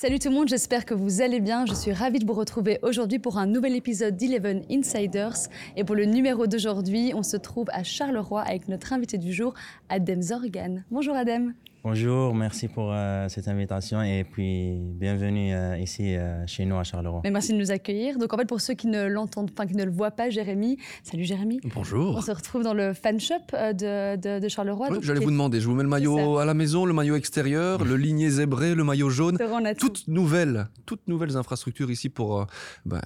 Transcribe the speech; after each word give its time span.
Salut 0.00 0.18
tout 0.18 0.30
le 0.30 0.34
monde, 0.34 0.48
j'espère 0.48 0.86
que 0.86 0.94
vous 0.94 1.20
allez 1.20 1.40
bien. 1.40 1.66
Je 1.66 1.74
suis 1.74 1.92
ravie 1.92 2.20
de 2.20 2.24
vous 2.24 2.32
retrouver 2.32 2.78
aujourd'hui 2.80 3.18
pour 3.18 3.36
un 3.36 3.44
nouvel 3.44 3.76
épisode 3.76 4.16
d'Eleven 4.16 4.62
Insiders. 4.70 5.36
Et 5.76 5.84
pour 5.84 5.94
le 5.94 6.06
numéro 6.06 6.46
d'aujourd'hui, 6.46 7.12
on 7.14 7.22
se 7.22 7.36
trouve 7.36 7.66
à 7.70 7.84
Charleroi 7.84 8.40
avec 8.40 8.66
notre 8.68 8.94
invité 8.94 9.18
du 9.18 9.30
jour, 9.30 9.52
Adem 9.90 10.22
Zorgan. 10.22 10.84
Bonjour 10.90 11.14
Adem. 11.14 11.52
Bonjour, 11.82 12.34
merci 12.34 12.68
pour 12.68 12.90
euh, 12.92 13.26
cette 13.30 13.48
invitation 13.48 14.02
et 14.02 14.22
puis 14.22 14.74
bienvenue 14.76 15.54
euh, 15.54 15.78
ici 15.78 16.14
euh, 16.14 16.46
chez 16.46 16.66
nous 16.66 16.76
à 16.76 16.84
Charleroi. 16.84 17.22
Mais 17.24 17.30
merci 17.30 17.54
de 17.54 17.58
nous 17.58 17.70
accueillir. 17.70 18.18
Donc 18.18 18.34
en 18.34 18.36
fait 18.36 18.44
pour 18.44 18.60
ceux 18.60 18.74
qui 18.74 18.86
ne 18.86 19.06
l'entendent 19.06 19.50
pas, 19.50 19.64
qui 19.64 19.74
ne 19.74 19.84
le 19.84 19.90
voient 19.90 20.10
pas, 20.10 20.28
Jérémy, 20.28 20.76
salut 21.02 21.24
Jérémy. 21.24 21.58
Bonjour. 21.74 22.16
On 22.16 22.20
se 22.20 22.32
retrouve 22.32 22.64
dans 22.64 22.74
le 22.74 22.92
fan 22.92 23.18
shop 23.18 23.34
de, 23.52 24.16
de, 24.16 24.40
de 24.40 24.48
Charleroi. 24.48 24.88
Oui, 24.90 24.98
J'allais 25.00 25.20
vous 25.20 25.30
demander, 25.30 25.58
je 25.58 25.66
vous 25.68 25.74
mets 25.74 25.82
le 25.82 25.88
maillot 25.88 26.36
à 26.36 26.44
la 26.44 26.52
maison, 26.52 26.84
le 26.84 26.92
maillot 26.92 27.16
extérieur, 27.16 27.82
le 27.82 27.96
ligné 27.96 28.28
zébré, 28.28 28.74
le 28.74 28.84
maillot 28.84 29.08
jaune. 29.08 29.38
Toutes 29.78 30.06
nouvelles, 30.06 30.68
toutes 30.84 31.08
nouvelles 31.08 31.38
infrastructures 31.38 31.90
ici 31.90 32.10
pour. 32.10 32.46
Ben, 32.84 33.00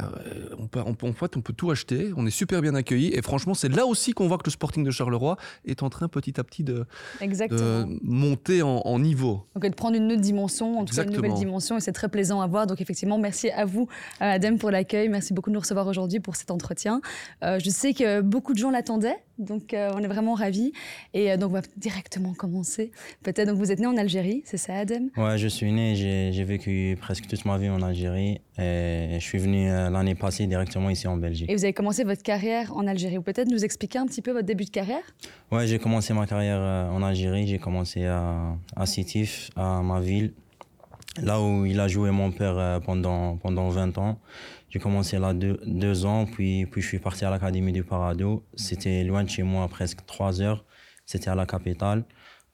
on 0.59 0.67
peut, 0.67 0.81
on, 0.85 1.09
en 1.09 1.13
fait, 1.13 1.37
on 1.37 1.43
peut 1.43 1.53
tout 1.53 1.71
acheter. 1.71 2.11
On 2.17 2.27
est 2.27 2.31
super 2.31 2.61
bien 2.61 2.75
accueillis 2.75 3.13
et 3.15 3.23
franchement, 3.23 3.55
c'est 3.55 3.69
là 3.69 3.87
aussi 3.87 4.15
qu'on 4.15 4.27
voit 4.27 4.39
que 4.39 4.47
le 4.47 4.51
Sporting 4.51 4.83
de 4.83 4.91
Charleroi 4.91 5.37
est 5.65 5.85
en 5.85 5.91
train 5.91 6.09
petit 6.09 6.41
à 6.41 6.43
petit 6.43 6.65
de, 6.65 6.87
de 7.21 7.87
monter 8.03 8.64
en, 8.65 8.99
niveau. 8.99 9.43
Donc 9.55 9.65
de 9.65 9.75
prendre 9.75 9.97
une 9.97 10.11
autre 10.13 10.21
dimension, 10.21 10.79
en 10.79 10.85
tout 10.85 10.95
cas 10.95 11.05
une 11.05 11.11
nouvelle 11.11 11.35
dimension, 11.35 11.77
et 11.77 11.81
c'est 11.81 11.93
très 11.93 12.09
plaisant 12.09 12.41
à 12.41 12.47
voir. 12.47 12.67
Donc 12.67 12.81
effectivement, 12.81 13.19
merci 13.19 13.51
à 13.51 13.65
vous, 13.65 13.89
Adem, 14.21 14.59
pour 14.59 14.71
l'accueil. 14.71 15.09
Merci 15.09 15.33
beaucoup 15.35 15.51
de 15.51 15.55
nous 15.55 15.61
recevoir 15.61 15.87
aujourd'hui 15.87 16.21
pour 16.21 16.37
cet 16.37 16.51
entretien. 16.51 17.01
Euh, 17.43 17.59
je 17.59 17.71
sais 17.71 17.95
que 17.95 18.21
beaucoup 18.21 18.53
de 18.53 18.59
gens 18.59 18.71
l'attendaient, 18.71 19.17
donc 19.39 19.75
euh, 19.75 19.91
on 19.95 19.99
est 20.01 20.07
vraiment 20.07 20.35
ravis. 20.35 20.73
Et 21.13 21.31
euh, 21.33 21.37
donc 21.37 21.51
on 21.51 21.55
va 21.55 21.63
directement 21.77 22.35
commencer. 22.35 22.91
Peut-être, 23.23 23.49
donc 23.49 23.59
vous 23.59 23.73
êtes 23.73 23.81
né 23.81 23.87
en 23.87 23.97
Algérie, 23.97 24.43
c'est 24.45 24.57
ça, 24.57 24.75
Adem 24.75 25.11
Ouais, 25.17 25.39
je 25.39 25.49
suis 25.49 25.73
né, 25.73 25.95
j'ai 25.95 26.45
vécu 26.45 26.97
presque 27.01 27.27
toute 27.27 27.45
ma 27.45 27.59
vie 27.59 27.69
en 27.69 27.83
Algérie. 27.83 28.41
Et 28.59 29.17
je 29.19 29.25
suis 29.25 29.39
venu 29.39 29.67
l'année 29.67 30.15
passée 30.15 30.47
directement 30.47 30.91
ici 30.91 31.09
en 31.09 31.17
Belgique. 31.17 31.51
Et 31.51 31.57
vous 31.57 31.65
avez 31.65 31.73
commencé 31.73 32.05
votre 32.05 32.23
carrière 32.23 32.77
en 32.77 32.87
Algérie. 32.87 33.17
Vous 33.17 33.23
peut-être 33.23 33.51
nous 33.51 33.65
expliquer 33.65 33.99
un 33.99 34.07
petit 34.07 34.23
peu 34.23 34.31
votre 34.31 34.47
début 34.47 34.65
de 34.65 34.71
carrière? 34.71 35.03
Ouais, 35.51 35.67
j'ai 35.67 35.79
commencé 35.79 36.15
ma 36.15 36.27
carrière 36.27 36.61
en 36.93 37.03
Algérie. 37.03 37.47
J'ai 37.47 37.59
commencé 37.59 38.07
à, 38.07 38.57
à 38.77 38.87
Sétif, 38.87 39.51
à 39.57 39.83
ma 39.83 40.01
ville, 40.01 40.33
là 41.23 41.41
où 41.41 41.65
il 41.65 41.81
a 41.81 41.89
joué 41.89 42.11
mon 42.11 42.31
père 42.31 42.59
euh, 42.59 42.81
pendant, 42.81 43.37
pendant 43.37 43.69
20 43.69 43.99
ans. 43.99 44.19
J'ai 44.75 44.81
commencé 44.81 45.21
là 45.21 45.33
deux, 45.33 46.05
ans, 46.05 46.27
puis, 46.27 46.67
puis 46.67 46.83
je 46.83 46.89
suis 46.89 46.99
parti 46.99 47.25
à 47.25 47.31
l'Académie 47.31 47.71
du 47.71 47.85
Parado. 47.85 48.45
C'était 48.57 49.05
loin 49.05 49.23
de 49.23 49.29
chez 49.29 49.45
moi, 49.45 49.69
presque 49.69 50.05
trois 50.05 50.43
heures. 50.43 50.65
C'était 51.07 51.31
à 51.31 51.37
la 51.37 51.47
capitale. 51.47 52.05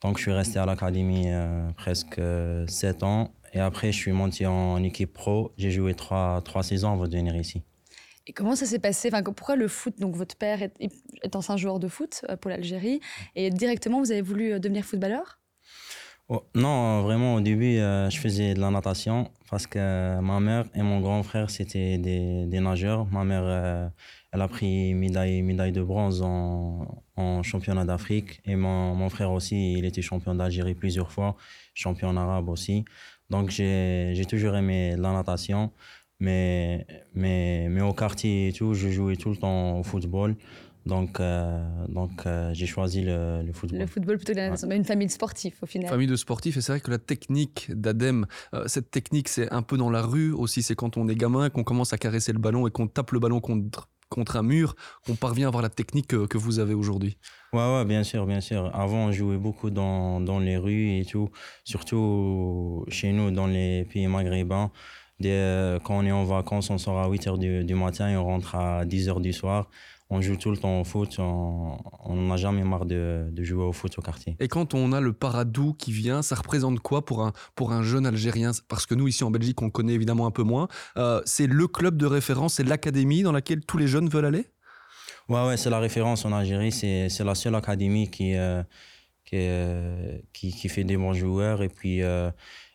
Donc 0.02 0.18
je 0.18 0.24
suis 0.24 0.32
resté 0.32 0.58
à 0.58 0.66
l'Académie 0.66 1.32
euh, 1.32 1.70
presque 1.78 2.18
euh, 2.18 2.66
sept 2.66 3.04
ans. 3.04 3.32
Et 3.54 3.58
après, 3.58 3.90
je 3.90 3.96
suis 3.96 4.12
monté 4.12 4.44
en 4.44 4.82
équipe 4.82 5.14
pro. 5.14 5.54
J'ai 5.56 5.70
joué 5.70 5.94
trois, 5.94 6.42
trois 6.42 6.62
saisons 6.62 6.92
avant 6.92 7.08
de 7.08 7.16
venir 7.16 7.34
ici. 7.36 7.62
Et 8.26 8.34
comment 8.34 8.54
ça 8.54 8.66
s'est 8.66 8.80
passé? 8.80 9.08
Enfin, 9.10 9.22
Pourquoi 9.22 9.56
le 9.56 9.66
foot? 9.66 9.98
Donc 9.98 10.14
votre 10.14 10.36
père 10.36 10.60
est, 10.60 10.74
est 10.78 11.36
ancien 11.36 11.56
joueur 11.56 11.78
de 11.78 11.88
foot 11.88 12.26
pour 12.42 12.50
l'Algérie. 12.50 13.00
Et 13.34 13.48
directement, 13.48 13.98
vous 13.98 14.12
avez 14.12 14.20
voulu 14.20 14.60
devenir 14.60 14.84
footballeur? 14.84 15.39
Oh, 16.32 16.44
non, 16.54 17.02
vraiment, 17.02 17.34
au 17.34 17.40
début, 17.40 17.78
euh, 17.78 18.08
je 18.08 18.16
faisais 18.16 18.54
de 18.54 18.60
la 18.60 18.70
natation 18.70 19.28
parce 19.50 19.66
que 19.66 20.20
ma 20.20 20.38
mère 20.38 20.64
et 20.76 20.82
mon 20.82 21.00
grand 21.00 21.24
frère, 21.24 21.50
c'était 21.50 21.98
des, 21.98 22.60
nageurs. 22.60 23.04
Ma 23.06 23.24
mère, 23.24 23.42
euh, 23.44 23.88
elle 24.30 24.40
a 24.40 24.46
pris 24.46 24.94
médaille, 24.94 25.42
médaille 25.42 25.72
de 25.72 25.82
bronze 25.82 26.22
en, 26.22 27.02
en 27.16 27.42
championnat 27.42 27.84
d'Afrique. 27.84 28.40
Et 28.46 28.54
mon, 28.54 28.94
mon, 28.94 29.08
frère 29.08 29.32
aussi, 29.32 29.72
il 29.72 29.84
était 29.84 30.02
champion 30.02 30.36
d'Algérie 30.36 30.74
plusieurs 30.74 31.10
fois, 31.10 31.34
champion 31.74 32.16
arabe 32.16 32.48
aussi. 32.48 32.84
Donc, 33.28 33.50
j'ai 33.50 34.24
toujours 34.28 34.54
aimé 34.54 34.94
la 34.96 35.12
natation. 35.12 35.72
Mais, 36.20 36.86
mais, 37.14 37.68
mais 37.70 37.80
au 37.80 37.92
quartier 37.92 38.48
et 38.48 38.52
tout, 38.52 38.74
je 38.74 38.88
jouais 38.90 39.16
tout 39.16 39.30
le 39.30 39.36
temps 39.36 39.80
au 39.80 39.82
football. 39.82 40.36
Donc, 40.86 41.20
euh, 41.20 41.62
donc 41.88 42.10
euh, 42.26 42.50
j'ai 42.54 42.66
choisi 42.66 43.02
le, 43.02 43.42
le, 43.42 43.52
football. 43.52 43.80
Le 43.80 43.86
football 43.86 44.16
plutôt 44.16 44.32
que 44.32 44.38
la 44.38 44.50
ouais. 44.50 44.76
Une 44.76 44.84
famille 44.84 45.06
de 45.06 45.12
sportifs 45.12 45.62
au 45.62 45.66
final. 45.66 45.90
Famille 45.90 46.06
de 46.06 46.16
sportifs, 46.16 46.56
et 46.56 46.60
c'est 46.60 46.72
vrai 46.72 46.80
que 46.80 46.90
la 46.90 46.98
technique 46.98 47.70
d'Adem, 47.70 48.26
euh, 48.54 48.64
cette 48.66 48.90
technique, 48.90 49.28
c'est 49.28 49.52
un 49.52 49.62
peu 49.62 49.76
dans 49.76 49.90
la 49.90 50.02
rue 50.02 50.32
aussi. 50.32 50.62
C'est 50.62 50.74
quand 50.74 50.96
on 50.96 51.08
est 51.08 51.14
gamin, 51.14 51.50
qu'on 51.50 51.64
commence 51.64 51.92
à 51.92 51.98
caresser 51.98 52.32
le 52.32 52.38
ballon 52.38 52.66
et 52.66 52.70
qu'on 52.70 52.86
tape 52.86 53.10
le 53.12 53.18
ballon 53.18 53.40
contre, 53.40 53.90
contre 54.08 54.36
un 54.36 54.42
mur, 54.42 54.74
qu'on 55.06 55.16
parvient 55.16 55.46
à 55.46 55.48
avoir 55.48 55.62
la 55.62 55.68
technique 55.68 56.06
que, 56.08 56.26
que 56.26 56.38
vous 56.38 56.58
avez 56.58 56.74
aujourd'hui. 56.74 57.18
Ouais, 57.52 57.60
ouais, 57.60 57.84
bien 57.84 58.02
sûr, 58.02 58.24
bien 58.26 58.40
sûr. 58.40 58.74
Avant, 58.74 59.08
on 59.08 59.12
jouait 59.12 59.38
beaucoup 59.38 59.68
dans, 59.68 60.20
dans 60.20 60.38
les 60.38 60.56
rues 60.56 60.98
et 60.98 61.04
tout, 61.04 61.28
surtout 61.64 62.86
chez 62.88 63.12
nous, 63.12 63.30
dans 63.30 63.46
les 63.46 63.84
pays 63.84 64.06
maghrébins. 64.06 64.70
Dès, 65.18 65.76
quand 65.84 65.98
on 65.98 66.06
est 66.06 66.12
en 66.12 66.24
vacances, 66.24 66.70
on 66.70 66.78
sort 66.78 66.98
à 66.98 67.06
8 67.06 67.26
h 67.26 67.38
du, 67.38 67.64
du 67.64 67.74
matin 67.74 68.08
et 68.08 68.16
on 68.16 68.24
rentre 68.24 68.54
à 68.54 68.86
10 68.86 69.10
h 69.10 69.20
du 69.20 69.34
soir 69.34 69.68
on 70.10 70.20
joue 70.20 70.36
tout 70.36 70.50
le 70.50 70.56
temps 70.56 70.80
au 70.80 70.84
foot, 70.84 71.18
on 71.20 71.76
n'a 72.08 72.36
jamais 72.36 72.64
marre 72.64 72.84
de, 72.84 73.28
de, 73.30 73.44
jouer 73.44 73.64
au 73.64 73.72
foot 73.72 73.96
au 73.96 74.02
quartier. 74.02 74.36
Et 74.40 74.48
quand 74.48 74.74
on 74.74 74.92
a 74.92 75.00
le 75.00 75.12
Paradou 75.12 75.72
qui 75.72 75.92
vient, 75.92 76.20
ça 76.20 76.34
représente 76.34 76.80
quoi 76.80 77.04
pour 77.04 77.22
un, 77.22 77.32
pour 77.54 77.72
un 77.72 77.82
jeune 77.82 78.06
Algérien? 78.06 78.50
Parce 78.68 78.86
que 78.86 78.96
nous, 78.96 79.06
ici 79.06 79.22
en 79.22 79.30
Belgique, 79.30 79.62
on 79.62 79.70
connaît 79.70 79.94
évidemment 79.94 80.26
un 80.26 80.32
peu 80.32 80.42
moins. 80.42 80.66
Euh, 80.96 81.22
c'est 81.24 81.46
le 81.46 81.66
club 81.68 81.96
de 81.96 82.06
référence, 82.06 82.54
c'est 82.54 82.64
l'académie 82.64 83.22
dans 83.22 83.32
laquelle 83.32 83.64
tous 83.64 83.78
les 83.78 83.86
jeunes 83.86 84.08
veulent 84.08 84.26
aller? 84.26 84.46
Ouais, 85.28 85.46
ouais, 85.46 85.56
c'est 85.56 85.70
la 85.70 85.78
référence 85.78 86.24
en 86.24 86.32
Algérie. 86.32 86.72
C'est 86.72 87.24
la 87.24 87.36
seule 87.36 87.54
académie 87.54 88.10
qui, 88.10 88.34
euh, 88.34 88.64
qui, 89.24 89.36
euh, 89.36 90.18
qui, 90.32 90.52
qui, 90.52 90.68
fait 90.68 90.82
des 90.82 90.96
bons 90.96 91.14
joueurs. 91.14 91.62
Et 91.62 91.68
puis, 91.68 92.02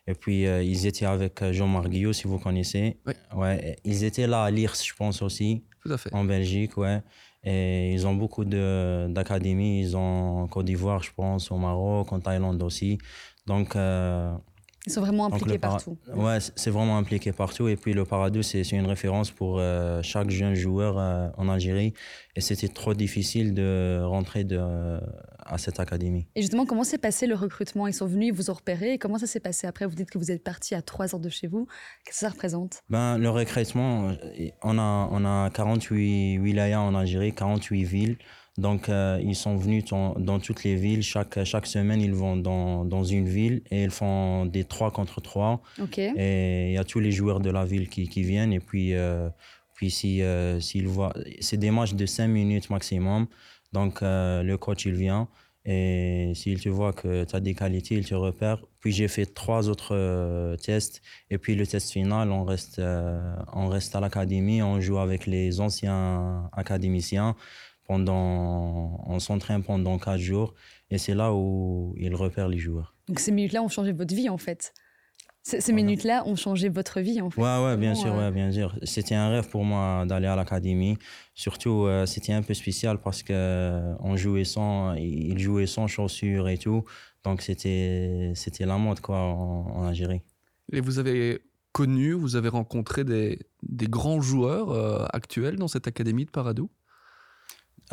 et 0.08 0.14
puis 0.14 0.46
euh, 0.46 0.62
ils 0.62 0.86
étaient 0.86 1.06
avec 1.06 1.44
Jean-Marc 1.52 1.90
Guillot, 1.90 2.14
si 2.14 2.28
vous 2.28 2.40
connaissez. 2.40 3.00
Oui. 3.06 3.14
Ouais, 3.36 3.76
ils 3.84 4.04
étaient 4.04 4.28
là 4.28 4.44
à 4.44 4.52
Lirs, 4.52 4.76
je 4.76 4.94
pense 4.94 5.22
aussi. 5.22 5.66
Tout 5.84 5.92
à 5.92 5.98
fait. 5.98 6.14
En 6.14 6.24
Belgique, 6.24 6.78
ouais. 6.78 7.02
Et 7.46 7.94
ils 7.94 8.08
ont 8.08 8.16
beaucoup 8.16 8.44
d'académies. 8.46 9.82
Ils 9.82 9.98
ont 9.98 10.44
en 10.44 10.48
Côte 10.48 10.66
d'Ivoire, 10.66 11.04
je 11.04 11.12
pense, 11.16 11.52
au 11.52 11.58
Maroc, 11.58 12.12
en 12.12 12.20
Thaïlande 12.20 12.62
aussi. 12.64 12.98
Donc. 13.46 13.76
Euh, 13.76 14.36
ils 14.88 14.92
sont 14.92 15.02
vraiment 15.02 15.26
impliqués 15.26 15.58
partout. 15.58 15.98
Ouais, 16.14 16.38
c'est 16.56 16.70
vraiment 16.70 16.98
impliqué 16.98 17.32
partout. 17.32 17.68
Et 17.68 17.76
puis 17.76 17.94
le 17.94 18.06
Paradou, 18.06 18.44
c'est 18.44 18.62
une 18.72 18.86
référence 18.86 19.32
pour 19.32 19.58
euh, 19.60 20.02
chaque 20.04 20.30
jeune 20.30 20.54
joueur 20.54 20.98
euh, 20.98 21.28
en 21.38 21.50
Algérie. 21.50 21.94
Et 22.36 22.42
c'était 22.42 22.68
trop 22.68 22.94
difficile 22.94 23.54
de 23.54 24.02
rentrer 24.04 24.44
de, 24.44 24.58
euh, 24.60 25.00
à 25.40 25.58
cette 25.58 25.80
académie. 25.80 26.28
Et 26.36 26.42
justement, 26.42 26.66
comment 26.66 26.84
s'est 26.84 27.00
passé 27.00 27.26
le 27.26 27.36
recrutement? 27.36 27.88
Ils 27.88 27.94
sont 27.94 28.06
venus, 28.06 28.28
ils 28.28 28.34
vous 28.34 28.52
ont 28.52 28.56
repéré. 28.56 28.94
Et 28.94 28.98
comment 29.00 29.18
ça 29.18 29.28
s'est 29.28 29.40
passé 29.40 29.66
après? 29.66 29.86
Vous 29.88 29.96
dites 29.96 30.12
que 30.12 30.20
vous 30.20 30.32
êtes 30.32 30.44
parti 30.44 30.76
à 30.76 30.82
trois 30.82 31.16
heures 31.16 31.22
de 31.22 31.30
chez 31.30 31.48
vous. 31.48 31.66
Qu'est-ce 32.06 32.20
que 32.20 32.26
ça 32.26 32.30
représente? 32.30 32.84
Ben, 32.90 33.18
Le 33.18 33.30
recrutement, 33.30 34.14
on 34.62 34.78
a, 34.78 35.10
on 35.12 35.26
a 35.26 35.50
48 35.50 36.38
wilayas 36.40 36.80
en 36.80 36.94
Algérie, 36.94 37.34
48 37.34 37.84
villes. 37.84 38.18
Donc, 38.58 38.88
euh, 38.88 39.20
ils 39.22 39.36
sont 39.36 39.58
venus 39.58 39.86
dans, 39.86 40.14
dans, 40.14 40.40
toutes 40.40 40.64
les 40.64 40.76
villes. 40.76 41.04
Chaque, 41.04 41.44
chaque 41.44 41.68
semaine, 41.68 42.02
ils 42.02 42.14
vont 42.14 42.38
dans, 42.38 42.86
dans 42.86 43.04
une 43.04 43.28
ville 43.28 43.62
et 43.70 43.84
ils 43.84 43.90
font 43.90 44.46
des 44.46 44.64
3 44.64 44.92
contre 44.92 45.20
3. 45.20 45.62
Okay. 45.82 46.14
Et 46.16 46.68
il 46.70 46.74
y 46.74 46.78
a 46.78 46.86
tous 46.86 47.02
les 47.02 47.12
joueurs 47.12 47.42
de 47.42 47.50
la 47.50 47.66
ville 47.66 47.90
qui, 47.90 48.08
qui 48.08 48.24
viennent. 48.24 48.54
Et 48.54 48.62
puis, 48.62 48.94
euh, 48.94 49.30
puis 49.74 49.92
si, 49.92 50.22
euh, 50.22 50.60
s'ils 50.62 50.88
voient, 50.88 51.14
c'est 51.42 51.58
des 51.58 51.72
matchs 51.72 51.96
de 51.96 52.06
5 52.06 52.28
minutes 52.28 52.70
maximum. 52.70 53.28
Donc, 53.74 54.00
le 54.02 54.56
coach, 54.56 54.86
il 54.86 54.96
vient. 54.96 55.28
Et 55.66 56.32
s'il 56.36 56.62
te 56.62 56.70
voit 56.70 56.94
que 56.94 57.24
tu 57.24 57.36
as 57.36 57.40
des 57.40 57.56
qualités, 57.56 57.96
il 57.96 58.06
te 58.06 58.14
repère. 58.14 58.64
Puis 58.80 58.92
j'ai 58.92 59.08
fait 59.08 59.26
trois 59.26 59.68
autres 59.68 59.96
euh, 59.96 60.56
tests. 60.58 61.02
Et 61.32 61.40
puis 61.40 61.56
le 61.56 61.66
test 61.66 61.92
final, 61.92 62.32
on 62.32 62.44
reste, 62.44 62.78
euh, 62.78 63.36
on 63.52 63.68
reste 63.68 63.96
à 63.96 64.00
l'académie, 64.00 64.62
on 64.62 64.80
joue 64.80 65.00
avec 65.00 65.26
les 65.26 65.60
anciens 65.60 66.50
académiciens 66.54 67.36
pendant, 67.88 69.04
on 69.08 69.20
s'entraîne 69.20 69.64
pendant 69.64 69.98
quatre 69.98 70.20
jours 70.20 70.54
et 70.90 70.98
c'est 70.98 71.14
là 71.14 71.34
où 71.34 71.94
il 71.98 72.14
repère 72.16 72.48
les 72.48 72.58
joueurs. 72.58 72.96
Donc 73.08 73.20
ces 73.20 73.32
minutes-là 73.32 73.62
ont 73.62 73.70
changé 73.70 73.92
votre 73.94 74.14
vie 74.14 74.30
en 74.30 74.38
fait. 74.38 74.74
Ces, 75.44 75.62
ces 75.62 75.74
minutes-là 75.74 76.24
ont 76.26 76.36
changé 76.36 76.70
votre 76.70 77.00
vie 77.02 77.22
en 77.22 77.30
fait. 77.30 77.40
Ouais, 77.40 77.64
ouais, 77.64 77.78
bien 77.78 77.94
sûr, 77.94 78.16
ouais, 78.16 78.32
bien 78.32 78.52
sûr. 78.52 78.76
C'était 78.82 79.14
un 79.14 79.30
rêve 79.30 79.48
pour 79.48 79.64
moi 79.64 80.04
d'aller 80.08 80.26
à 80.26 80.36
l'académie. 80.36 80.98
Surtout, 81.36 81.86
euh, 81.86 82.08
c'était 82.08 82.34
un 82.34 82.42
peu 82.42 82.56
spécial 82.56 82.98
parce 83.00 83.22
que 83.22 83.94
on 84.00 84.16
jouait 84.18 84.44
sans, 84.44 84.96
il 84.96 85.38
jouait 85.38 85.68
sans 85.68 85.86
chaussures 85.86 86.50
et 86.50 86.58
tout. 86.58 86.84
Donc 87.24 87.44
c'était, 87.44 88.32
c'était 88.34 88.66
la 88.66 88.80
mode 88.80 89.02
quoi 89.02 89.20
en, 89.20 89.68
en 89.68 89.84
Algérie. 89.84 90.22
Et 90.74 90.82
vous 90.82 90.98
avez 90.98 91.42
connu, 91.74 92.14
vous 92.14 92.36
avez 92.36 92.50
rencontré 92.50 93.04
des, 93.04 93.38
des 93.62 93.86
grands 93.86 94.22
joueurs 94.22 94.72
euh, 94.72 95.06
actuels 95.14 95.58
dans 95.58 95.68
cette 95.68 95.88
académie 95.88 96.26
de 96.26 96.32
Paradou? 96.32 96.72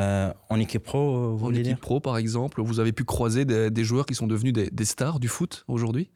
Euh, 0.00 0.32
en 0.48 0.58
équipe 0.58 0.82
pro, 0.82 1.36
vous 1.36 1.46
En 1.46 1.50
équipe 1.50 1.64
dire? 1.64 1.78
pro, 1.78 2.00
par 2.00 2.16
exemple, 2.16 2.62
vous 2.62 2.80
avez 2.80 2.92
pu 2.92 3.04
croiser 3.04 3.44
des, 3.44 3.70
des, 3.70 3.84
joueurs 3.84 4.06
qui 4.06 4.14
sont 4.14 4.26
devenus 4.26 4.52
des, 4.52 4.70
des 4.70 4.84
stars 4.84 5.20
du 5.20 5.28
foot 5.28 5.64
aujourd'hui? 5.68 6.10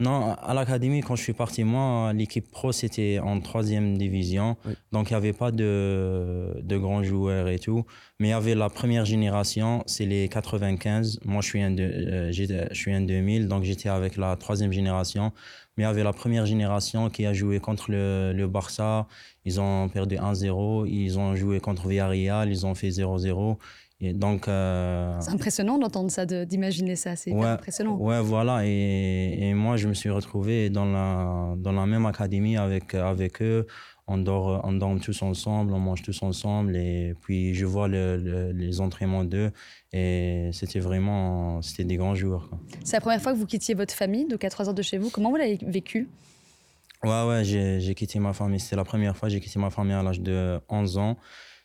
Non, 0.00 0.34
à 0.34 0.52
l'académie, 0.54 1.00
quand 1.00 1.14
je 1.14 1.22
suis 1.22 1.32
parti, 1.32 1.62
moi, 1.62 2.12
l'équipe 2.12 2.50
pro, 2.50 2.72
c'était 2.72 3.20
en 3.20 3.40
troisième 3.40 3.96
division. 3.96 4.56
Donc, 4.90 5.10
il 5.10 5.12
n'y 5.12 5.16
avait 5.16 5.32
pas 5.32 5.52
de, 5.52 6.60
de, 6.60 6.76
grands 6.76 7.04
joueurs 7.04 7.46
et 7.48 7.60
tout. 7.60 7.84
Mais 8.18 8.28
il 8.28 8.30
y 8.30 8.34
avait 8.34 8.56
la 8.56 8.68
première 8.68 9.04
génération, 9.04 9.84
c'est 9.86 10.06
les 10.06 10.28
95. 10.28 11.20
Moi, 11.24 11.40
je 11.40 11.46
suis 11.46 11.62
un, 11.62 11.70
de, 11.70 11.82
euh, 11.82 12.32
je 12.32 12.74
suis 12.74 12.92
un 12.92 13.02
2000, 13.02 13.46
donc 13.46 13.62
j'étais 13.62 13.88
avec 13.88 14.16
la 14.16 14.34
troisième 14.36 14.72
génération. 14.72 15.32
Mais 15.76 15.84
il 15.84 15.86
y 15.86 15.90
avait 15.90 16.02
la 16.02 16.12
première 16.12 16.46
génération 16.46 17.08
qui 17.08 17.24
a 17.24 17.32
joué 17.32 17.60
contre 17.60 17.90
le, 17.90 18.32
le 18.34 18.46
Barça. 18.48 19.06
Ils 19.44 19.60
ont 19.60 19.88
perdu 19.88 20.16
1-0. 20.16 20.86
Ils 20.88 21.18
ont 21.18 21.36
joué 21.36 21.60
contre 21.60 21.86
Villarreal. 21.88 22.50
Ils 22.50 22.66
ont 22.66 22.74
fait 22.74 22.88
0-0 22.88 23.56
donc, 24.02 24.48
euh, 24.48 25.16
c'est 25.20 25.30
impressionnant 25.30 25.78
d'entendre 25.78 26.10
ça, 26.10 26.26
d'imaginer 26.26 26.96
ça. 26.96 27.14
C'est 27.14 27.32
impressionnant. 27.32 27.96
Ouais, 27.98 28.20
voilà. 28.20 28.66
Et, 28.66 29.38
et, 29.40 29.54
moi, 29.54 29.76
je 29.76 29.86
me 29.86 29.94
suis 29.94 30.10
retrouvé 30.10 30.70
dans 30.70 30.86
la, 30.86 31.54
dans 31.56 31.70
la 31.70 31.86
même 31.86 32.04
académie 32.04 32.56
avec, 32.56 32.94
avec 32.94 33.40
eux. 33.40 33.64
On 34.08 34.18
dort, 34.18 34.60
on 34.64 34.72
dort 34.72 34.98
tous 35.00 35.22
ensemble, 35.22 35.72
on 35.72 35.78
mange 35.78 36.02
tous 36.02 36.20
ensemble. 36.24 36.74
Et 36.74 37.14
puis, 37.20 37.54
je 37.54 37.64
vois 37.64 37.86
les 37.86 38.80
entraînements 38.80 39.24
d'eux. 39.24 39.52
Et 39.92 40.50
c'était 40.52 40.80
vraiment 40.80 41.62
c'était 41.62 41.84
des 41.84 41.96
grands 41.96 42.16
joueurs. 42.16 42.50
C'est 42.82 42.96
la 42.96 43.00
première 43.00 43.22
fois 43.22 43.32
que 43.32 43.38
vous 43.38 43.46
quittiez 43.46 43.76
votre 43.76 43.94
famille, 43.94 44.26
donc 44.26 44.42
à 44.42 44.50
3 44.50 44.68
heures 44.68 44.74
de 44.74 44.82
chez 44.82 44.98
vous. 44.98 45.10
Comment 45.10 45.30
vous 45.30 45.36
l'avez 45.36 45.60
vécu? 45.62 46.08
Ouais, 47.04 47.24
ouais, 47.28 47.44
j'ai 47.44 47.94
quitté 47.94 48.18
ma 48.18 48.32
famille. 48.32 48.58
C'était 48.58 48.76
la 48.76 48.84
première 48.84 49.16
fois 49.16 49.28
que 49.28 49.34
j'ai 49.34 49.40
quitté 49.40 49.60
ma 49.60 49.70
famille 49.70 49.94
à 49.94 50.02
l'âge 50.02 50.20
de 50.20 50.58
11 50.68 50.98
ans. 50.98 51.16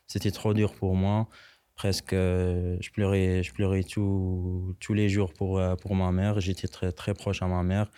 C'était 0.06 0.32
trop 0.32 0.54
dur 0.54 0.76
pour 0.76 0.96
moi 0.96 1.28
presque 1.78 2.14
euh, 2.14 2.76
je 2.82 2.90
pleurais 2.92 3.44
je 3.44 3.54
pleurais 3.54 3.84
tous 3.84 4.94
les 4.94 5.08
jours 5.10 5.32
pour 5.34 5.60
euh, 5.60 5.76
pour 5.76 5.96
ma 5.96 6.12
mère. 6.12 6.42
J'étais 6.42 6.68
très 6.68 6.92
très 6.92 7.14
proche 7.14 7.42
à 7.42 7.48
ma 7.48 7.64
mère. 7.64 7.90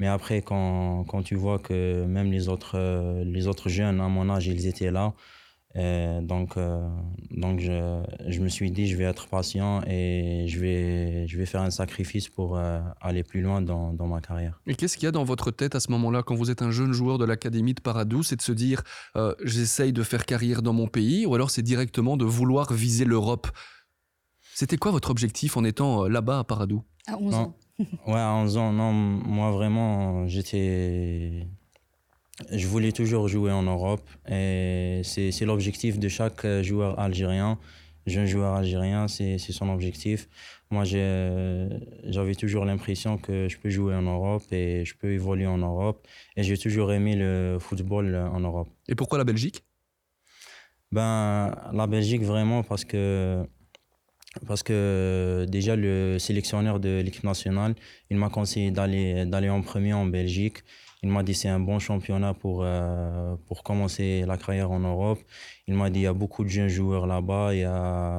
Mais 0.00 0.08
après 0.08 0.42
quand, 0.42 1.04
quand 1.04 1.22
tu 1.22 1.36
vois 1.36 1.58
que 1.58 2.04
même 2.06 2.32
les 2.32 2.48
autres 2.48 2.76
euh, 2.78 3.24
les 3.24 3.46
autres 3.46 3.68
jeunes 3.68 4.00
à 4.00 4.08
mon 4.08 4.28
âge 4.30 4.46
ils 4.48 4.66
étaient 4.66 4.90
là 4.90 5.14
euh, 5.76 6.20
donc, 6.20 6.56
euh, 6.56 6.88
donc 7.30 7.58
je, 7.58 8.02
je, 8.28 8.40
me 8.40 8.48
suis 8.48 8.70
dit, 8.70 8.86
je 8.86 8.96
vais 8.96 9.04
être 9.04 9.26
patient 9.26 9.82
et 9.86 10.46
je 10.46 10.60
vais, 10.60 11.26
je 11.26 11.36
vais 11.36 11.46
faire 11.46 11.62
un 11.62 11.70
sacrifice 11.70 12.28
pour 12.28 12.56
euh, 12.56 12.80
aller 13.00 13.24
plus 13.24 13.40
loin 13.40 13.60
dans, 13.60 13.92
dans 13.92 14.06
ma 14.06 14.20
carrière. 14.20 14.60
Et 14.66 14.74
qu'est-ce 14.74 14.96
qu'il 14.96 15.04
y 15.04 15.08
a 15.08 15.12
dans 15.12 15.24
votre 15.24 15.50
tête 15.50 15.74
à 15.74 15.80
ce 15.80 15.90
moment-là, 15.90 16.22
quand 16.22 16.36
vous 16.36 16.50
êtes 16.50 16.62
un 16.62 16.70
jeune 16.70 16.92
joueur 16.92 17.18
de 17.18 17.24
l'Académie 17.24 17.74
de 17.74 17.80
Paradou 17.80 18.22
C'est 18.22 18.36
de 18.36 18.42
se 18.42 18.52
dire, 18.52 18.82
j'essaye 19.44 19.92
de 19.92 20.02
faire 20.02 20.26
carrière 20.26 20.62
dans 20.62 20.72
mon 20.72 20.86
pays, 20.86 21.26
ou 21.26 21.34
alors 21.34 21.50
c'est 21.50 21.62
directement 21.62 22.16
de 22.16 22.24
vouloir 22.24 22.72
viser 22.72 23.04
l'Europe? 23.04 23.48
C'était 24.54 24.76
quoi 24.76 24.92
votre 24.92 25.10
objectif 25.10 25.56
en 25.56 25.64
étant 25.64 26.06
là-bas 26.06 26.40
à 26.40 26.44
Paradou? 26.44 26.84
À 27.08 27.18
11 27.18 27.34
ans. 27.34 27.56
ouais, 28.06 28.14
à 28.14 28.32
11 28.32 28.56
ans, 28.56 28.72
non, 28.72 28.92
moi 28.92 29.50
vraiment, 29.50 30.28
j'étais 30.28 31.48
je 32.50 32.66
voulais 32.66 32.92
toujours 32.92 33.28
jouer 33.28 33.52
en 33.52 33.62
Europe 33.62 34.08
et 34.28 35.02
c'est 35.04 35.44
l'objectif 35.44 35.98
de 35.98 36.08
chaque 36.08 36.46
joueur 36.62 36.98
algérien. 36.98 37.58
Jeune 38.06 38.26
joueur 38.26 38.52
algérien, 38.54 39.08
c'est 39.08 39.38
son 39.38 39.70
objectif. 39.70 40.28
Moi, 40.70 40.84
j'avais 40.84 42.34
toujours 42.34 42.66
l'impression 42.66 43.16
que 43.16 43.48
je 43.48 43.56
peux 43.56 43.70
jouer 43.70 43.94
en 43.94 44.02
Europe 44.02 44.42
et 44.52 44.84
je 44.84 44.94
peux 44.94 45.12
évoluer 45.12 45.46
en 45.46 45.58
Europe. 45.58 46.06
Et 46.36 46.42
j'ai 46.42 46.58
toujours 46.58 46.92
aimé 46.92 47.16
le 47.16 47.56
football 47.58 48.14
en 48.14 48.40
Europe. 48.40 48.68
Et 48.88 48.94
pourquoi 48.94 49.16
la 49.16 49.24
Belgique? 49.24 49.64
Ben, 50.92 51.56
La 51.72 51.86
Belgique, 51.86 52.22
vraiment, 52.22 52.62
parce 52.62 52.84
que, 52.84 53.42
parce 54.46 54.62
que 54.62 55.46
déjà, 55.48 55.74
le 55.74 56.18
sélectionneur 56.18 56.80
de 56.80 57.00
l'équipe 57.02 57.24
nationale, 57.24 57.74
il 58.10 58.18
m'a 58.18 58.28
conseillé 58.28 58.70
d'aller 58.70 59.48
en 59.48 59.62
premier 59.62 59.94
en 59.94 60.04
Belgique. 60.04 60.58
Il 61.04 61.10
m'a 61.10 61.22
dit 61.22 61.34
c'est 61.34 61.50
un 61.50 61.60
bon 61.60 61.78
championnat 61.78 62.32
pour, 62.32 62.62
euh, 62.64 63.36
pour 63.46 63.62
commencer 63.62 64.24
la 64.26 64.38
carrière 64.38 64.70
en 64.70 64.80
Europe. 64.80 65.20
Il 65.68 65.74
m'a 65.74 65.90
dit 65.90 66.00
il 66.00 66.02
y 66.04 66.06
a 66.06 66.14
beaucoup 66.14 66.44
de 66.44 66.48
jeunes 66.48 66.68
joueurs 66.68 67.06
là-bas. 67.06 67.50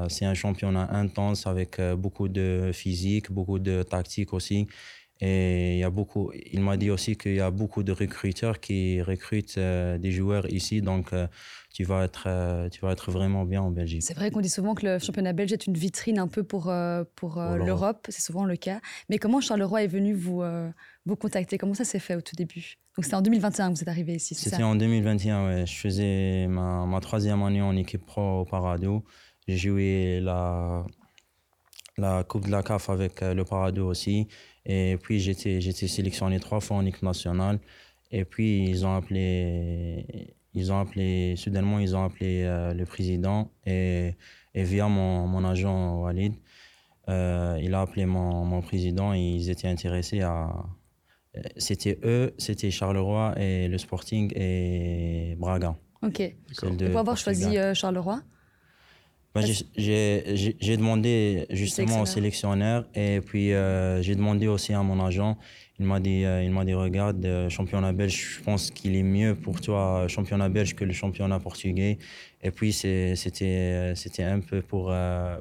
C'est 0.07 0.25
un 0.25 0.35
championnat 0.35 0.87
intense 0.91 1.47
avec 1.47 1.79
euh, 1.79 1.95
beaucoup 1.95 2.27
de 2.27 2.69
physique, 2.73 3.31
beaucoup 3.31 3.57
de 3.57 3.81
tactique 3.81 4.33
aussi. 4.33 4.67
Et 5.19 5.73
il, 5.75 5.79
y 5.79 5.83
a 5.83 5.89
beaucoup, 5.89 6.31
il 6.51 6.59
m'a 6.59 6.77
dit 6.77 6.91
aussi 6.91 7.15
qu'il 7.17 7.35
y 7.35 7.39
a 7.39 7.49
beaucoup 7.49 7.81
de 7.81 7.91
recruteurs 7.91 8.59
qui 8.59 9.01
recrutent 9.01 9.57
euh, 9.57 9.97
des 9.97 10.11
joueurs 10.11 10.45
ici. 10.53 10.83
Donc, 10.83 11.11
tu, 11.75 11.83
vas 11.83 12.05
être, 12.05 12.69
tu 12.69 12.79
vas 12.79 12.91
être 12.93 13.11
vraiment 13.11 13.43
bien 13.43 13.61
en 13.61 13.69
Belgique. 13.69 14.01
C'est 14.01 14.13
vrai 14.13 14.31
qu'on 14.31 14.39
dit 14.39 14.49
souvent 14.49 14.75
que 14.75 14.85
le 14.85 14.99
championnat 14.99 15.33
belge 15.33 15.51
est 15.51 15.67
une 15.67 15.73
vitrine 15.73 16.19
un 16.19 16.27
peu 16.27 16.43
pour, 16.43 16.73
pour, 17.15 17.41
l'Europe. 17.41 18.07
C'est 18.09 18.21
souvent 18.21 18.45
le 18.45 18.55
cas. 18.55 18.79
Mais 19.09 19.17
comment 19.17 19.41
Charleroi 19.41 19.83
est 19.83 19.87
venu 19.87 20.13
vous, 20.13 20.41
vous 21.05 21.15
contacter? 21.17 21.57
Comment 21.57 21.73
ça 21.73 21.83
s'est 21.83 21.99
fait 21.99 22.15
au 22.15 22.21
tout 22.21 22.35
début? 22.37 22.77
Donc 22.95 23.03
c'était 23.03 23.17
en 23.17 23.21
2021 23.21 23.71
que 23.71 23.75
vous 23.75 23.81
êtes 23.81 23.89
arrivé 23.89 24.13
ici, 24.13 24.35
C'était 24.35 24.63
en 24.63 24.75
2021, 24.75 25.47
ouais. 25.47 25.65
Je 25.65 25.75
faisais 25.75 26.47
ma, 26.47 26.85
ma, 26.85 27.01
troisième 27.01 27.43
année 27.43 27.61
en 27.61 27.75
équipe 27.75 28.05
pro 28.05 28.41
au 28.41 28.45
Parado. 28.45 29.03
J'ai 29.49 29.57
joué 29.57 30.19
la, 30.21 30.85
la 31.97 32.23
Coupe 32.23 32.45
de 32.45 32.51
la 32.51 32.63
CAF 32.63 32.89
avec 32.89 33.21
euh, 33.21 33.33
le 33.33 33.43
Parado 33.43 33.87
aussi. 33.87 34.27
Et 34.65 34.97
puis 35.01 35.19
j'étais, 35.19 35.61
j'étais 35.61 35.87
sélectionné 35.87 36.39
trois 36.39 36.61
fois 36.61 36.77
en 36.77 36.85
équipe 36.85 37.03
nationale. 37.03 37.59
Et 38.11 38.23
puis 38.23 38.63
ils 38.63 38.85
ont 38.85 38.95
appelé, 38.95 40.34
ils 40.55 40.71
ont 40.71 40.79
appelé, 40.79 41.35
soudainement 41.35 41.79
ils 41.79 41.95
ont 41.95 42.03
appelé 42.03 42.43
euh, 42.43 42.73
le 42.73 42.85
président 42.85 43.51
et, 43.65 44.13
et 44.53 44.63
via 44.63 44.87
mon, 44.87 45.27
mon 45.27 45.43
agent 45.43 46.01
Walid, 46.01 46.33
euh, 47.09 47.59
il 47.61 47.73
a 47.73 47.81
appelé 47.81 48.05
mon, 48.05 48.45
mon 48.45 48.61
président 48.61 49.13
et 49.13 49.19
ils 49.19 49.49
étaient 49.49 49.67
intéressés 49.67 50.21
à, 50.21 50.51
c'était 51.57 51.99
eux, 52.03 52.33
c'était 52.37 52.71
Charleroi 52.71 53.33
et 53.37 53.67
le 53.67 53.77
Sporting 53.77 54.31
et 54.35 55.35
Braga. 55.37 55.75
Ok. 56.01 56.19
Et 56.21 56.35
pour 56.89 56.99
avoir 56.99 57.17
choisi 57.17 57.57
euh, 57.57 57.73
Charleroi? 57.73 58.21
Bah, 59.33 59.41
J'ai 59.75 60.77
demandé 60.77 61.45
justement 61.49 62.01
au 62.01 62.05
sélectionneur 62.05 62.87
et 62.95 63.19
puis 63.19 63.51
euh, 63.51 64.01
j'ai 64.01 64.15
demandé 64.15 64.47
aussi 64.47 64.73
à 64.73 64.81
mon 64.81 65.05
agent. 65.05 65.37
Il 65.79 65.85
m'a 65.85 65.99
dit, 65.99 66.23
euh, 66.23 66.43
il 66.43 66.51
m'a 66.51 66.63
dit, 66.63 66.73
regarde, 66.73 67.49
championnat 67.49 67.91
belge, 67.91 68.37
je 68.37 68.43
pense 68.43 68.71
qu'il 68.71 68.95
est 68.95 69.03
mieux 69.03 69.35
pour 69.35 69.59
toi, 69.61 70.07
championnat 70.07 70.49
belge, 70.49 70.75
que 70.75 70.85
le 70.85 70.93
championnat 70.93 71.39
portugais. 71.39 71.97
Et 72.41 72.51
puis 72.51 72.71
c'était, 72.71 73.93
c'était 73.95 74.23
un 74.23 74.39
peu 74.39 74.61
pour, 74.61 74.93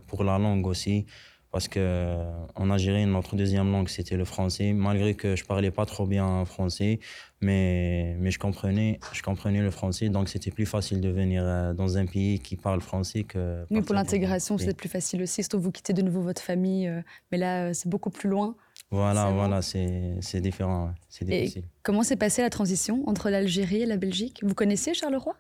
pour 0.07 0.25
la 0.25 0.39
langue 0.39 0.67
aussi. 0.67 1.07
Parce 1.55 1.69
qu'en 1.69 1.79
euh, 1.79 2.71
Algérie, 2.73 3.07
notre 3.07 3.37
deuxième 3.37 3.71
langue, 3.71 3.89
c'était 3.89 4.17
le 4.17 4.25
français, 4.25 4.73
malgré 4.73 5.15
que 5.15 5.37
je 5.37 5.45
parlais 5.45 5.71
pas 5.71 5.87
trop 5.87 6.05
bien 6.05 6.45
français, 6.45 6.99
mais, 7.41 8.17
mais 8.19 8.33
je, 8.33 8.41
comprenais, 8.41 8.99
je 9.13 9.23
comprenais 9.23 9.61
le 9.61 9.71
français, 9.71 10.09
donc 10.09 10.29
c'était 10.29 10.51
plus 10.51 10.67
facile 10.67 11.01
de 11.01 11.11
venir 11.11 11.45
euh, 11.45 11.73
dans 11.73 11.97
un 11.97 12.07
pays 12.07 12.41
qui 12.41 12.57
parle 12.57 12.81
français 12.81 13.23
que... 13.23 13.65
Mais 13.71 13.83
pour 13.83 13.95
l'intégration, 13.95 14.59
c'est 14.59 14.77
plus 14.77 14.89
facile 14.89 15.23
aussi, 15.23 15.45
surtout 15.45 15.61
vous 15.61 15.71
quittez 15.71 15.93
de 15.93 16.03
nouveau 16.03 16.23
votre 16.23 16.43
famille, 16.43 16.89
euh, 16.89 17.03
mais 17.31 17.39
là, 17.39 17.73
c'est 17.73 17.89
beaucoup 17.89 18.11
plus 18.11 18.29
loin. 18.29 18.57
Voilà, 18.95 19.31
voilà, 19.31 19.61
c'est 19.63 20.41
différent, 20.41 20.95
c'est 21.09 21.25
difficile. 21.25 21.63
Et 21.63 21.69
comment 21.83 22.03
s'est 22.03 22.17
passée 22.17 22.43
la 22.43 22.51
transition 22.51 23.03
entre 23.09 23.29
l'Algérie 23.29 23.83
et 23.83 23.87
la 23.87 23.97
Belgique? 23.97 24.41
Vous 24.43 24.55
connaissiez 24.55 24.95
Charleroi? 24.95 25.35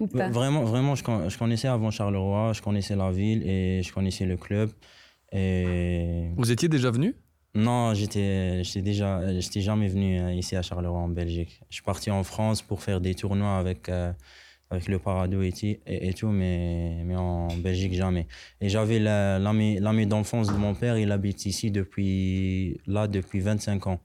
Ou 0.00 0.06
pas? 0.06 0.28
Vraiment, 0.28 0.64
vraiment 0.64 0.94
je, 0.94 1.02
je 1.28 1.38
connaissais 1.38 1.68
avant 1.68 1.90
Charleroi, 1.90 2.52
je 2.52 2.60
connaissais 2.60 2.96
la 2.96 3.10
ville 3.10 3.42
et 3.46 3.82
je 3.82 3.92
connaissais 3.92 4.26
le 4.26 4.36
club. 4.36 4.70
Et... 5.32 6.28
Vous 6.36 6.50
étiez 6.50 6.68
déjà 6.68 6.90
venu? 6.90 7.14
Non, 7.54 7.94
j'étais 7.94 8.62
déjà, 8.76 9.40
j'étais 9.40 9.60
jamais 9.60 9.88
venu 9.88 10.20
euh, 10.20 10.32
ici 10.32 10.54
à 10.54 10.62
Charleroi 10.62 10.98
en 10.98 11.08
Belgique. 11.08 11.60
Je 11.68 11.74
suis 11.76 11.84
parti 11.84 12.10
en 12.10 12.22
France 12.24 12.62
pour 12.62 12.82
faire 12.82 13.00
des 13.00 13.14
tournois 13.14 13.56
avec 13.58 13.88
euh, 13.88 14.12
avec 14.70 14.86
le 14.86 14.98
Parado 14.98 15.42
et, 15.42 15.52
et, 15.86 16.14
tout, 16.14 16.28
mais, 16.28 17.02
mais 17.04 17.16
en 17.16 17.48
Belgique 17.56 17.92
jamais. 17.92 18.26
Et 18.60 18.68
j'avais 18.68 19.00
l'ami 19.00 20.06
d'enfance 20.06 20.46
de 20.46 20.56
mon 20.56 20.74
père, 20.74 20.96
il 20.96 21.10
habite 21.10 21.44
ici 21.44 21.70
depuis 21.70 22.80
là 22.86 23.08
depuis 23.08 23.40
25 23.40 23.86
ans. 23.88 24.00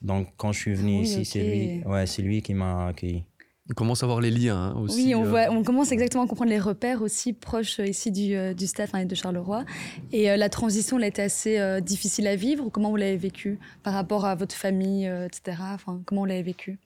Donc 0.00 0.28
quand 0.36 0.52
je 0.52 0.58
suis 0.58 0.74
venu 0.74 0.98
ah 0.98 1.02
ici, 1.02 1.24
c'est 1.24 1.42
lui, 1.42 1.84
ouais, 1.84 2.06
c'est 2.06 2.22
lui 2.22 2.42
qui 2.42 2.54
m'a 2.54 2.88
accueilli. 2.88 3.24
On 3.70 3.74
commence 3.74 4.02
à 4.02 4.06
voir 4.06 4.20
les 4.20 4.30
liens 4.30 4.56
hein, 4.56 4.74
aussi. 4.80 5.06
Oui, 5.06 5.14
on, 5.14 5.24
euh. 5.24 5.28
voit, 5.28 5.50
on, 5.50 5.62
commence 5.62 5.92
exactement 5.92 6.24
à 6.24 6.26
comprendre 6.26 6.50
les 6.50 6.58
repères 6.58 7.00
aussi 7.00 7.32
proches 7.32 7.78
euh, 7.78 7.86
ici 7.86 8.10
du, 8.10 8.34
euh, 8.34 8.54
du 8.54 8.66
stade 8.66 8.90
de 9.06 9.14
Charleroi. 9.14 9.64
Et 10.10 10.36
la 10.36 10.48
transition, 10.48 10.98
elle 10.98 11.04
a 11.04 11.06
été 11.06 11.22
assez 11.22 11.80
difficile 11.80 12.26
à 12.26 12.34
vivre. 12.34 12.70
Comment 12.70 12.90
vous 12.90 12.96
l'avez 12.96 13.16
vécu 13.16 13.60
par 13.82 13.94
rapport 13.94 14.24
à 14.24 14.34
votre 14.34 14.54
famille, 14.54 15.06
etc. 15.06 15.58
Enfin, 15.74 16.02
comment 16.04 16.22
vous 16.22 16.26
l'avez 16.26 16.42
vécu? 16.42 16.78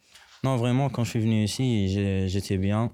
Non, 0.46 0.54
vraiment, 0.54 0.90
quand 0.90 1.02
je 1.02 1.10
suis 1.10 1.18
venu 1.18 1.42
ici, 1.42 1.88
j'étais 2.28 2.56
bien. 2.56 2.92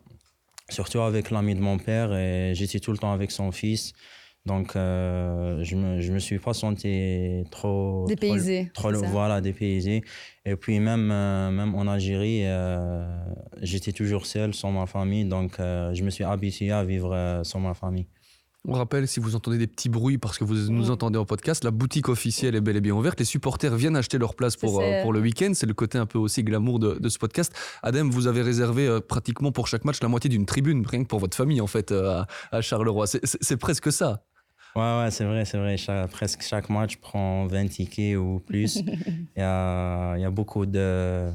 Surtout 0.70 1.00
avec 1.00 1.30
l'ami 1.30 1.54
de 1.54 1.60
mon 1.60 1.76
père. 1.76 2.14
Et 2.14 2.54
j'étais 2.54 2.80
tout 2.80 2.92
le 2.92 2.96
temps 2.96 3.12
avec 3.12 3.30
son 3.30 3.52
fils. 3.52 3.92
Donc, 4.46 4.74
euh, 4.74 5.62
je 5.62 5.76
ne 5.76 5.82
me, 5.82 6.00
je 6.00 6.12
me 6.14 6.18
suis 6.18 6.38
pas 6.38 6.54
senti 6.54 7.44
trop. 7.50 8.06
Dépaysé. 8.08 8.70
Trop, 8.72 8.90
voilà, 8.90 9.42
dépaysé. 9.42 10.02
Et 10.46 10.56
puis, 10.56 10.80
même, 10.80 11.10
euh, 11.12 11.50
même 11.50 11.74
en 11.74 11.88
Algérie, 11.88 12.46
euh, 12.46 13.04
j'étais 13.60 13.92
toujours 13.92 14.24
seul 14.24 14.54
sans 14.54 14.72
ma 14.72 14.86
famille. 14.86 15.26
Donc, 15.26 15.56
je 15.58 16.02
me 16.02 16.08
suis 16.08 16.24
habitué 16.24 16.72
à 16.72 16.82
vivre 16.84 17.42
sans 17.44 17.60
ma 17.60 17.74
famille. 17.74 18.06
On 18.68 18.74
rappelle, 18.74 19.08
si 19.08 19.18
vous 19.18 19.34
entendez 19.34 19.58
des 19.58 19.66
petits 19.66 19.88
bruits 19.88 20.18
parce 20.18 20.38
que 20.38 20.44
vous 20.44 20.54
nous 20.70 20.92
entendez 20.92 21.18
en 21.18 21.24
podcast, 21.24 21.64
la 21.64 21.72
boutique 21.72 22.08
officielle 22.08 22.54
est 22.54 22.60
bel 22.60 22.76
et 22.76 22.80
bien 22.80 22.94
ouverte. 22.94 23.18
Les 23.18 23.26
supporters 23.26 23.74
viennent 23.74 23.96
acheter 23.96 24.18
leur 24.18 24.36
place 24.36 24.54
pour, 24.54 24.80
euh, 24.80 25.02
pour 25.02 25.12
le 25.12 25.18
week-end. 25.18 25.50
C'est 25.52 25.66
le 25.66 25.74
côté 25.74 25.98
un 25.98 26.06
peu 26.06 26.16
aussi 26.16 26.44
glamour 26.44 26.78
de, 26.78 26.94
de, 26.94 27.08
ce 27.08 27.18
podcast. 27.18 27.52
Adem, 27.82 28.08
vous 28.08 28.28
avez 28.28 28.40
réservé 28.40 28.86
euh, 28.86 29.00
pratiquement 29.00 29.50
pour 29.50 29.66
chaque 29.66 29.84
match 29.84 30.00
la 30.00 30.06
moitié 30.06 30.30
d'une 30.30 30.46
tribune, 30.46 30.86
rien 30.86 31.02
que 31.02 31.08
pour 31.08 31.18
votre 31.18 31.36
famille, 31.36 31.60
en 31.60 31.66
fait, 31.66 31.90
euh, 31.90 32.22
à, 32.52 32.60
Charleroi. 32.60 33.06
C'est 33.08 33.56
presque 33.56 33.90
ça. 33.90 34.22
Ouais, 34.76 34.82
ouais, 34.82 35.10
c'est 35.10 35.24
vrai, 35.24 35.44
c'est 35.44 35.58
vrai. 35.58 36.06
presque 36.08 36.42
chaque 36.42 36.70
match 36.70 36.98
prend 36.98 37.46
20 37.46 37.66
tickets 37.66 38.16
ou 38.16 38.40
plus. 38.46 38.76
il, 38.76 39.26
y 39.38 39.42
a, 39.42 40.14
il 40.16 40.22
y 40.22 40.24
a 40.24 40.30
beaucoup 40.30 40.66
de 40.66 41.30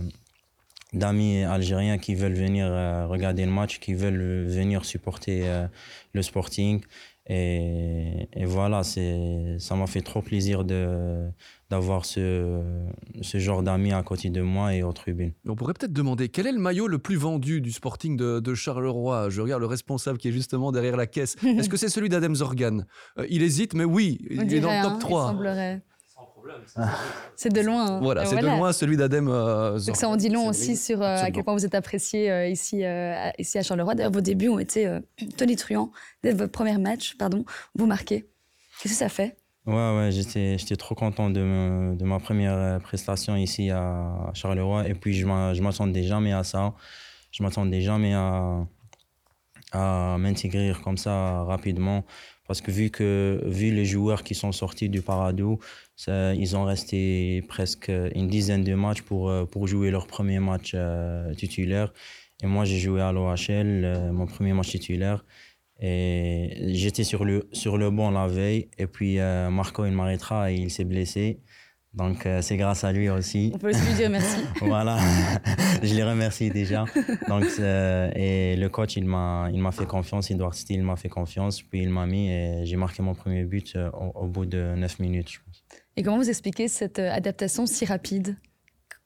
d'amis 0.93 1.43
algériens 1.43 1.97
qui 1.97 2.15
veulent 2.15 2.33
venir 2.33 2.67
regarder 3.09 3.45
le 3.45 3.51
match, 3.51 3.81
qui 3.81 3.93
veulent 3.93 4.47
venir 4.47 4.85
supporter 4.85 5.43
le 6.13 6.21
Sporting. 6.21 6.81
Et, 7.29 8.45
voilà, 8.45 8.83
ça 8.83 9.75
m'a 9.75 9.87
fait 9.87 10.01
trop 10.01 10.21
plaisir 10.21 10.63
d'avoir 11.69 12.05
ce, 12.05 12.61
ce 13.21 13.37
genre 13.37 13.63
d'amis 13.63 13.91
à 13.91 14.01
côté 14.03 14.29
de 14.29 14.41
moi 14.41 14.73
et 14.73 14.83
aux 14.83 14.93
tribunes. 14.93 15.33
On 15.45 15.55
pourrait 15.55 15.73
peut-être 15.73 15.93
demander 15.93 16.29
quel 16.29 16.47
est 16.47 16.51
le 16.51 16.59
maillot 16.59 16.87
le 16.87 16.99
plus 16.99 17.17
vendu 17.17 17.59
du 17.59 17.71
Sporting 17.71 18.15
de, 18.15 18.53
Charleroi? 18.53 19.29
Je 19.29 19.41
regarde 19.41 19.61
le 19.61 19.67
responsable 19.67 20.17
qui 20.17 20.29
est 20.29 20.31
justement 20.31 20.71
derrière 20.71 20.95
la 20.95 21.07
caisse. 21.07 21.35
Est-ce 21.43 21.69
que 21.69 21.77
c'est 21.77 21.89
celui 21.89 22.09
d'Adem 22.09 22.35
Zorgan? 22.35 22.85
Euh, 23.17 23.25
Il 23.29 23.43
hésite, 23.43 23.73
mais 23.73 23.83
oui, 23.83 24.19
il 24.29 24.53
est 24.53 24.59
dans 24.59 24.71
le 24.71 24.83
top 24.83 24.99
3. 24.99 25.35
C'est 27.35 27.53
de 27.53 27.61
loin. 27.61 27.91
Hein. 27.91 27.99
Voilà, 28.01 28.25
c'est 28.25 28.37
de 28.37 28.45
loin 28.45 28.71
celui 28.73 28.97
d'Adem. 28.97 29.27
Euh, 29.27 29.77
ça 29.79 30.07
en 30.07 30.15
dit 30.15 30.29
long 30.29 30.47
aussi 30.47 30.75
sur 30.75 31.01
euh, 31.01 31.17
à 31.17 31.31
quel 31.31 31.43
point 31.43 31.53
vous 31.53 31.65
êtes 31.65 31.75
apprécié 31.75 32.31
euh, 32.31 32.47
ici, 32.47 32.83
ici 33.37 33.57
à 33.57 33.63
Charleroi. 33.63 33.95
D'ailleurs, 33.95 34.11
vos 34.11 34.21
débuts 34.21 34.49
ont 34.49 34.59
été 34.59 34.99
tonitruants. 35.37 35.91
Dès 36.23 36.33
votre 36.33 36.51
premier 36.51 36.77
match, 36.77 37.15
pardon, 37.17 37.45
vous 37.75 37.85
marquez. 37.85 38.29
Qu'est-ce 38.81 38.93
que 38.93 38.99
ça 38.99 39.09
fait? 39.09 39.37
Ouais, 39.65 39.97
ouais, 39.97 40.09
j'étais, 40.11 40.57
j'étais 40.57 40.77
trop 40.77 40.95
content 40.95 41.29
de, 41.29 41.95
de 41.95 42.03
ma 42.05 42.19
première 42.19 42.79
prestation 42.81 43.35
ici 43.35 43.69
à 43.69 44.31
Charleroi. 44.33 44.87
Et 44.87 44.93
puis, 44.93 45.13
je 45.13 45.25
ne 45.25 45.61
m'attendais 45.61 46.03
jamais 46.03 46.31
à 46.31 46.43
ça. 46.43 46.73
Je 47.31 47.43
m'attendais 47.43 47.81
jamais 47.81 48.13
à, 48.13 48.65
à 49.73 50.17
m'intégrer 50.17 50.71
comme 50.83 50.97
ça 50.97 51.43
rapidement. 51.43 52.05
Parce 52.47 52.61
que 52.61 52.71
vu, 52.71 52.89
que 52.89 53.41
vu 53.45 53.71
les 53.71 53.83
joueurs 53.83 54.23
qui 54.23 54.33
sont 54.33 54.53
sortis 54.53 54.87
du 54.87 55.01
Ils 56.07 56.55
ont 56.55 56.65
resté 56.65 57.43
presque 57.47 57.91
une 58.13 58.27
dizaine 58.27 58.63
de 58.63 58.75
matchs 58.75 59.01
pour, 59.01 59.29
euh, 59.29 59.45
pour 59.45 59.67
jouer 59.67 59.89
leur 59.91 60.07
premier 60.07 60.39
match 60.39 60.73
euh, 60.75 61.33
titulaire. 61.33 61.93
Et 62.43 62.47
moi, 62.47 62.65
j'ai 62.65 62.77
joué 62.77 63.01
à 63.01 63.11
l'OHL, 63.11 63.83
euh, 63.83 64.11
mon 64.11 64.27
premier 64.27 64.53
match 64.53 64.69
titulaire. 64.69 65.25
Et 65.79 66.69
j'étais 66.73 67.03
sur 67.03 67.25
le, 67.25 67.47
sur 67.51 67.77
le 67.77 67.89
banc 67.89 68.11
la 68.11 68.27
veille. 68.27 68.69
Et 68.77 68.87
puis, 68.87 69.17
Marco 69.51 69.85
il 69.85 69.91
m'arrêtera 69.91 70.51
et 70.51 70.55
il 70.55 70.71
s'est 70.71 70.85
blessé. 70.85 71.39
Donc, 71.93 72.27
c'est 72.41 72.57
grâce 72.57 72.83
à 72.83 72.91
lui 72.91 73.09
aussi. 73.09 73.51
On 73.53 73.59
peut 73.59 73.69
aussi 73.69 73.85
lui 73.85 73.93
dire 73.93 74.09
merci. 74.09 74.37
voilà, 74.61 74.97
je 75.83 75.93
les 75.93 76.03
remercie 76.03 76.49
déjà. 76.49 76.85
Donc, 77.27 77.45
et 77.59 78.55
le 78.55 78.67
coach, 78.69 78.97
il 78.97 79.05
m'a, 79.05 79.49
il 79.53 79.59
m'a 79.61 79.71
fait 79.71 79.85
confiance. 79.85 80.31
Edouard 80.31 80.55
Steele 80.55 80.81
m'a 80.81 80.95
fait 80.95 81.09
confiance. 81.09 81.61
Puis, 81.61 81.83
il 81.83 81.89
m'a 81.89 82.07
mis 82.07 82.31
et 82.31 82.65
j'ai 82.65 82.75
marqué 82.75 83.03
mon 83.03 83.13
premier 83.13 83.43
but 83.43 83.75
euh, 83.75 83.91
au, 83.91 84.25
bout 84.25 84.47
de 84.47 84.73
9 84.75 84.99
minutes, 84.99 85.29
je 85.29 85.39
pense. 85.45 85.63
Et 85.97 86.03
comment 86.03 86.17
vous 86.17 86.29
expliquez 86.29 86.67
cette 86.67 86.99
adaptation 86.99 87.65
si 87.65 87.83
rapide? 87.83 88.37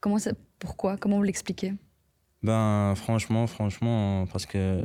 Comment 0.02 0.18
Pourquoi? 0.60 0.98
Comment 0.98 1.18
vous 1.18 1.24
l'expliquez? 1.24 1.74
Ben, 2.44 2.94
franchement, 2.96 3.48
franchement, 3.48 4.28
parce 4.28 4.46
que 4.46 4.84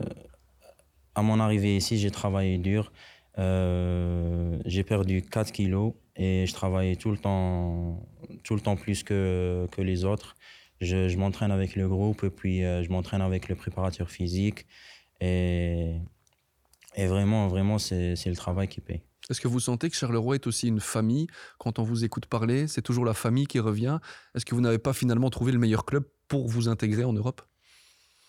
à 1.17 1.23
mon 1.23 1.41
arrivée 1.41 1.77
ici, 1.77 1.99
j'ai 1.99 2.13
travaillé 2.13 2.59
dur. 2.59 2.93
j'ai 3.37 4.85
perdu 4.85 5.23
4 5.23 5.51
kilos 5.51 5.95
et 6.15 6.47
je 6.47 6.53
travaille 6.53 6.97
tout 6.97 7.11
le 7.11 7.19
temps, 7.19 8.07
tout 8.45 8.55
le 8.55 8.61
temps 8.61 8.77
plus 8.77 9.03
que, 9.03 9.67
que 9.73 9.83
les 9.83 10.05
autres. 10.05 10.37
Je, 10.81 11.09
je 11.09 11.17
m'entraîne 11.17 11.51
avec 11.51 11.75
le 11.75 11.89
groupe 11.89 12.23
et 12.23 12.31
puis 12.31 12.65
euh, 12.65 12.85
je 12.85 12.91
m'entraîne 12.91 13.23
avec 13.23 13.49
le 13.49 13.57
préparateur 13.57 14.11
physique. 14.11 14.67
Et, 15.21 15.97
et 16.95 17.07
vraiment, 17.07 17.49
vraiment, 17.49 17.79
c'est 17.79 18.15
le 18.27 18.37
travail 18.37 18.69
qui 18.69 18.81
paye. 18.81 19.03
Est-ce 19.31 19.41
que 19.41 19.49
vous 19.49 19.61
sentez 19.61 19.91
que 19.91 19.97
Charleroi 19.97 20.37
est 20.37 20.47
aussi 20.47 20.69
une 20.69 20.81
famille 20.81 21.27
Quand 21.59 21.79
on 21.79 21.83
vous 21.83 22.05
écoute 22.05 22.27
parler, 22.27 22.69
c'est 22.69 22.83
toujours 22.83 23.05
la 23.05 23.15
famille 23.15 23.47
qui 23.47 23.59
revient. 23.59 23.99
Est-ce 24.35 24.45
que 24.45 24.55
vous 24.55 24.61
n'avez 24.61 24.79
pas 24.79 24.93
finalement 24.93 25.31
trouvé 25.31 25.53
le 25.53 25.59
meilleur 25.59 25.85
club 25.85 26.05
pour 26.29 26.47
vous 26.47 26.69
intégrer 26.69 27.05
en 27.05 27.13
Europe? 27.13 27.43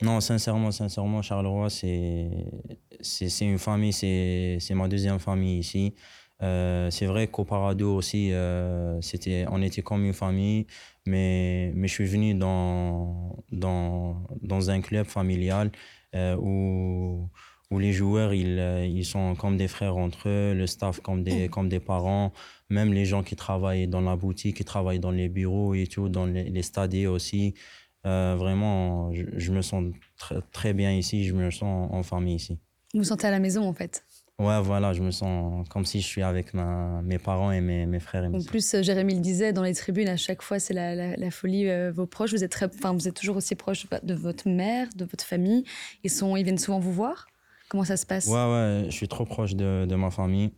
Non, 0.02 0.22
sincèrement, 0.22 0.72
sincèrement, 0.72 1.22
Charleroi, 1.24 1.70
c'est 1.70 3.42
une 3.42 3.58
famille, 3.58 3.94
c'est 3.94 4.74
ma 4.74 4.88
deuxième 4.88 5.20
famille 5.20 5.60
ici. 5.60 5.96
Euh, 6.44 6.92
c'est 6.92 7.08
vrai 7.08 7.28
qu'au 7.28 7.46
Parado 7.46 7.96
aussi, 7.96 8.32
euh, 8.32 9.02
c'était, 9.02 9.46
on 9.50 9.62
était 9.62 9.82
comme 9.82 10.06
une 10.06 10.14
famille, 10.14 10.68
mais, 11.08 11.72
mais 11.74 11.88
je 11.88 11.94
suis 11.94 12.06
venu 12.06 12.36
dans, 12.36 13.44
dans, 13.52 14.24
dans 14.44 14.70
un 14.70 14.82
club 14.82 15.08
familial 15.08 15.72
euh, 16.16 16.36
où, 16.40 17.30
où 17.72 17.80
les 17.80 17.94
joueurs, 17.94 18.34
ils, 18.34 18.60
ils 18.90 19.06
sont 19.06 19.36
comme 19.36 19.58
des 19.58 19.68
frères 19.68 19.98
entre 19.98 20.30
eux, 20.30 20.54
le 20.54 20.68
staff 20.68 21.00
comme 21.02 21.24
des, 21.24 21.50
comme 21.50 21.70
des 21.70 21.80
parents, 21.80 22.32
même 22.70 22.94
les 22.94 23.06
gens 23.06 23.24
qui 23.24 23.36
travaillent 23.36 23.88
dans 23.88 24.02
la 24.02 24.16
boutique, 24.16 24.58
qui 24.58 24.66
travaillent 24.66 25.00
dans 25.00 25.12
les 25.12 25.30
bureaux 25.30 25.74
et 25.74 25.88
tout, 25.88 26.10
dans 26.10 26.26
les, 26.26 26.46
les 26.46 26.64
stades 26.64 26.96
aussi. 27.08 27.56
vraiment, 28.04 29.12
je, 29.14 29.26
je, 29.36 29.52
me 29.52 29.62
sens 29.62 29.84
très, 30.18 30.42
très 30.52 30.74
bien 30.74 30.94
ici, 30.94 31.26
je 31.26 31.34
me 31.34 31.52
sens 31.52 31.90
en 31.92 32.04
famille 32.04 32.36
ici. 32.36 32.58
Vous 32.94 33.00
vous 33.02 33.06
sentez 33.06 33.28
à 33.28 33.32
la 33.32 33.40
maison 33.40 33.68
en 33.68 33.74
fait 33.74 34.06
Ouais, 34.40 34.62
voilà, 34.62 34.94
je 34.94 35.02
me 35.02 35.10
sens 35.10 35.68
comme 35.68 35.84
si 35.84 36.00
je 36.00 36.06
suis 36.06 36.22
avec 36.22 36.54
ma, 36.54 37.02
mes 37.02 37.18
parents 37.18 37.52
et 37.52 37.60
mes, 37.60 37.88
mes 37.88 38.00
frères 38.00 38.24
et 38.24 38.30
mes 38.30 38.38
En 38.38 38.44
plus, 38.44 38.76
euh, 38.76 38.84
Jérémy 38.84 39.16
le 39.16 39.20
disait, 39.20 39.52
dans 39.52 39.64
les 39.64 39.74
tribunes, 39.74 40.10
à 40.10 40.16
chaque 40.16 40.44
fois, 40.44 40.60
c'est 40.60 40.76
la, 40.76 40.94
la, 41.18 41.32
folie. 41.32 41.68
Euh, 41.68 41.92
vos 41.92 42.06
proches, 42.06 42.34
vous 42.34 42.44
êtes, 42.44 42.52
très, 42.52 42.68
vous 42.68 43.08
êtes 43.08 43.16
toujours 43.16 43.38
aussi 43.38 43.56
proche 43.56 43.88
de 44.04 44.14
votre 44.14 44.48
mère, 44.48 44.90
de 44.96 45.06
votre 45.06 45.26
famille. 45.26 45.64
Ils, 46.04 46.12
sont, 46.12 46.36
ils 46.36 46.44
viennent 46.44 46.60
souvent 46.60 46.78
vous 46.78 46.94
voir 46.94 47.26
Comment 47.70 47.84
ça 47.84 47.98
se 47.98 48.06
passe? 48.06 48.28
Ouais, 48.28 48.34
ouais, 48.34 48.86
je 48.86 48.92
suis 48.92 49.08
trop 49.08 49.26
proche 49.26 49.56
de, 49.56 49.86
de 49.86 49.96
ma 49.96 50.12
famille. 50.12 50.52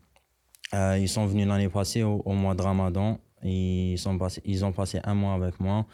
Euh, 0.73 0.97
ils 0.99 1.09
sont 1.09 1.25
venus 1.25 1.47
l'année 1.47 1.69
passée 1.69 2.03
au, 2.03 2.21
au, 2.25 2.33
mois 2.33 2.53
de 2.55 2.61
Ramadan. 2.61 3.19
Ils, 3.43 3.97
sont 3.97 4.17
passés, 4.17 4.41
ils 4.45 4.63
ont 4.65 4.71
passé 4.71 4.99
un 5.03 5.15
mois 5.15 5.33
avec 5.33 5.59
moi. 5.59 5.87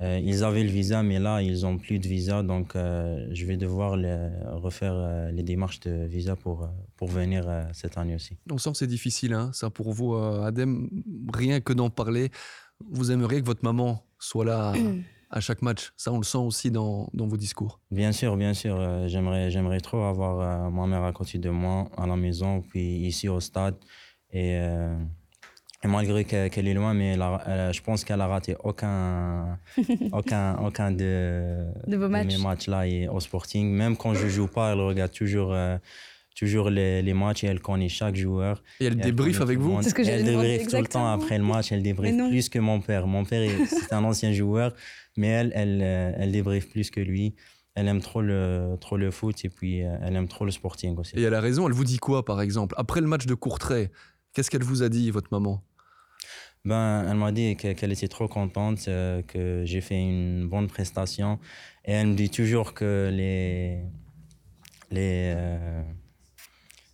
Euh, 0.00 0.20
ils 0.22 0.42
avaient 0.42 0.64
le 0.64 0.70
visa, 0.70 1.02
mais 1.02 1.18
là, 1.20 1.42
ils 1.42 1.62
n'ont 1.62 1.78
plus 1.78 1.98
de 1.98 2.08
visa. 2.08 2.42
Donc, 2.42 2.74
euh, 2.74 3.28
je 3.32 3.46
vais 3.46 3.56
devoir 3.56 3.92
refaire 4.60 4.94
euh, 4.94 5.30
les 5.30 5.42
démarches 5.42 5.80
de 5.80 6.06
visa 6.06 6.34
pour, 6.34 6.68
pour 6.96 7.08
venir 7.08 7.44
cette 7.72 7.98
année 7.98 8.14
aussi. 8.14 8.36
On 8.50 8.58
sent 8.58 8.72
que 8.72 8.78
c'est 8.78 8.86
difficile, 8.86 9.32
hein, 9.34 9.50
ça 9.52 9.70
pour 9.70 9.92
vous, 9.92 10.14
Adem. 10.14 10.88
Rien 11.32 11.60
que 11.60 11.72
d'en 11.72 11.90
parler, 11.90 12.30
vous 12.90 13.12
aimeriez 13.12 13.40
que 13.40 13.46
votre 13.46 13.64
maman 13.64 14.04
soit 14.18 14.44
là 14.44 14.72
à 15.32 15.40
chaque 15.40 15.62
match. 15.62 15.92
Ça, 15.96 16.12
on 16.12 16.18
le 16.18 16.24
sent 16.24 16.38
aussi 16.38 16.70
dans, 16.70 17.08
dans 17.12 17.26
vos 17.26 17.36
discours. 17.36 17.80
Bien 17.90 18.12
sûr, 18.12 18.36
bien 18.36 18.54
sûr. 18.54 19.08
j'aimerais, 19.08 19.50
j'aimerais 19.50 19.80
trop 19.80 20.02
avoir 20.02 20.70
ma 20.70 20.86
mère 20.86 21.04
à 21.04 21.12
côté 21.12 21.38
de 21.38 21.50
moi, 21.50 21.88
à 21.96 22.06
la 22.06 22.16
maison, 22.16 22.62
puis 22.62 22.98
ici 23.06 23.28
au 23.28 23.40
stade. 23.40 23.76
Et 24.32 24.60
et 25.84 25.88
malgré 25.88 26.24
qu'elle 26.24 26.68
est 26.68 26.74
loin, 26.74 26.94
mais 26.94 27.14
je 27.14 27.80
pense 27.80 28.04
qu'elle 28.04 28.20
a 28.20 28.28
raté 28.28 28.54
aucun, 28.62 29.58
aucun, 30.12 30.56
aucun 30.58 30.92
de, 30.92 31.66
de, 31.88 31.96
vos 31.96 32.08
matchs. 32.08 32.36
mes 32.36 32.38
matchs-là 32.38 32.84
au 33.10 33.18
Sporting. 33.18 33.68
Même 33.72 33.96
quand 33.96 34.14
je 34.14 34.28
joue 34.28 34.46
pas, 34.46 34.72
elle 34.72 34.80
regarde 34.80 35.10
toujours, 35.10 35.52
euh, 35.52 35.76
toujours 36.36 36.70
les, 36.70 37.02
les, 37.02 37.14
matchs 37.14 37.42
et 37.42 37.48
elle 37.48 37.60
connaît 37.60 37.88
chaque 37.88 38.14
joueur. 38.14 38.62
Et 38.78 38.84
elle 38.84 38.96
débriefe 38.96 39.40
avec 39.40 39.58
vous 39.58 39.82
C'est 39.82 39.90
ce 39.90 39.94
que 39.94 40.06
Elle 40.06 40.22
débriefe 40.22 40.68
tout 40.68 40.76
le 40.76 40.86
temps 40.86 41.12
après 41.12 41.36
le 41.36 41.44
match. 41.44 41.72
Elle 41.72 41.82
débriefe 41.82 42.16
plus 42.28 42.48
que 42.48 42.60
mon 42.60 42.80
père. 42.80 43.08
Mon 43.08 43.24
père, 43.24 43.50
c'est 43.66 43.92
un 43.92 44.04
ancien 44.04 44.32
joueur, 44.32 44.72
mais 45.16 45.28
elle, 45.28 45.52
elle, 45.54 45.80
euh, 45.82 46.12
elle 46.16 46.32
débriefe 46.32 46.68
plus 46.68 46.90
que 46.90 47.00
lui. 47.00 47.34
Elle 47.74 47.88
aime 47.88 48.00
trop 48.00 48.20
le, 48.20 48.76
trop 48.80 48.98
le 48.98 49.10
foot 49.10 49.44
et 49.44 49.48
puis 49.48 49.82
euh, 49.82 49.96
elle 50.02 50.14
aime 50.16 50.28
trop 50.28 50.44
le 50.44 50.50
Sporting 50.50 50.96
aussi. 50.98 51.16
Et 51.16 51.22
elle 51.22 51.34
a 51.34 51.40
raison. 51.40 51.66
Elle 51.66 51.72
vous 51.72 51.84
dit 51.84 51.98
quoi, 51.98 52.24
par 52.24 52.40
exemple? 52.42 52.74
Après 52.76 53.00
le 53.00 53.06
match 53.06 53.24
de 53.24 53.34
Courtrai, 53.34 53.90
qu'est-ce 54.34 54.50
qu'elle 54.50 54.62
vous 54.62 54.82
a 54.82 54.88
dit, 54.88 55.10
votre 55.10 55.28
maman? 55.30 55.62
Ben, 56.64 57.04
elle 57.08 57.16
m'a 57.16 57.32
dit 57.32 57.56
qu'elle 57.56 57.90
était 57.90 58.08
trop 58.08 58.28
contente, 58.28 58.86
euh, 58.86 59.22
que 59.22 59.62
j'ai 59.64 59.80
fait 59.80 60.00
une 60.00 60.48
bonne 60.48 60.68
prestation. 60.68 61.40
Et 61.84 61.92
elle 61.92 62.08
me 62.08 62.14
dit 62.14 62.30
toujours 62.30 62.72
que 62.72 63.10
les. 63.12 63.80
les 64.92 65.32
euh, 65.34 65.82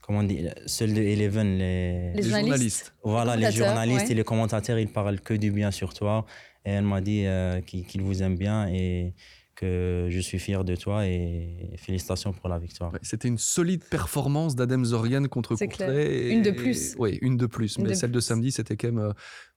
comment 0.01 0.21
on 0.21 0.23
dit 0.23 0.47
Ceux 0.65 0.87
de 0.87 1.03
Eleven, 1.03 1.59
les, 1.59 2.15
les, 2.15 2.23
journalistes. 2.23 2.95
Voilà, 3.05 3.37
les 3.37 3.53
journalistes 3.53 4.11
et 4.11 4.15
les 4.15 4.25
commentateurs, 4.25 4.79
ils 4.79 4.91
parlent 4.91 5.21
que 5.21 5.35
du 5.35 5.51
bien 5.51 5.71
sur 5.71 5.93
toi. 5.93 6.25
Et 6.65 6.71
elle 6.71 6.85
m'a 6.85 7.01
dit 7.01 7.25
euh, 7.27 7.61
qu'ils 7.61 8.03
vous 8.03 8.23
aiment 8.23 8.37
bien. 8.37 8.69
Et 8.69 9.15
que 9.59 10.07
je 10.09 10.21
suis 10.21 10.39
fier 10.39 10.65
de 10.65 10.77
toi 10.77 11.05
et 11.05 11.75
félicitations 11.77 12.33
pour 12.33 12.49
la 12.49 12.61
victoire. 12.61 12.93
C'était 13.03 13.27
une 13.27 13.39
solide 13.39 13.83
performance 13.83 14.55
d'Adem 14.55 14.85
Zorian 14.85 15.25
contre 15.25 15.57
Courtrai. 15.57 16.31
Une 16.31 16.43
de 16.43 16.53
plus. 16.53 16.95
oui, 16.97 17.19
une 17.23 17.37
de 17.37 17.47
plus. 17.47 17.77
mais 17.79 17.95
celle 17.95 18.13
de 18.13 18.21
samedi, 18.21 18.53
c'était 18.53 18.77
quand 18.77 18.93
même 18.93 18.99
euh, 18.99 19.13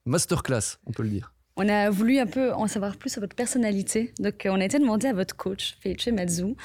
masterclass, 0.05 0.79
on 0.87 0.91
peut 0.91 1.03
le 1.03 1.09
dire. 1.09 1.35
On 1.55 1.69
a 1.69 1.91
voulu 1.91 2.17
un 2.17 2.25
peu 2.25 2.51
en 2.53 2.65
savoir 2.65 2.97
plus 2.97 3.11
sur 3.11 3.21
votre 3.21 3.35
personnalité. 3.35 4.13
Donc, 4.19 4.45
euh, 4.45 4.49
on 4.49 4.59
a 4.59 4.65
été 4.65 4.79
demandé 4.79 5.07
à 5.07 5.13
votre 5.13 5.35
coach, 5.35 5.77
Felice 5.81 6.07
Mazou, 6.07 6.55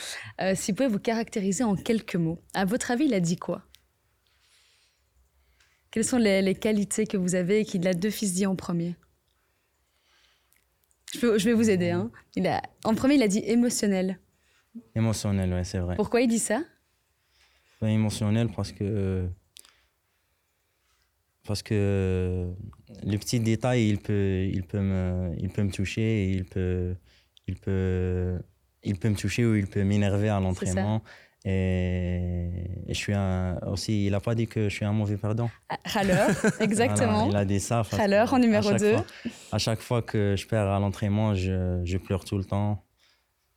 euh, 0.41 0.55
s'il 0.55 0.75
pouvait 0.75 0.89
vous 0.89 0.99
caractériser 0.99 1.65
en 1.65 1.77
quelques 1.77 2.17
mots. 2.17 2.41
À 2.55 2.65
votre 2.65 2.91
avis, 2.91 3.05
il 3.05 3.15
a 3.15 3.21
dit 3.21 3.37
quoi? 3.37 3.63
Quelles 5.91 6.05
sont 6.05 6.19
les, 6.19 6.55
qualités 6.55 7.07
que 7.07 7.17
vous 7.17 7.35
avez 7.35 7.61
et 7.61 7.65
qu'il 7.65 7.87
a 7.87 7.93
deux 7.93 8.11
fils 8.11 8.33
dit 8.35 8.47
en 8.47 8.57
premier? 8.57 8.97
Je, 11.21 11.45
vais 11.45 11.53
vous 11.53 11.71
aider. 11.71 11.91
Hein. 11.91 12.11
Il 12.35 12.47
a, 12.47 12.63
en 12.85 12.95
premier, 12.95 13.15
il 13.15 13.23
a 13.23 13.29
dit 13.29 13.43
émotionnel. 13.45 14.19
Émotionnel, 14.95 15.53
oui, 15.53 15.65
c'est 15.65 15.79
vrai. 15.79 15.97
Pourquoi 15.97 16.21
il 16.21 16.29
dit 16.29 16.39
ça? 16.39 16.63
Ben, 17.81 17.89
Émotionnel 17.89 18.49
parce 18.55 18.73
que 18.73 19.29
parce 21.47 21.63
que 21.63 22.49
les 23.03 23.19
petits 23.19 23.41
détails, 23.41 23.89
il 23.89 23.99
peut, 23.99 24.45
il 24.53 24.65
peut, 24.65 24.81
me, 24.81 25.33
il 25.39 25.49
peut 25.49 25.63
me 25.63 25.71
toucher, 25.71 26.03
et 26.03 26.31
il 26.31 26.45
peut, 26.45 26.95
il 27.47 27.57
peut, 27.57 28.39
il 28.83 28.99
peut 28.99 29.09
me 29.09 29.15
toucher 29.15 29.47
ou 29.47 29.55
il 29.55 29.67
peut 29.67 29.85
m'énerver 29.85 30.29
à 30.29 30.41
l'entraînement. 30.41 31.03
Et, 31.49 32.49
je 32.89 32.95
suis 32.95 33.15
un, 33.15 33.57
aussi, 33.69 34.07
il 34.07 34.11
n'a 34.11 34.21
pas 34.21 34.35
dit 34.35 34.49
que 34.49 34.69
je 34.69 34.75
suis 34.75 34.85
un 34.85 34.93
mauvais 34.93 35.17
perdant. 35.17 35.49
Ah, 35.69 35.77
râleur, 35.85 36.29
exactement. 36.61 37.29
il 37.31 37.37
a 37.37 37.45
dit 37.45 37.61
ça. 37.61 37.83
Râleur 37.83 38.35
en 38.35 38.41
numéro 38.41 38.73
2. 38.73 38.97
À 39.53 39.59
chaque 39.59 39.81
fois 39.81 40.03
que 40.03 40.35
je 40.37 40.45
perds 40.47 40.67
à 40.67 40.81
l'entraînement, 40.81 41.35
je, 41.35 41.81
je, 41.85 41.99
pleure 41.99 42.25
tout 42.25 42.37
le 42.37 42.45
temps. 42.45 42.83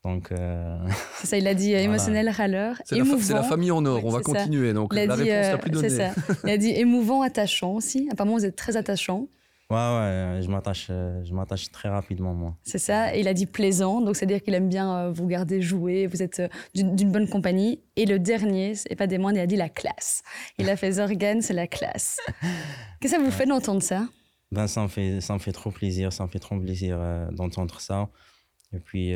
Donc, 0.05 0.31
euh, 0.31 0.77
C'est 1.15 1.27
ça, 1.27 1.37
il 1.37 1.47
a 1.47 1.55
dit 1.55 1.73
euh, 1.73 1.79
émotionnel, 1.81 2.29
râleur, 2.29 2.79
émouvant. 2.91 3.17
C'est 3.19 3.33
la, 3.33 3.43
famille 3.43 3.71
en 3.71 3.83
or, 3.85 4.05
on 4.05 4.11
va 4.11 4.21
continuer. 4.21 4.71
Donc, 4.71 4.93
la 4.93 5.15
réponse 5.15 5.51
n'a 5.51 5.57
plus 5.57 5.71
donné. 5.71 5.89
Ça. 5.89 6.11
Il 6.43 6.51
a 6.51 6.57
dit 6.57 6.69
émouvant, 6.69 7.23
attachant 7.23 7.73
aussi. 7.73 8.07
Apparemment, 8.11 8.37
vous 8.37 8.45
êtes 8.45 8.55
très 8.55 8.77
attachant. 8.77 9.27
Ouais, 9.69 9.77
ouais, 9.77 10.39
je 10.41 10.49
m'attache, 10.49 10.87
euh, 10.89 11.23
je 11.23 11.31
m'attache 11.31 11.69
très 11.69 11.89
rapidement, 11.89 12.33
moi. 12.33 12.57
C'est 12.63 12.79
ça. 12.79 13.15
Il 13.15 13.27
a 13.27 13.35
dit 13.35 13.45
plaisant, 13.45 14.01
donc 14.01 14.15
c'est-à-dire 14.15 14.41
qu'il 14.41 14.55
aime 14.55 14.67
bien 14.67 14.97
euh, 14.97 15.11
vous 15.11 15.25
regarder 15.25 15.61
jouer, 15.61 16.07
vous 16.07 16.23
êtes 16.23 16.39
euh, 16.39 16.47
d'une 16.73 17.11
bonne 17.11 17.29
compagnie. 17.29 17.79
Et 17.95 18.07
le 18.07 18.17
dernier, 18.17 18.73
et 18.89 18.95
pas 18.95 19.05
des 19.05 19.19
moindres, 19.19 19.37
il 19.37 19.41
a 19.41 19.47
dit 19.47 19.57
la 19.57 19.69
classe. 19.69 20.23
Il 20.57 20.67
a 20.71 20.75
fait 20.75 20.93
Zorgan, 20.93 21.41
c'est 21.41 21.53
la 21.53 21.67
classe. 21.67 22.17
Qu'est-ce 22.99 23.13
que 23.13 23.19
ça 23.19 23.23
vous 23.23 23.29
fait 23.29 23.45
d'entendre 23.45 23.83
ça? 23.83 24.07
Ben, 24.51 24.65
ça, 24.65 24.81
me 24.81 24.87
fait, 24.87 25.21
ça 25.21 25.35
me 25.35 25.39
fait 25.39 25.51
trop 25.51 25.69
plaisir, 25.69 26.11
ça 26.11 26.23
me 26.23 26.29
fait 26.29 26.39
trop 26.39 26.59
plaisir 26.59 26.99
d'entendre 27.31 27.79
ça. 27.79 28.09
Et 28.73 28.79
puis, 28.79 29.15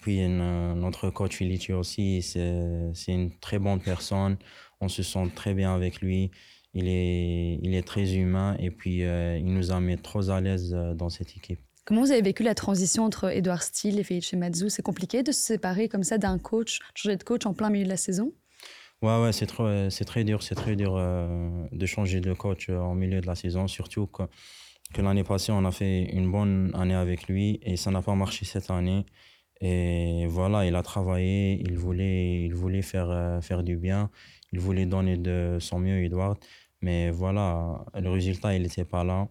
puis 0.00 0.26
notre 0.26 1.10
coach 1.10 1.36
Felici 1.36 1.74
aussi, 1.74 2.22
c'est 2.22 3.12
une 3.12 3.36
très 3.38 3.58
bonne 3.58 3.80
personne. 3.80 4.38
On 4.80 4.88
se 4.88 5.02
sent 5.02 5.28
très 5.34 5.52
bien 5.52 5.74
avec 5.74 6.00
lui 6.00 6.30
il 6.78 6.86
est, 6.86 7.58
il 7.62 7.74
est 7.74 7.82
très 7.82 8.14
humain 8.14 8.56
et 8.60 8.70
puis 8.70 9.02
euh, 9.02 9.36
il 9.36 9.46
nous 9.46 9.72
a 9.72 9.80
mis 9.80 9.96
trop 9.98 10.30
à 10.30 10.40
l'aise 10.40 10.72
euh, 10.74 10.94
dans 10.94 11.08
cette 11.08 11.36
équipe. 11.36 11.58
Comment 11.84 12.02
vous 12.02 12.12
avez 12.12 12.22
vécu 12.22 12.44
la 12.44 12.54
transition 12.54 13.04
entre 13.04 13.34
Edouard 13.34 13.62
Steele 13.62 13.98
et 13.98 14.04
Felice 14.04 14.32
Mazzu 14.34 14.70
C'est 14.70 14.82
compliqué 14.82 15.24
de 15.24 15.32
se 15.32 15.40
séparer 15.40 15.88
comme 15.88 16.04
ça 16.04 16.18
d'un 16.18 16.38
coach, 16.38 16.78
changer 16.94 17.16
de 17.16 17.24
coach 17.24 17.46
en 17.46 17.54
plein 17.54 17.70
milieu 17.70 17.84
de 17.84 17.88
la 17.88 17.96
saison? 17.96 18.32
Ouais, 19.02 19.20
ouais, 19.20 19.32
c'est 19.32 19.46
très, 19.46 19.90
c'est 19.90 20.04
très 20.04 20.22
dur, 20.22 20.42
c'est 20.42 20.54
très 20.54 20.76
dur 20.76 20.94
euh, 20.96 21.50
de 21.72 21.86
changer 21.86 22.20
de 22.20 22.32
coach 22.32 22.68
en 22.68 22.94
milieu 22.94 23.20
de 23.20 23.26
la 23.26 23.34
saison, 23.34 23.66
surtout 23.66 24.06
que, 24.06 24.24
que 24.92 25.02
l'année 25.02 25.24
passée, 25.24 25.50
on 25.50 25.64
a 25.64 25.72
fait 25.72 26.04
une 26.12 26.30
bonne 26.30 26.70
année 26.74 26.94
avec 26.94 27.26
lui 27.26 27.58
et 27.62 27.76
ça 27.76 27.90
n'a 27.90 28.02
pas 28.02 28.14
marché 28.14 28.44
cette 28.44 28.70
année. 28.70 29.04
Et 29.60 30.26
voilà, 30.28 30.64
il 30.66 30.76
a 30.76 30.82
travaillé, 30.82 31.60
il 31.60 31.76
voulait, 31.76 32.42
il 32.44 32.54
voulait 32.54 32.82
faire, 32.82 33.40
faire 33.42 33.64
du 33.64 33.76
bien, 33.76 34.10
il 34.52 34.60
voulait 34.60 34.86
donner 34.86 35.16
de 35.16 35.58
son 35.60 35.80
mieux, 35.80 36.04
Edouard. 36.04 36.36
Mais 36.80 37.10
voilà, 37.10 37.84
le 37.94 38.10
résultat, 38.10 38.54
il 38.54 38.62
n'était 38.62 38.84
pas 38.84 39.04
là. 39.04 39.28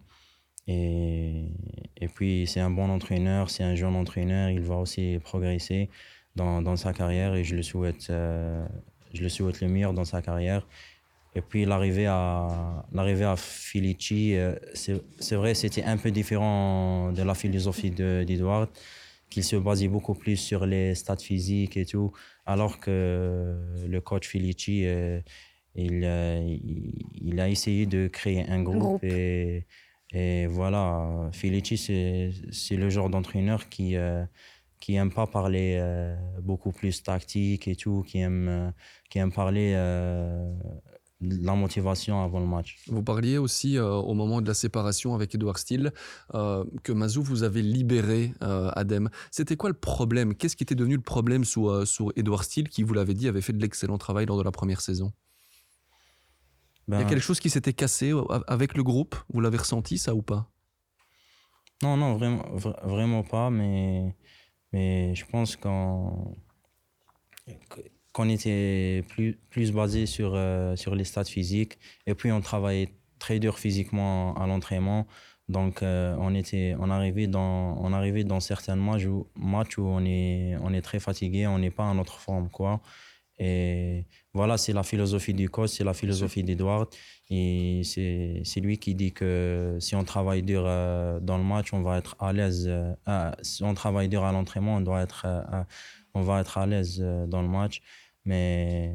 Et, 0.66 1.46
et 1.96 2.08
puis, 2.08 2.46
c'est 2.46 2.60
un 2.60 2.70
bon 2.70 2.90
entraîneur, 2.90 3.48
c'est 3.50 3.64
un 3.64 3.74
jeune 3.74 3.96
entraîneur. 3.96 4.50
Il 4.50 4.60
va 4.60 4.76
aussi 4.76 5.18
progresser 5.22 5.88
dans, 6.36 6.62
dans 6.62 6.76
sa 6.76 6.92
carrière 6.92 7.34
et 7.34 7.44
je 7.44 7.56
le 7.56 7.62
souhaite, 7.62 8.10
euh, 8.10 8.66
je 9.14 9.22
le 9.22 9.28
souhaite 9.28 9.60
le 9.60 9.68
meilleur 9.68 9.94
dans 9.94 10.04
sa 10.04 10.20
carrière. 10.22 10.66
Et 11.34 11.40
puis, 11.40 11.64
l'arrivée 11.64 12.06
à, 12.06 12.84
l'arrivée 12.92 13.24
à 13.24 13.36
Filici, 13.36 14.36
euh, 14.36 14.54
c'est 14.74 15.36
vrai, 15.36 15.54
c'était 15.54 15.84
un 15.84 15.96
peu 15.96 16.10
différent 16.10 17.12
de 17.12 17.22
la 17.22 17.34
philosophie 17.34 17.90
d'Edouard, 17.90 18.68
qu'il 19.30 19.44
se 19.44 19.56
basait 19.56 19.88
beaucoup 19.88 20.14
plus 20.14 20.36
sur 20.36 20.66
les 20.66 20.94
stats 20.94 21.16
physiques 21.16 21.76
et 21.76 21.84
tout, 21.84 22.12
alors 22.46 22.80
que 22.80 23.56
le 23.86 24.00
coach 24.00 24.26
Filici, 24.26 24.86
euh, 24.86 25.20
il, 25.84 26.60
il, 27.20 27.40
a 27.40 27.48
essayé 27.48 27.86
de 27.86 28.08
créer 28.08 28.44
un 28.48 28.62
groupe, 28.62 29.02
Et, 29.04 29.64
et, 30.12 30.46
voilà, 30.46 31.30
Felici, 31.32 31.76
c'est 31.78 32.76
le 32.76 32.90
genre 32.90 33.10
d'entraîneur 33.10 33.68
qui 33.68 33.96
euh, 33.96 34.24
qui 34.80 34.94
aime 34.94 35.12
pas 35.12 35.26
parler 35.26 35.76
euh, 35.80 36.14
beaucoup 36.40 36.70
plus 36.70 37.02
tactique 37.02 37.66
et 37.66 37.74
tout, 37.74 38.04
qui 38.06 38.18
aime, 38.18 38.72
qui 39.10 39.18
aime 39.18 39.32
parler 39.32 39.72
euh, 39.74 40.54
de 41.20 41.44
la 41.44 41.56
motivation 41.56 42.22
avant 42.22 42.38
le 42.38 42.46
match. 42.46 42.78
Vous 42.86 43.02
parliez 43.02 43.38
aussi 43.38 43.76
au 43.76 44.14
moment 44.14 44.40
de 44.40 44.46
la 44.46 44.54
séparation 44.54 45.16
avec 45.16 45.34
Edouard 45.34 45.58
Steele 45.58 45.92
que 46.30 46.92
Mazou 46.92 47.24
vous 47.24 47.42
avez 47.42 47.60
libéré 47.60 48.32
Adem. 48.40 49.10
C'était 49.32 49.56
quoi 49.56 49.68
le 49.68 49.74
problème? 49.74 50.36
Qu'est-ce 50.36 50.54
qui 50.54 50.62
était 50.62 50.76
devenu 50.76 50.94
le 50.94 51.02
problème 51.02 51.44
sous, 51.44 51.84
sous 51.84 52.12
Edouard 52.14 52.44
Steele 52.44 52.68
qui, 52.68 52.84
vous 52.84 52.94
l'avez 52.94 53.14
dit, 53.14 53.26
avait 53.26 53.40
fait 53.40 53.52
de 53.52 53.60
l'excellent 53.60 53.98
travail 53.98 54.26
lors 54.26 54.38
de 54.38 54.44
la 54.44 54.52
première 54.52 54.80
saison? 54.80 55.12
Il 56.88 56.94
y 56.94 56.96
a 56.96 57.00
ben, 57.00 57.06
quelque 57.06 57.22
chose 57.22 57.38
qui 57.38 57.50
s'était 57.50 57.74
cassé 57.74 58.12
avec 58.46 58.74
le 58.74 58.82
groupe? 58.82 59.14
Vous 59.32 59.40
l'avez 59.40 59.58
ressenti, 59.58 59.98
ça 59.98 60.14
ou 60.14 60.22
pas? 60.22 60.50
Non, 61.82 61.96
non, 61.96 62.16
vraiment, 62.16 62.44
vraiment 62.82 63.22
pas, 63.22 63.50
mais, 63.50 64.16
mais 64.72 65.14
je 65.14 65.24
pense 65.26 65.56
qu'on 65.56 66.34
qu'on 68.12 68.28
était 68.28 69.04
plus, 69.08 69.38
plus 69.48 69.70
basé 69.70 70.06
sur, 70.06 70.32
euh, 70.34 70.74
sur 70.74 70.96
les 70.96 71.04
stats 71.04 71.24
physiques 71.24 71.78
et 72.06 72.14
puis 72.14 72.32
on 72.32 72.40
travaillait 72.40 72.92
très 73.20 73.38
dur 73.38 73.58
physiquement 73.58 74.34
à 74.34 74.46
l'entraînement. 74.46 75.06
Donc 75.48 75.82
euh, 75.82 76.16
on, 76.18 76.34
était, 76.34 76.74
on, 76.80 76.90
arrivait 76.90 77.28
dans, 77.28 77.76
on 77.78 77.92
arrivait 77.92 78.24
dans 78.24 78.40
certains 78.40 78.76
matchs 78.76 79.04
où, 79.04 79.28
matchs 79.36 79.78
où 79.78 79.86
on, 79.86 80.04
est, 80.04 80.56
on 80.62 80.72
est 80.74 80.82
très 80.82 80.98
fatigué, 80.98 81.46
on 81.46 81.58
n'est 81.58 81.70
pas 81.70 81.84
en 81.84 81.94
notre 81.94 82.18
forme. 82.18 82.50
Quoi. 82.50 82.80
Et 83.38 84.04
voilà, 84.34 84.58
c'est 84.58 84.72
la 84.72 84.82
philosophie 84.82 85.34
du 85.34 85.48
coach, 85.48 85.70
c'est 85.70 85.84
la 85.84 85.94
philosophie 85.94 86.42
d'Edouard. 86.42 86.88
Et 87.30 87.82
c'est 87.84 88.60
lui 88.60 88.78
qui 88.78 88.94
dit 88.94 89.12
que 89.12 89.76
si 89.80 89.94
on 89.94 90.04
travaille 90.04 90.42
dur 90.42 90.64
euh, 90.66 91.20
dans 91.20 91.38
le 91.38 91.44
match, 91.44 91.72
on 91.72 91.82
va 91.82 91.98
être 91.98 92.16
à 92.20 92.32
l'aise. 92.32 92.66
Euh, 92.68 92.92
euh, 93.08 93.30
si 93.42 93.62
on 93.62 93.74
travaille 93.74 94.08
dur 94.08 94.24
à 94.24 94.32
l'entraînement, 94.32 94.76
on, 94.76 94.98
être, 94.98 95.26
on 96.14 96.22
va 96.22 96.40
être 96.40 96.58
à 96.58 96.66
l'aise 96.66 96.98
dans 97.28 97.42
le 97.42 97.48
match. 97.48 97.82
Mais, 98.24 98.94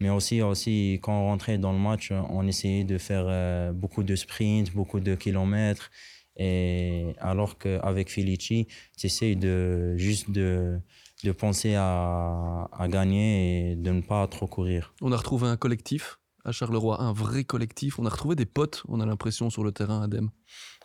mais 0.00 0.10
aussi, 0.10 0.42
aussi, 0.42 0.98
quand 1.02 1.12
on 1.12 1.26
rentrait 1.26 1.58
dans 1.58 1.72
le 1.72 1.78
match, 1.78 2.12
on 2.30 2.46
essayait 2.46 2.84
de 2.84 2.98
faire 2.98 3.72
beaucoup 3.74 4.02
de 4.02 4.16
sprints, 4.16 4.72
beaucoup 4.72 5.00
de 5.00 5.14
kilomètres. 5.14 5.90
Et 6.36 7.14
alors 7.18 7.58
qu'avec 7.58 8.10
Felici, 8.10 8.66
tu 8.96 9.06
essaies 9.06 9.36
de, 9.36 9.96
juste 9.96 10.30
de 10.30 10.78
de 11.24 11.32
penser 11.32 11.74
à, 11.74 12.68
à, 12.72 12.88
gagner 12.88 13.72
et 13.72 13.76
de 13.76 13.90
ne 13.90 14.00
pas 14.00 14.26
trop 14.26 14.46
courir. 14.46 14.94
On 15.00 15.12
a 15.12 15.16
retrouvé 15.16 15.48
un 15.48 15.56
collectif 15.56 16.18
à 16.46 16.52
Charleroi, 16.52 17.00
un 17.00 17.12
vrai 17.12 17.44
collectif. 17.44 17.98
On 17.98 18.06
a 18.06 18.08
retrouvé 18.08 18.36
des 18.36 18.46
potes, 18.46 18.84
on 18.88 19.00
a 19.00 19.06
l'impression, 19.06 19.50
sur 19.50 19.64
le 19.64 19.72
terrain 19.72 20.02
à 20.02 20.08
Dem. 20.08 20.30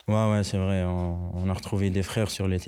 Ouais, 0.08 0.30
ouais, 0.30 0.42
c'est 0.42 0.58
vrai. 0.58 0.84
On, 0.84 1.48
a 1.48 1.54
retrouvé 1.54 1.90
des 1.90 2.02
frères 2.02 2.30
sur. 2.30 2.48
Le, 2.48 2.58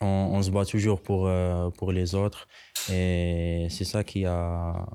on, 0.00 0.42
se 0.42 0.50
bat 0.50 0.64
toujours 0.64 1.00
pour, 1.00 1.28
euh, 1.28 1.70
pour 1.70 1.92
les 1.92 2.14
autres. 2.14 2.48
Et 2.90 3.68
c'est 3.70 3.84
ça 3.84 4.02
qui, 4.02 4.24
a, 4.24 4.86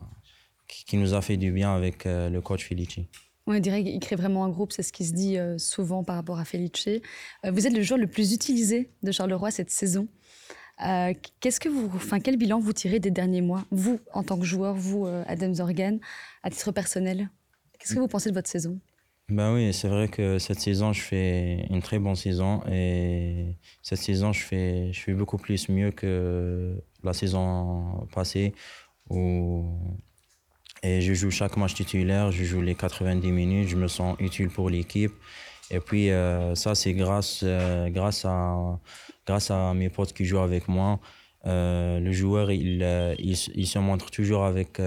qui, 0.68 0.98
nous 0.98 1.14
a 1.14 1.22
fait 1.22 1.38
du 1.38 1.52
bien 1.52 1.74
avec 1.74 2.06
euh, 2.06 2.30
le 2.30 2.42
coach 2.42 2.68
Felici. 2.68 3.08
On 3.48 3.60
dirait 3.60 3.84
qu'il 3.84 4.00
crée 4.00 4.16
vraiment 4.16 4.44
un 4.44 4.50
groupe, 4.50 4.72
c'est 4.72 4.82
ce 4.82 4.92
qui 4.92 5.06
se 5.06 5.14
dit 5.14 5.38
euh, 5.38 5.58
souvent 5.60 6.04
par 6.04 6.16
rapport 6.16 6.40
à 6.40 6.46
Felice. 6.46 6.88
Euh, 6.88 7.52
vous 7.52 7.68
êtes 7.68 7.74
le 7.74 7.84
joueur 7.84 8.00
le 8.00 8.08
plus 8.08 8.34
utilisé 8.34 8.90
de 9.04 9.12
Charleroi 9.12 9.52
cette 9.52 9.70
saison. 9.70 10.08
Euh, 10.86 11.14
quel 11.40 12.38
bilan 12.38 12.60
vous 12.60 12.74
tirez 12.74 13.00
des 13.00 13.12
derniers 13.12 13.42
mois, 13.42 13.66
vous 13.72 14.00
en 14.14 14.24
tant 14.24 14.38
que 14.38 14.46
joueur, 14.46 14.74
vous 14.74 15.06
Adam 15.28 15.54
Zorgan, 15.54 16.00
à 16.44 16.50
titre 16.50 16.72
personnel? 16.72 17.30
Qu'est-ce 17.80 17.94
que 17.94 18.00
vous 18.00 18.08
pensez 18.08 18.30
de 18.30 18.36
votre 18.36 18.50
saison? 18.50 18.80
Ben 19.30 19.54
oui, 19.54 19.74
c'est 19.74 19.88
vrai 19.88 20.08
que 20.08 20.38
cette 20.38 20.60
saison, 20.60 20.92
je 20.92 21.02
fais 21.02 21.66
une 21.70 21.82
très 21.82 21.98
bonne 21.98 22.16
saison 22.16 22.62
et 22.70 23.58
cette 23.82 24.00
saison, 24.00 24.34
je 24.34 24.44
fais, 24.44 24.92
je 24.92 25.00
fais 25.02 25.14
beaucoup 25.14 25.38
plus 25.38 25.70
mieux 25.70 25.92
que 25.92 26.76
la 27.04 27.14
saison 27.14 28.08
passée 28.14 28.54
où 29.10 29.64
et 30.86 31.02
je 31.02 31.14
joue 31.14 31.32
chaque 31.32 31.58
match 31.58 31.74
titulaire, 31.74 32.32
je 32.32 32.44
joue 32.44 32.62
les 32.62 32.76
90 32.76 33.32
minutes, 33.32 33.70
je 33.70 33.76
me 33.76 33.88
sens 33.88 34.16
utile 34.20 34.50
pour 34.50 34.70
l'équipe. 34.70 35.14
Et 35.72 35.80
puis 35.80 36.12
euh, 36.12 36.54
ça, 36.54 36.76
c'est 36.76 36.94
grâce, 36.94 37.42
euh, 37.44 37.90
grâce, 37.90 38.24
à, 38.26 38.80
grâce 39.26 39.50
à 39.50 39.74
mes 39.74 39.90
potes 39.90 40.14
qui 40.14 40.26
jouent 40.26 40.40
avec 40.52 40.68
moi. 40.68 41.00
Euh, 41.48 42.00
le 42.00 42.12
joueur, 42.12 42.52
il, 42.52 42.86
il, 43.20 43.68
se 43.68 43.80
montre 43.80 44.12
toujours 44.12 44.46
avec, 44.46 44.80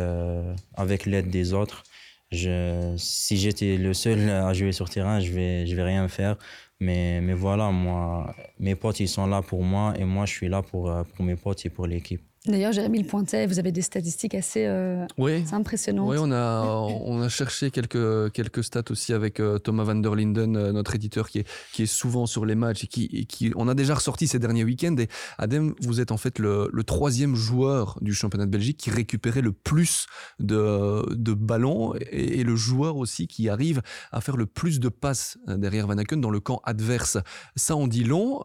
avec 0.75 1.07
l'aide 1.07 1.31
des 1.31 1.53
autres. 1.53 1.83
Je, 2.31 2.95
si 2.97 3.37
j'étais 3.37 3.77
le 3.77 3.93
seul 3.95 4.31
à 4.31 4.53
jouer 4.53 4.73
sur 4.73 4.89
terrain, 4.91 5.19
je 5.19 5.33
vais, 5.33 5.67
je 5.67 5.75
vais 5.75 5.85
rien 5.85 6.07
faire. 6.09 6.37
Mais, 6.81 7.21
mais 7.21 7.35
voilà, 7.35 7.71
moi, 7.73 8.35
mes 8.61 8.77
potes, 8.77 9.01
ils 9.01 9.09
sont 9.09 9.27
là 9.27 9.43
pour 9.43 9.65
moi 9.65 9.95
et 9.99 10.05
moi, 10.05 10.27
je 10.27 10.33
suis 10.33 10.49
là 10.49 10.63
pour, 10.63 10.93
pour 11.15 11.25
mes 11.25 11.37
potes 11.37 11.67
et 11.67 11.71
pour 11.71 11.87
l'équipe. 11.89 12.28
D'ailleurs, 12.47 12.73
Jérémy 12.73 13.03
Le 13.03 13.07
Pointet, 13.07 13.47
vous 13.47 13.59
avez 13.59 13.73
des 13.73 13.83
statistiques 13.83 14.35
assez, 14.35 14.65
euh, 14.65 15.05
impressionnantes. 15.51 16.09
Oui, 16.09 16.17
on 16.21 16.31
a, 16.31 16.63
on 17.05 17.21
a 17.21 17.29
cherché 17.29 17.71
quelques, 17.71 18.33
quelques 18.33 18.63
stats 18.63 18.85
aussi 18.91 19.13
avec 19.13 19.41
euh, 19.41 19.59
Thomas 19.59 19.83
van 19.83 19.97
der 19.97 20.15
Linden, 20.15 20.57
euh, 20.57 20.73
notre 20.73 20.95
éditeur 20.95 21.29
qui 21.29 21.41
est, 21.41 21.49
qui 21.73 21.83
est 21.83 21.87
souvent 21.87 22.27
sur 22.27 22.47
les 22.47 22.55
matchs 22.55 22.85
et 22.85 22.87
qui, 22.87 23.27
qui 23.27 23.53
on 23.57 23.67
a 23.67 23.75
déjà 23.75 23.95
ressorti 23.95 24.29
ces 24.29 24.39
derniers 24.39 24.65
week-ends. 24.65 24.97
Et 24.99 25.09
Adem, 25.37 25.75
vous 25.81 26.01
êtes 26.01 26.13
en 26.13 26.17
fait 26.17 26.39
le, 26.39 26.71
troisième 26.87 27.35
joueur 27.35 27.99
du 28.01 28.15
championnat 28.15 28.47
de 28.47 28.51
Belgique 28.51 28.79
qui 28.79 28.91
récupérait 28.91 29.43
le 29.43 29.53
plus 29.53 30.07
de, 30.39 31.05
de 31.15 31.35
ballons 31.35 31.95
et, 32.11 32.45
le 32.45 32.57
joueur 32.57 32.97
aussi 32.97 33.27
qui 33.27 33.49
arrive 33.51 33.83
à 34.11 34.23
faire 34.23 34.37
le 34.37 34.47
plus 34.47 34.81
de 34.81 34.89
passes 34.89 35.37
derrière 35.47 35.87
Van 35.87 35.99
Aken 35.99 36.21
dans 36.21 36.31
le 36.31 36.41
camp 36.41 36.63
adverse. 36.65 37.19
Ça, 37.57 37.77
on 37.77 37.89
dit 37.89 38.05
long 38.05 38.43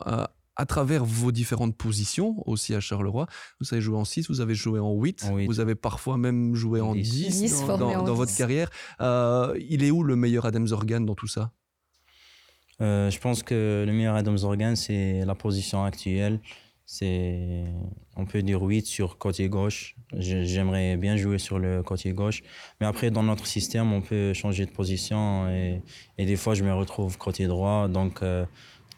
à 0.56 0.66
travers 0.66 1.04
vos 1.04 1.32
différentes 1.32 1.76
positions 1.76 2.36
aussi 2.46 2.76
à 2.76 2.80
Charleroi. 2.80 3.28
Vous 3.60 3.74
avez 3.74 3.82
joué 3.82 3.98
en 3.98 4.06
6, 4.06 4.30
vous 4.30 4.42
avez 4.42 4.56
joué 4.56 4.80
en 4.80 4.94
8, 4.94 5.32
vous 5.48 5.60
avez 5.60 5.76
parfois 5.76 6.18
même 6.18 6.56
joué 6.56 6.82
en 6.82 6.94
10, 6.94 7.66
dans, 7.66 8.14
votre 8.14 8.36
carrière. 8.36 8.70
Euh, 9.02 9.58
il 9.70 9.84
est 9.84 9.92
où 9.92 10.04
le 10.04 10.16
meilleur 10.16 10.46
Adam 10.46 10.66
Zorgan 10.66 11.02
dans 11.02 11.16
tout 11.16 11.28
ça? 11.28 11.52
Euh, 12.82 13.10
Je 13.10 13.20
pense 13.20 13.44
que 13.44 13.84
le 13.86 13.94
meilleur 13.94 14.16
Adam 14.16 14.38
Zorgan, 14.38 14.76
c'est 14.76 15.26
la 15.26 15.36
position 15.36 15.84
actuelle. 15.84 16.40
C'est, 16.86 17.64
on 18.18 18.26
peut 18.26 18.42
dire 18.44 18.62
8 18.62 18.86
sur 18.86 19.18
côté 19.18 19.48
gauche. 19.48 19.96
J'aimerais 20.12 20.98
bien 20.98 21.16
jouer 21.16 21.40
sur 21.40 21.58
le 21.58 21.82
côté 21.82 22.12
gauche. 22.12 22.44
Mais 22.80 22.86
après, 22.86 23.10
dans 23.10 23.24
notre 23.24 23.48
système, 23.48 23.94
on 23.94 24.02
peut 24.02 24.34
changer 24.34 24.66
de 24.66 24.72
position 24.72 25.50
et, 25.50 25.82
et 26.18 26.26
des 26.26 26.36
fois, 26.36 26.56
je 26.56 26.64
me 26.64 26.74
retrouve 26.74 27.18
côté 27.18 27.48
droit. 27.48 27.88
Donc, 27.88 28.22
euh, 28.22 28.46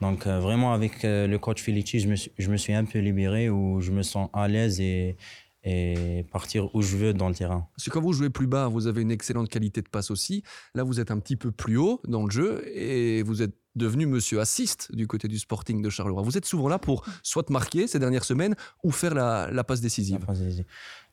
donc 0.01 0.27
euh, 0.27 0.39
vraiment 0.39 0.73
avec 0.73 1.03
euh, 1.05 1.27
le 1.27 1.39
coach 1.39 1.61
Felici, 1.61 1.99
je 1.99 2.07
me, 2.07 2.15
suis, 2.15 2.31
je 2.37 2.49
me 2.49 2.57
suis 2.57 2.73
un 2.73 2.85
peu 2.85 2.99
libéré 2.99 3.49
où 3.49 3.81
je 3.81 3.91
me 3.91 4.03
sens 4.03 4.29
à 4.33 4.47
l'aise 4.47 4.79
et, 4.81 5.15
et 5.63 6.25
partir 6.31 6.73
où 6.75 6.81
je 6.81 6.95
veux 6.97 7.13
dans 7.13 7.29
le 7.29 7.35
terrain. 7.35 7.67
Parce 7.75 7.85
que 7.85 7.89
quand 7.89 8.01
vous 8.01 8.13
jouez 8.13 8.29
plus 8.29 8.47
bas, 8.47 8.67
vous 8.67 8.87
avez 8.87 9.01
une 9.01 9.11
excellente 9.11 9.49
qualité 9.49 9.81
de 9.81 9.89
passe 9.89 10.11
aussi. 10.11 10.43
Là, 10.73 10.83
vous 10.83 10.99
êtes 10.99 11.11
un 11.11 11.19
petit 11.19 11.35
peu 11.35 11.51
plus 11.51 11.77
haut 11.77 12.01
dans 12.07 12.23
le 12.23 12.29
jeu 12.29 12.63
et 12.75 13.23
vous 13.23 13.41
êtes 13.41 13.55
devenu 13.75 14.05
monsieur 14.05 14.39
assist 14.39 14.93
du 14.95 15.07
côté 15.07 15.27
du 15.27 15.37
Sporting 15.39 15.81
de 15.81 15.89
Charleroi. 15.89 16.21
Vous 16.21 16.37
êtes 16.37 16.45
souvent 16.45 16.69
là 16.69 16.79
pour 16.79 17.05
soit 17.23 17.49
marquer 17.49 17.87
ces 17.87 17.99
dernières 17.99 18.23
semaines 18.23 18.55
ou 18.83 18.91
faire 18.91 19.13
la, 19.13 19.49
la 19.51 19.63
passe 19.63 19.81
décisive. 19.81 20.19
La 20.19 20.25
passe 20.27 20.39
décisive. 20.39 20.65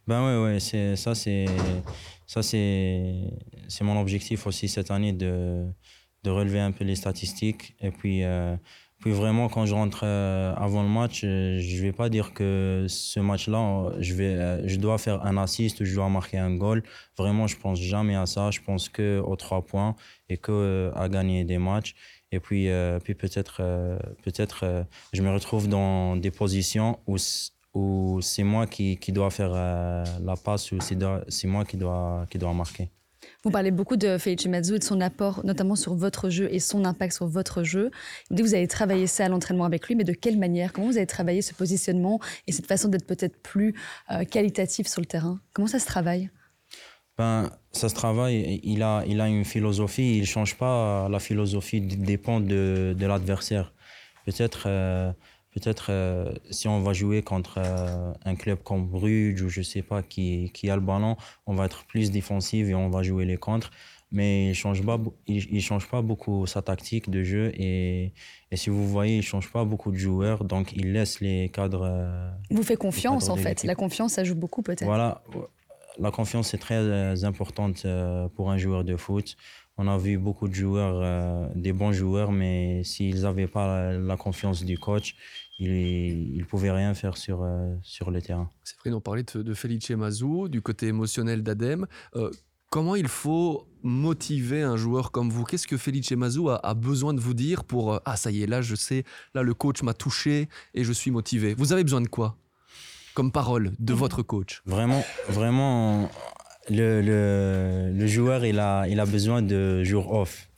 Ben 0.06 0.20
ouais, 0.24 0.44
ouais, 0.44 0.60
c'est 0.60 0.96
ça, 0.96 1.14
c'est 1.14 1.46
ça, 2.26 2.42
c'est 2.42 3.14
c'est 3.68 3.84
mon 3.84 4.00
objectif 4.00 4.46
aussi 4.48 4.66
cette 4.68 4.90
année 4.90 5.12
de 5.12 5.64
de 6.24 6.30
relever 6.30 6.60
un 6.60 6.72
peu 6.72 6.84
les 6.84 6.94
statistiques. 6.96 7.74
Et 7.80 7.90
puis, 7.90 8.24
euh, 8.24 8.56
puis 9.00 9.10
vraiment, 9.10 9.48
quand 9.48 9.66
je 9.66 9.74
rentre 9.74 10.02
euh, 10.04 10.54
avant 10.56 10.82
le 10.82 10.88
match, 10.88 11.22
euh, 11.24 11.58
je 11.60 11.82
vais 11.82 11.92
pas 11.92 12.08
dire 12.08 12.32
que 12.32 12.86
ce 12.88 13.18
match-là, 13.20 13.92
je, 13.98 14.14
vais, 14.14 14.68
je 14.68 14.76
dois 14.76 14.98
faire 14.98 15.24
un 15.26 15.36
assist 15.36 15.80
ou 15.80 15.84
je 15.84 15.94
dois 15.94 16.08
marquer 16.08 16.38
un 16.38 16.54
goal. 16.54 16.82
Vraiment, 17.18 17.46
je 17.46 17.56
pense 17.56 17.80
jamais 17.80 18.14
à 18.14 18.26
ça. 18.26 18.50
Je 18.50 18.60
pense 18.60 18.88
que 18.88 19.20
aux 19.20 19.36
trois 19.36 19.62
points 19.62 19.96
et 20.28 20.36
que 20.36 20.92
à 20.94 21.08
gagner 21.08 21.44
des 21.44 21.58
matchs. 21.58 21.94
Et 22.30 22.40
puis, 22.40 22.68
puis 23.04 23.14
peut-être, 23.14 23.60
peut-être, 24.22 24.86
je 25.12 25.22
me 25.22 25.30
retrouve 25.30 25.68
dans 25.68 26.16
des 26.16 26.30
positions 26.30 26.98
où 27.06 27.16
où 27.74 28.20
c'est 28.20 28.42
moi 28.42 28.66
qui, 28.66 28.98
qui 28.98 29.12
dois 29.12 29.30
faire 29.30 29.52
la 29.52 30.36
passe 30.42 30.72
ou 30.72 30.78
c'est 30.80 31.46
moi 31.46 31.64
qui 31.64 31.76
dois, 31.76 32.26
qui 32.30 32.38
dois 32.38 32.52
marquer. 32.54 32.90
Vous 33.44 33.50
parlez 33.50 33.72
beaucoup 33.72 33.96
de 33.96 34.18
Felice 34.18 34.46
Mazzu 34.46 34.76
et 34.76 34.78
de 34.78 34.84
son 34.84 35.00
apport, 35.00 35.44
notamment 35.44 35.74
sur 35.74 35.94
votre 35.94 36.30
jeu 36.30 36.48
et 36.52 36.60
son 36.60 36.84
impact 36.84 37.14
sur 37.14 37.26
votre 37.26 37.64
jeu. 37.64 37.90
Vous 38.30 38.54
avez 38.54 38.68
travaillé 38.68 39.08
ça 39.08 39.24
à 39.24 39.28
l'entraînement 39.28 39.64
avec 39.64 39.88
lui, 39.88 39.96
mais 39.96 40.04
de 40.04 40.12
quelle 40.12 40.38
manière? 40.38 40.72
Comment 40.72 40.86
vous 40.86 40.96
avez 40.96 41.06
travaillé 41.06 41.42
ce 41.42 41.52
positionnement 41.52 42.20
et 42.46 42.52
cette 42.52 42.66
façon 42.66 42.88
d'être 42.88 43.06
peut-être 43.06 43.36
plus 43.42 43.74
euh, 44.12 44.24
qualitatif 44.24 44.86
sur 44.86 45.00
le 45.00 45.06
terrain? 45.06 45.40
Comment 45.54 45.66
ça 45.66 45.80
se 45.80 45.86
travaille? 45.86 46.30
Ben, 47.18 47.50
ça 47.72 47.88
se 47.88 47.94
travaille. 47.94 48.60
Il 48.62 48.82
a, 48.82 49.02
il 49.08 49.20
a 49.20 49.26
une 49.26 49.44
philosophie. 49.44 50.18
Il 50.18 50.20
ne 50.20 50.26
change 50.26 50.56
pas. 50.56 51.08
La 51.08 51.18
philosophie 51.18 51.80
dépend 51.80 52.38
de, 52.38 52.94
l'adversaire. 53.00 53.72
Peut-être. 54.24 54.64
Euh, 54.66 55.12
Peut-être 55.52 55.88
euh, 55.90 56.32
si 56.50 56.66
on 56.66 56.80
va 56.80 56.94
jouer 56.94 57.22
contre 57.22 57.58
euh, 57.58 58.12
un 58.24 58.34
club 58.34 58.62
comme 58.62 58.86
Bruges 58.86 59.42
ou 59.42 59.50
je 59.50 59.60
sais 59.60 59.82
pas 59.82 60.02
qui, 60.02 60.50
qui, 60.54 60.70
a 60.70 60.76
le 60.76 60.80
ballon, 60.80 61.16
on 61.46 61.54
va 61.54 61.66
être 61.66 61.84
plus 61.84 62.10
défensif 62.10 62.68
et 62.68 62.74
on 62.74 62.88
va 62.88 63.02
jouer 63.02 63.26
les 63.26 63.36
contres. 63.36 63.70
Mais 64.10 64.46
il 64.46 64.48
ne 64.50 64.54
change, 64.54 64.84
pas, 64.84 64.98
il, 65.26 65.60
change 65.62 65.88
pas 65.88 66.02
beaucoup 66.02 66.46
sa 66.46 66.60
tactique 66.60 67.08
de 67.08 67.22
jeu 67.22 67.50
et, 67.54 68.12
et 68.50 68.56
si 68.56 68.68
vous 68.68 68.86
voyez, 68.86 69.14
il 69.14 69.18
ne 69.18 69.22
change 69.22 69.50
pas 69.50 69.64
beaucoup 69.64 69.90
de 69.90 69.96
joueurs, 69.96 70.44
donc 70.44 70.72
il 70.74 70.92
laisse 70.92 71.20
les 71.20 71.48
cadres. 71.48 71.86
Euh, 71.86 72.30
il 72.50 72.56
vous 72.56 72.62
fait 72.62 72.76
confiance 72.76 73.30
en 73.30 73.36
fait. 73.36 73.64
La 73.64 73.74
confiance, 73.74 74.12
ça 74.12 74.24
joue 74.24 74.34
beaucoup 74.34 74.62
peut-être. 74.62 74.84
Voilà, 74.84 75.22
la 75.98 76.10
confiance 76.10 76.52
est 76.52 76.58
très 76.58 77.24
importante 77.24 77.86
pour 78.36 78.50
un 78.50 78.58
joueur 78.58 78.84
de 78.84 78.96
foot 78.96 79.36
on 79.78 79.88
a 79.88 79.96
vu 79.96 80.18
beaucoup 80.18 80.48
de 80.48 80.54
joueurs, 80.54 81.00
euh, 81.02 81.48
des 81.54 81.72
bons 81.72 81.92
joueurs, 81.92 82.30
mais 82.30 82.84
s'ils 82.84 83.22
n'avaient 83.22 83.46
pas 83.46 83.92
la, 83.92 84.16
confiance 84.16 84.64
du 84.64 84.78
coach, 84.78 85.16
ils 85.70 86.38
ne 86.38 86.44
pouvaient 86.44 86.70
rien 86.70 86.94
faire 86.94 87.16
sur, 87.16 87.42
euh, 87.42 87.74
sur 87.82 88.10
le 88.10 88.20
terrain. 88.20 88.50
C'est 88.64 88.78
vrai, 88.78 88.92
on 88.92 89.00
parlait 89.00 89.22
de, 89.22 89.42
de 89.42 89.54
Felice 89.54 89.90
Mazou, 89.90 90.48
du 90.48 90.60
côté 90.62 90.88
émotionnel 90.88 91.42
d'Adem. 91.42 91.86
Euh, 92.16 92.30
comment 92.70 92.96
il 92.96 93.08
faut 93.08 93.68
motiver 93.82 94.62
un 94.62 94.76
joueur 94.76 95.10
comme 95.10 95.30
vous? 95.30 95.44
Qu'est-ce 95.44 95.66
que 95.66 95.76
Felice 95.76 96.12
Mazou 96.12 96.48
a, 96.48 96.64
a, 96.64 96.74
besoin 96.74 97.14
de 97.14 97.20
vous 97.20 97.34
dire 97.34 97.64
pour 97.64 98.00
Ah, 98.04 98.16
ça 98.16 98.30
y 98.30 98.42
est, 98.42 98.46
là, 98.46 98.62
je 98.62 98.74
sais, 98.74 99.04
là, 99.34 99.42
le 99.42 99.54
coach 99.54 99.82
m'a 99.82 99.94
touché 99.94 100.48
et 100.74 100.84
je 100.84 100.92
suis 100.92 101.10
motivé 101.10 101.54
Vous 101.54 101.72
avez 101.72 101.82
besoin 101.82 102.00
de 102.00 102.08
quoi? 102.08 102.36
Comme 103.14 103.30
parole 103.30 103.72
de 103.78 103.92
votre 103.92 104.22
coach? 104.22 104.62
Vraiment, 104.64 105.04
vraiment, 105.28 106.08
le, 106.70 107.02
le, 107.02 107.92
le, 107.94 108.06
joueur, 108.06 108.44
il 108.44 108.58
a, 108.58 108.86
il 108.88 109.00
a 109.00 109.06
besoin 109.06 109.42
de 109.42 109.84
jours 109.84 110.12
off. 110.12 110.48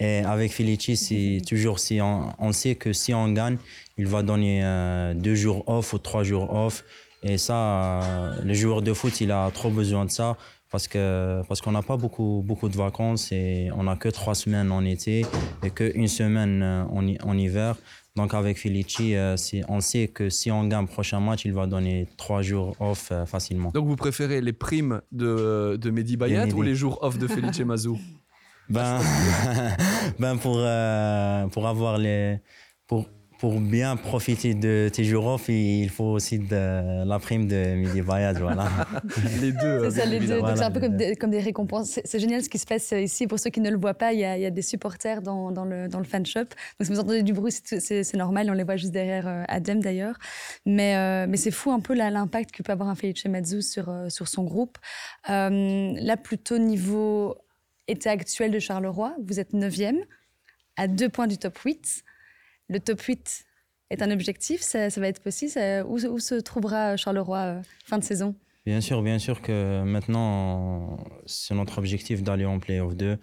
Et 0.00 0.18
avec 0.18 0.52
Felici, 0.52 0.96
c'est 0.96 1.40
toujours 1.46 1.78
si 1.78 2.00
on, 2.00 2.32
on, 2.38 2.52
sait 2.52 2.76
que 2.76 2.92
si 2.92 3.12
on 3.14 3.32
gagne, 3.32 3.58
il 3.96 4.06
va 4.06 4.22
donner 4.22 4.60
euh, 4.62 5.12
deux 5.14 5.34
jours 5.34 5.64
off 5.66 5.92
ou 5.92 5.98
trois 5.98 6.22
jours 6.22 6.54
off. 6.54 6.84
Et 7.22 7.36
ça, 7.36 8.02
euh, 8.02 8.42
le 8.44 8.54
joueur 8.54 8.80
de 8.82 8.92
foot, 8.92 9.20
il 9.20 9.32
a 9.32 9.50
trop 9.50 9.70
besoin 9.70 10.04
de 10.04 10.10
ça 10.10 10.36
parce 10.70 10.86
que 10.86 11.42
parce 11.48 11.60
qu'on 11.60 11.72
n'a 11.72 11.82
pas 11.82 11.96
beaucoup 11.96 12.42
beaucoup 12.46 12.68
de 12.68 12.76
vacances 12.76 13.32
et 13.32 13.70
on 13.74 13.84
n'a 13.84 13.96
que 13.96 14.08
trois 14.08 14.34
semaines 14.34 14.70
en 14.70 14.84
été 14.84 15.24
et 15.62 15.70
qu'une 15.70 16.08
semaine 16.08 16.62
euh, 16.62 16.84
en, 16.84 17.06
en 17.28 17.36
hiver. 17.36 17.76
Donc 18.16 18.34
avec 18.34 18.58
Felici, 18.58 19.14
euh, 19.14 19.36
on 19.68 19.80
sait 19.80 20.08
que 20.08 20.28
si 20.28 20.50
on 20.50 20.66
gagne 20.66 20.82
le 20.82 20.86
prochain 20.88 21.20
match, 21.20 21.44
il 21.44 21.52
va 21.52 21.68
donner 21.68 22.08
trois 22.16 22.42
jours 22.42 22.74
off 22.80 23.10
euh, 23.12 23.24
facilement. 23.26 23.70
Donc 23.70 23.86
vous 23.86 23.94
préférez 23.94 24.40
les 24.40 24.52
primes 24.52 25.00
de, 25.12 25.78
de 25.80 25.90
Mehdi 25.90 26.16
Bayat 26.16 26.48
ou 26.48 26.62
les 26.62 26.74
jours 26.74 26.98
off 27.02 27.16
de 27.16 27.28
Felice 27.28 27.60
Mazou? 27.60 27.96
ben, 28.68 29.00
ben 30.18 30.36
pour, 30.36 30.56
euh, 30.58 31.46
pour 31.48 31.66
avoir 31.66 31.98
les... 31.98 32.38
Pour, 32.86 33.06
pour 33.38 33.60
bien 33.60 33.96
profiter 33.96 34.54
de 34.54 34.90
tes 34.92 35.04
jours 35.04 35.26
off, 35.26 35.48
il 35.48 35.88
faut 35.90 36.06
aussi 36.06 36.40
de 36.40 37.04
la 37.04 37.18
prime 37.20 37.46
de 37.46 37.76
Midi 37.76 38.02
Bayad, 38.02 38.38
voilà. 38.38 38.68
les 39.40 39.52
deux. 39.52 39.90
C'est 39.90 40.00
ça, 40.00 40.06
les 40.06 40.18
deux. 40.18 40.40
Donc 40.40 40.56
c'est 40.56 40.64
un 40.64 40.70
peu 40.72 40.80
comme 40.80 40.96
des, 40.96 41.14
comme 41.14 41.30
des 41.30 41.38
récompenses. 41.38 42.00
C'est 42.04 42.18
génial 42.18 42.42
ce 42.42 42.48
qui 42.48 42.58
se 42.58 42.66
passe 42.66 42.92
ici. 42.92 43.28
Pour 43.28 43.38
ceux 43.38 43.50
qui 43.50 43.60
ne 43.60 43.70
le 43.70 43.76
voient 43.76 43.94
pas, 43.94 44.12
il 44.12 44.18
y 44.18 44.24
a, 44.24 44.36
il 44.36 44.42
y 44.42 44.46
a 44.46 44.50
des 44.50 44.62
supporters 44.62 45.22
dans, 45.22 45.52
dans, 45.52 45.64
le, 45.64 45.88
dans 45.88 45.98
le 45.98 46.04
fan 46.04 46.26
shop. 46.26 46.40
Donc 46.40 46.86
si 46.86 46.92
vous 46.92 46.98
entendez 46.98 47.22
du 47.22 47.32
bruit, 47.32 47.52
c'est 47.52 48.14
normal. 48.14 48.50
On 48.50 48.54
les 48.54 48.64
voit 48.64 48.76
juste 48.76 48.92
derrière 48.92 49.28
euh, 49.28 49.44
Adem 49.46 49.80
d'ailleurs. 49.80 50.18
Mais, 50.66 50.96
euh, 50.96 51.26
mais 51.28 51.36
c'est 51.36 51.52
fou 51.52 51.70
un 51.70 51.80
peu 51.80 51.94
l'impact 51.94 52.50
que 52.50 52.64
peut 52.64 52.72
avoir 52.72 52.88
un 52.88 52.96
Felice 52.96 53.24
Mazou 53.26 53.60
sur, 53.60 53.94
sur 54.08 54.26
son 54.26 54.42
groupe. 54.42 54.78
là, 55.28 56.16
plutôt 56.16 56.58
niveau 56.58 57.36
état 57.88 58.10
actuel 58.10 58.50
de 58.50 58.58
Charleroi, 58.58 59.14
vous 59.26 59.40
êtes 59.40 59.52
9e, 59.52 59.98
à 60.76 60.86
deux 60.86 61.08
points 61.08 61.26
du 61.26 61.38
top 61.38 61.58
8 61.58 62.04
le 62.68 62.80
top 62.80 63.00
8 63.00 63.44
est 63.90 64.02
un 64.02 64.10
objectif, 64.10 64.60
ça, 64.60 64.88
va 64.88 65.08
être 65.08 65.22
possible. 65.22 65.52
où, 65.88 66.18
se 66.18 66.34
trouvera 66.40 66.96
Charleroi 66.96 67.38
euh, 67.38 67.62
fin 67.84 67.98
de 67.98 68.04
saison? 68.04 68.34
Bien 68.66 68.82
sûr, 68.82 69.02
bien 69.02 69.18
sûr 69.18 69.40
que 69.40 69.82
maintenant, 69.82 70.98
c'est 71.24 71.54
notre 71.54 71.78
objectif 71.78 72.22
d'aller 72.22 72.44
en 72.44 72.58
Playoff 72.58 72.94
2. 72.94 73.16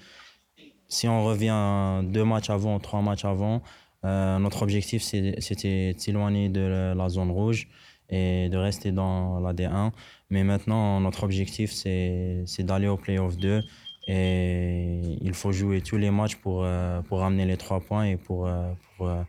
Si 0.88 1.08
on 1.08 1.24
revient 1.24 2.02
deux 2.12 2.24
matchs 2.24 2.50
avant, 2.50 2.80
trois 2.80 3.02
matchs 3.02 3.26
avant, 3.26 3.62
euh, 4.04 4.40
notre 4.40 4.64
objectif, 4.64 5.04
c'était 5.04 5.94
de 5.94 6.00
s'éloigner 6.00 6.50
de 6.50 6.94
la 6.96 7.10
zone 7.10 7.30
rouge 7.30 7.68
et 8.10 8.50
de 8.50 8.58
rester 8.58 8.92
dans 8.92 9.40
la 9.40 9.54
D1. 9.54 9.92
Mais 10.32 10.44
maintenant, 10.44 11.00
notre 11.00 11.24
objectif, 11.24 11.72
c'est 11.72 12.46
d'aller 12.60 12.88
au 12.88 12.98
Playoff 12.98 13.38
2. 13.38 13.62
Et 14.08 15.00
il 15.22 15.34
faut 15.34 15.52
jouer 15.52 15.82
tous 15.82 15.98
les 15.98 16.12
matchs 16.12 16.36
pour, 16.36 16.64
euh, 16.64 17.02
pour 17.02 17.24
amener 17.24 17.46
les 17.46 17.58
trois 17.58 17.80
points 17.80 18.06
et 18.06 18.18
pour, 18.18 18.48
euh, 18.48 18.72
pour, 18.98 19.08
euh, 19.10 19.24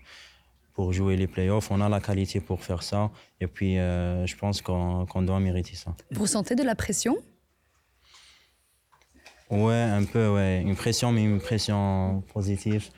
pour 0.75 0.93
jouer 0.93 1.17
les 1.17 1.27
playoffs. 1.27 1.71
On 1.71 1.81
a 1.81 1.89
la 1.89 2.01
qualité 2.01 2.41
pour 2.41 2.63
faire 2.63 2.83
ça. 2.83 3.11
Et 3.41 3.47
puis, 3.47 3.77
je 3.77 4.37
pense 4.37 4.61
qu'on 4.61 5.23
doit 5.23 5.41
mériter 5.41 5.75
ça. 5.75 5.95
Vous 6.11 6.27
sentez 6.27 6.55
de 6.55 6.63
la 6.63 6.75
pression? 6.75 7.17
Ouais, 9.49 9.75
un 9.75 10.05
peu, 10.05 10.29
ouais. 10.35 10.61
Une 10.61 10.77
pression, 10.77 11.13
mais 11.13 11.25
une 11.25 11.41
pression 11.41 12.23
positive. 12.35 12.91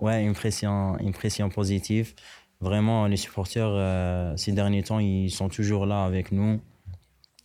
Ouais, 0.00 0.22
une 0.22 0.34
pression, 0.34 0.98
une 0.98 1.12
pression 1.12 1.48
positive. 1.48 2.12
Vraiment, 2.60 3.06
les 3.06 3.16
supporters, 3.16 4.34
ces 4.36 4.52
derniers 4.52 4.82
temps, 4.82 4.98
ils 4.98 5.30
sont 5.30 5.48
toujours 5.48 5.86
là 5.86 6.04
avec 6.04 6.32
nous. 6.32 6.60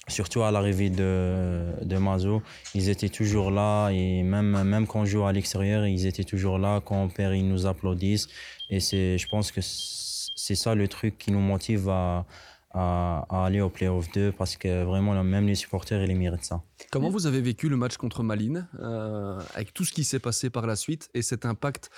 Surtout 0.10 0.41
à 0.43 0.52
l'arrivée 0.52 0.89
de, 0.89 1.98
Mazo, 1.98 2.41
ils 2.76 2.89
étaient 2.89 3.10
toujours 3.10 3.52
là 3.52 3.89
et 3.89 4.24
même, 4.24 4.63
même 4.63 4.88
quand 4.88 5.02
on 5.02 5.06
joue 5.06 5.26
à 5.26 5.32
l'extérieur, 5.32 5.86
ils 5.86 6.06
étaient 6.06 6.24
toujours 6.24 6.58
là. 6.58 6.82
Quand 6.84 7.02
on 7.04 7.08
perd, 7.08 7.36
ils 7.36 7.48
nous 7.48 7.65
applaudissent. 7.65 8.28
Et 8.69 8.80
je 8.80 9.28
pense 9.30 9.52
que 9.52 9.62
c'est 9.62 10.56
ça 10.56 10.76
le 10.76 10.88
truc 10.88 11.17
qui 11.17 11.32
nous 11.32 11.39
motive 11.39 11.89
à, 11.89 12.26
aller 12.72 13.62
au 13.62 13.69
Playoff 13.69 14.12
2 14.12 14.32
parce 14.32 14.56
que 14.56 14.84
vraiment, 14.84 15.24
même 15.24 15.48
les 15.48 15.56
supporters, 15.56 16.04
ils 16.04 16.15
méritent 16.15 16.45
ça. 16.45 16.62
Comment 16.91 17.10
vous 17.10 17.28
avez 17.28 17.41
vécu 17.41 17.67
le 17.67 17.78
match 17.78 17.98
contre 17.98 18.24
Malines 18.24 18.67
euh, 18.80 19.39
avec 19.56 19.74
tout 19.74 19.84
ce 19.84 19.91
qui 19.91 20.04
s'est 20.04 20.19
passé 20.19 20.50
par 20.50 20.67
la 20.67 20.76
suite 20.76 21.10
et 21.13 21.22
cet 21.22 21.45
impact 21.45 21.89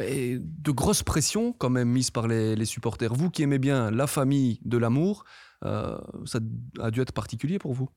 et 0.00 0.38
de 0.40 0.70
grosses 0.70 1.02
pressions 1.02 1.52
quand 1.52 1.70
même 1.70 1.88
mises 1.88 2.10
par 2.10 2.28
les, 2.28 2.64
supporters? 2.64 3.12
Vous 3.12 3.30
qui 3.30 3.42
aimez 3.42 3.58
bien 3.58 3.90
la 3.90 4.06
famille 4.06 4.60
de 4.64 4.78
l'amour, 4.78 5.24
euh, 5.64 5.98
ça 6.24 6.38
a 6.80 6.90
dû 6.90 7.00
être 7.00 7.12
particulier 7.12 7.58
pour 7.58 7.72
vous? 7.72 7.88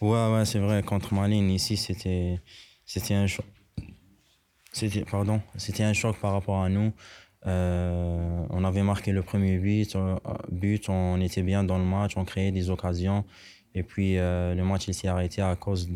Ouais, 0.00 0.32
ouais 0.32 0.44
c'est 0.44 0.58
vrai. 0.58 0.82
Contre 0.82 1.14
Malines, 1.14 1.50
ici, 1.50 1.76
c'était, 1.76 2.40
c'était 2.84 3.14
un 3.14 3.26
choc. 3.26 3.46
C'était, 4.72 5.04
pardon, 5.04 5.40
c'était 5.56 5.84
un 5.84 5.92
choc 5.92 6.16
par 6.18 6.32
rapport 6.32 6.62
à 6.62 6.68
nous. 6.68 6.92
Euh, 7.46 8.46
on 8.50 8.64
avait 8.64 8.82
marqué 8.82 9.12
le 9.12 9.22
premier 9.22 9.58
but, 9.58 9.94
euh, 9.94 10.16
but, 10.50 10.88
on 10.88 11.20
était 11.20 11.42
bien 11.42 11.62
dans 11.62 11.78
le 11.78 11.84
match, 11.84 12.16
on 12.16 12.24
créait 12.24 12.50
des 12.52 12.70
occasions. 12.70 13.24
Et 13.74 13.82
puis 13.82 14.14
le 14.14 14.62
match 14.62 14.88
s'est 14.90 15.08
arrêté 15.08 15.42
à 15.42 15.56
cause 15.56 15.90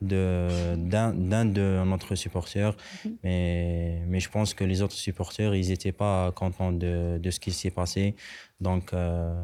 d'un, 0.00 1.14
d'un 1.14 1.44
de, 1.44 1.82
notre 1.84 2.14
supporter. 2.14 2.76
Mhm. 3.04 3.16
mais, 3.24 4.02
mais 4.06 4.20
je 4.20 4.30
pense 4.30 4.54
que 4.54 4.64
les 4.64 4.82
autres 4.82 4.94
supporters, 4.94 5.54
ils 5.54 5.68
n'étaient 5.68 5.92
pas 5.92 6.32
contents 6.32 6.72
de, 6.72 7.18
de 7.18 7.30
ce 7.30 7.40
qui 7.40 7.52
s'est 7.52 7.70
passé. 7.70 8.14
Donc, 8.60 8.92
euh, 8.92 9.40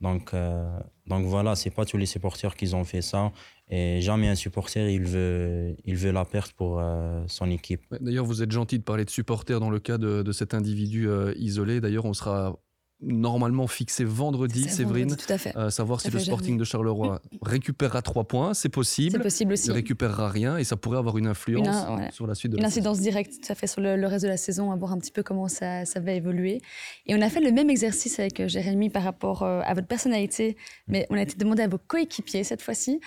donc, 0.00 0.34
euh, 0.34 0.78
donc 1.06 1.26
voilà, 1.26 1.54
c'est 1.54 1.70
pas 1.70 1.84
tous 1.84 1.96
les 1.96 2.06
supporters 2.06 2.54
qui 2.56 2.74
ont 2.74 2.84
fait 2.84 3.02
ça. 3.02 3.32
Et 3.68 4.00
jamais 4.00 4.28
un 4.28 4.34
supporter, 4.34 4.92
il 4.92 5.04
veut, 5.04 5.76
il 5.84 5.96
veut 5.96 6.10
la 6.10 6.24
perte 6.24 6.52
pour 6.52 6.78
euh, 6.78 7.24
son 7.28 7.50
équipe. 7.50 7.82
D'ailleurs, 8.00 8.26
vous 8.26 8.42
êtes 8.42 8.50
gentil 8.50 8.78
de 8.78 8.84
parler 8.84 9.04
de 9.04 9.10
supporters 9.10 9.60
dans 9.60 9.70
le 9.70 9.78
cas 9.78 9.98
de, 9.98 10.22
de 10.22 10.32
cet 10.32 10.52
individu 10.52 11.08
isolé. 11.36 11.80
D'ailleurs, 11.80 12.04
on 12.04 12.12
sera 12.12 12.58
normalement 13.02 13.66
fixé 13.66 14.04
vendredi, 14.04 14.68
Séverine. 14.68 15.16
tout 15.16 15.32
à 15.32 15.38
fait. 15.38 15.56
Euh, 15.56 15.70
savoir 15.70 16.00
si 16.00 16.10
le 16.10 16.18
Sporting 16.18 16.56
de 16.56 16.64
Charleroi 16.64 17.20
récupérera 17.42 18.02
trois 18.02 18.24
points, 18.24 18.54
c'est 18.54 18.68
possible. 18.68 19.12
C'est 19.12 19.22
possible 19.22 19.52
aussi. 19.52 19.66
Il 19.66 19.70
ne 19.70 19.74
récupérera 19.74 20.28
rien 20.28 20.56
et 20.56 20.64
ça 20.64 20.76
pourrait 20.76 20.98
avoir 20.98 21.18
une 21.18 21.26
influence 21.26 21.76
sur 22.12 22.26
la 22.26 22.34
suite 22.34 22.52
de 22.52 22.58
Une 22.58 22.64
incidence 22.64 23.00
directe, 23.00 23.32
tout 23.42 23.52
à 23.52 23.54
fait, 23.54 23.66
sur 23.66 23.80
le, 23.80 24.06
reste 24.06 24.24
de 24.24 24.28
la 24.28 24.36
saison, 24.36 24.70
à 24.70 24.76
voir 24.76 24.92
un 24.92 24.98
petit 24.98 25.12
peu 25.12 25.22
comment 25.22 25.48
ça, 25.48 25.84
ça, 25.84 26.00
va 26.00 26.12
évoluer. 26.12 26.60
Et 27.06 27.14
on 27.14 27.20
a 27.20 27.28
fait 27.28 27.40
le 27.40 27.52
même 27.52 27.70
exercice 27.70 28.18
avec 28.18 28.40
euh, 28.40 28.48
Jérémy 28.48 28.90
par 28.90 29.02
rapport 29.02 29.42
euh, 29.42 29.60
à 29.64 29.74
votre 29.74 29.86
personnalité, 29.86 30.56
mais 30.88 31.06
on 31.10 31.16
a 31.16 31.22
été 31.22 31.36
demandé 31.36 31.62
à 31.62 31.68
vos 31.68 31.78
coéquipiers 31.78 32.44
cette 32.44 32.62
fois-ci. 32.62 33.00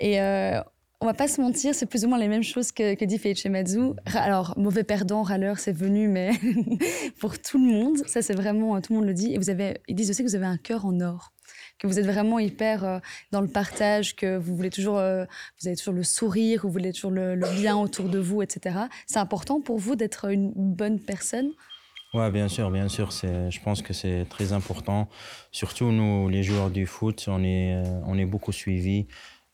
Et 0.00 0.20
on 1.00 1.06
va 1.06 1.14
pas 1.14 1.28
se 1.28 1.40
mentir, 1.40 1.74
c'est 1.74 1.86
plus 1.86 2.04
ou 2.04 2.08
moins 2.08 2.18
les 2.18 2.26
mêmes 2.26 2.42
choses 2.42 2.72
que, 2.72 3.04
dit 3.04 3.18
Felice 3.18 3.44
Mazou. 3.46 3.94
Alors, 4.14 4.54
mauvais 4.56 4.82
perdant, 4.82 5.22
râleur, 5.22 5.58
c'est 5.58 5.72
venu, 5.72 6.08
mais 6.08 6.32
pour 7.20 7.38
tout 7.38 7.58
le 7.58 7.72
monde, 7.72 7.98
ça 8.06 8.20
c'est 8.20 8.34
vraiment, 8.34 8.80
tout 8.80 8.92
le 8.92 8.98
monde 8.98 9.08
le 9.08 9.14
dit. 9.14 9.32
Et 9.32 9.38
vous 9.38 9.48
avez, 9.48 9.80
ils 9.86 9.94
disent 9.94 10.10
aussi 10.10 10.24
que 10.24 10.28
vous 10.28 10.34
avez 10.34 10.46
un 10.46 10.56
cœur 10.56 10.86
en 10.86 11.00
or, 11.00 11.32
que 11.78 11.86
vous 11.86 12.00
êtes 12.00 12.06
vraiment 12.06 12.40
hyper 12.40 12.84
euh, 12.84 12.98
dans 13.30 13.40
le 13.40 13.46
partage, 13.46 14.16
que 14.16 14.36
vous 14.36 14.56
voulez 14.56 14.70
toujours, 14.70 14.98
euh, 14.98 15.24
vous 15.60 15.68
avez 15.68 15.76
toujours 15.76 15.94
le 15.94 16.02
sourire, 16.02 16.62
vous 16.64 16.70
voulez 16.70 16.92
toujours 16.92 17.12
le, 17.12 17.36
bien 17.60 17.76
autour 17.76 18.08
de 18.08 18.18
vous, 18.18 18.42
etc. 18.42 18.76
C'est 19.06 19.20
important 19.20 19.60
pour 19.60 19.78
vous 19.78 19.94
d'être 19.94 20.28
une 20.28 20.52
bonne 20.56 20.98
personne? 20.98 21.52
Ouais, 22.14 22.30
bien 22.30 22.48
sûr, 22.48 22.70
bien 22.70 22.88
sûr. 22.88 23.10
Je 23.12 23.60
pense 23.60 23.82
que 23.82 23.92
c'est 23.92 24.26
très 24.30 24.52
important. 24.52 25.08
Surtout 25.52 25.92
nous, 25.92 26.28
les 26.28 26.42
joueurs 26.42 26.70
du 26.70 26.86
foot, 26.86 27.26
on 27.28 27.44
est, 27.44 27.74
euh, 27.74 28.00
on 28.06 28.18
est 28.18 28.24
beaucoup 28.24 28.50
suivis. 28.50 29.06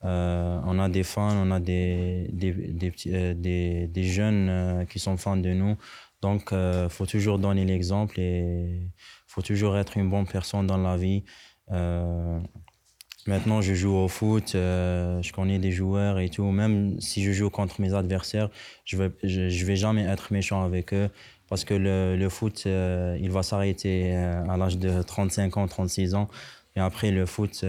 Euh, 0.05 0.61
on 0.67 0.79
a 0.79 0.88
des 0.88 1.03
fans, 1.03 1.35
on 1.35 1.51
a 1.51 1.61
des, 1.61 2.29
des, 2.33 2.53
des, 2.53 2.93
euh, 3.07 3.87
des, 3.87 4.05
jeunes 4.05 4.49
euh, 4.51 4.85
qui 4.85 4.99
sont 4.99 5.17
fans 5.17 5.37
de 5.37 5.51
nous. 5.51 5.77
Donc, 6.21 6.51
il 6.53 6.88
faut 6.88 7.07
toujours 7.07 7.38
donner 7.38 7.64
l'exemple 7.67 8.19
et 8.19 8.81
il 8.81 8.90
faut 9.27 9.43
toujours 9.43 9.77
être 9.77 9.99
une 9.99 10.09
bonne 10.09 10.27
personne 10.27 10.67
dans 10.67 10.79
la 10.79 10.97
vie. 10.97 11.23
maintenant, 13.27 13.61
je 13.61 13.75
joue 13.75 13.95
au 13.95 14.09
foot, 14.09 14.53
je 14.55 15.33
connais 15.33 15.59
des 15.59 15.71
joueurs 15.71 16.19
et 16.19 16.31
tout. 16.31 16.45
Même 16.45 16.99
si 16.99 17.23
je 17.23 17.33
joue 17.33 17.51
contre 17.51 17.79
mes 17.83 17.93
adversaires, 17.93 18.49
je 18.87 18.97
vais, 18.97 19.11
je, 19.23 19.64
vais 19.67 19.77
jamais 19.77 20.05
être 20.05 20.33
méchant 20.33 20.64
avec 20.64 20.95
eux 20.95 21.11
parce 21.47 21.64
que 21.67 21.75
le, 21.75 22.17
le 22.17 22.29
foot, 22.31 22.64
il 22.64 23.31
va 23.31 23.43
s'arrêter 23.43 24.14
à 24.14 24.57
l'âge 24.57 24.79
de 24.79 25.03
35 25.03 25.59
ans, 25.59 25.67
36 25.67 26.14
ans. 26.14 26.29
Et 26.75 26.81
après, 26.81 27.11
le 27.11 27.27
foot 27.27 27.67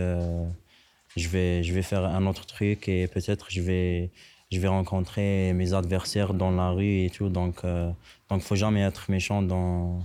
je 1.16 1.30
vais, 1.30 1.64
je 1.64 1.74
vais 1.74 1.82
faire 1.82 2.04
un 2.06 2.26
autre 2.26 2.46
truc 2.46 2.88
et 2.90 3.08
peut-être 3.08 3.48
je 3.50 3.62
vais, 3.62 4.12
je 4.52 4.60
vais 4.60 4.68
rencontrer 4.68 5.54
mes 5.54 5.74
adversaires 5.74 6.34
dans 6.34 6.52
la 6.52 6.72
rue 6.72 7.06
et 7.06 7.10
tout. 7.10 7.30
Donc, 7.30 7.60
il 7.64 7.70
euh, 7.70 7.90
donc 8.30 8.42
faut 8.42 8.56
jamais 8.56 8.82
être 8.82 9.10
méchant 9.10 9.42
dans, 9.42 10.00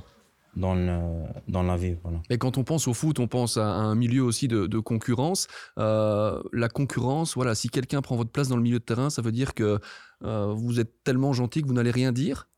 dans, 0.57 0.75
le, 0.75 1.01
dans 1.49 1.62
la 1.62 1.77
vie. 1.77 1.96
Voilà. 2.03 2.18
Et 2.31 2.38
quand 2.38 2.59
on 2.59 2.64
pense 2.64 2.88
au 2.88 2.94
foot, 2.94 3.18
on 3.18 3.29
pense 3.29 3.57
à 3.57 3.66
un 3.66 3.94
milieu 3.94 4.23
aussi 4.23 4.49
de, 4.49 4.79
concurrence. 4.79 5.49
Euh, 5.79 6.40
la 6.53 6.68
concurrence, 6.68 7.35
voilà, 7.35 7.55
si 7.55 7.68
quelqu'un 7.68 8.03
prend 8.03 8.16
votre 8.16 8.31
place 8.31 8.49
dans 8.49 8.57
le 8.57 8.62
milieu 8.62 8.79
de 8.79 8.85
terrain, 8.85 9.11
ça 9.11 9.23
veut 9.23 9.33
dire 9.33 9.55
que 9.55 9.81
euh, 10.25 10.53
vous 10.55 10.81
êtes 10.81 11.03
tellement 11.03 11.33
gentil 11.33 11.62
que 11.62 11.66
vous 11.66 11.75
n'allez 11.75 11.90
rien 11.90 12.12
dire 12.12 12.50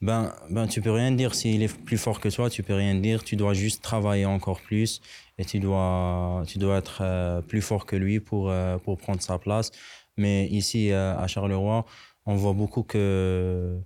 ben, 0.00 0.32
ben, 0.50 0.68
tu 0.68 0.80
peux 0.80 0.92
rien 0.92 1.10
dire 1.10 1.34
s'il 1.34 1.62
est 1.62 1.76
plus 1.84 1.98
fort 1.98 2.20
que 2.20 2.28
toi, 2.28 2.48
tu 2.50 2.62
peux 2.62 2.74
rien 2.74 2.94
dire. 2.94 3.24
Tu 3.24 3.34
dois 3.36 3.52
juste 3.54 3.82
travailler 3.82 4.26
encore 4.26 4.60
plus 4.60 5.00
et 5.38 5.44
tu 5.44 5.58
dois, 5.58 6.44
tu 6.46 6.58
dois 6.58 6.78
être 6.78 7.00
euh, 7.02 7.40
plus 7.42 7.62
fort 7.62 7.84
que 7.84 7.96
lui 7.96 8.20
pour, 8.20 8.50
euh, 8.50 8.78
pour 8.78 8.96
prendre 8.98 9.20
sa 9.20 9.38
place. 9.38 9.72
Mais 10.16 10.46
ici, 10.48 10.92
euh, 10.92 11.16
à 11.16 11.26
Charleroi, 11.26 11.84
on 12.26 12.36
voit 12.36 12.52
beaucoup 12.52 12.84
que, 12.84 13.76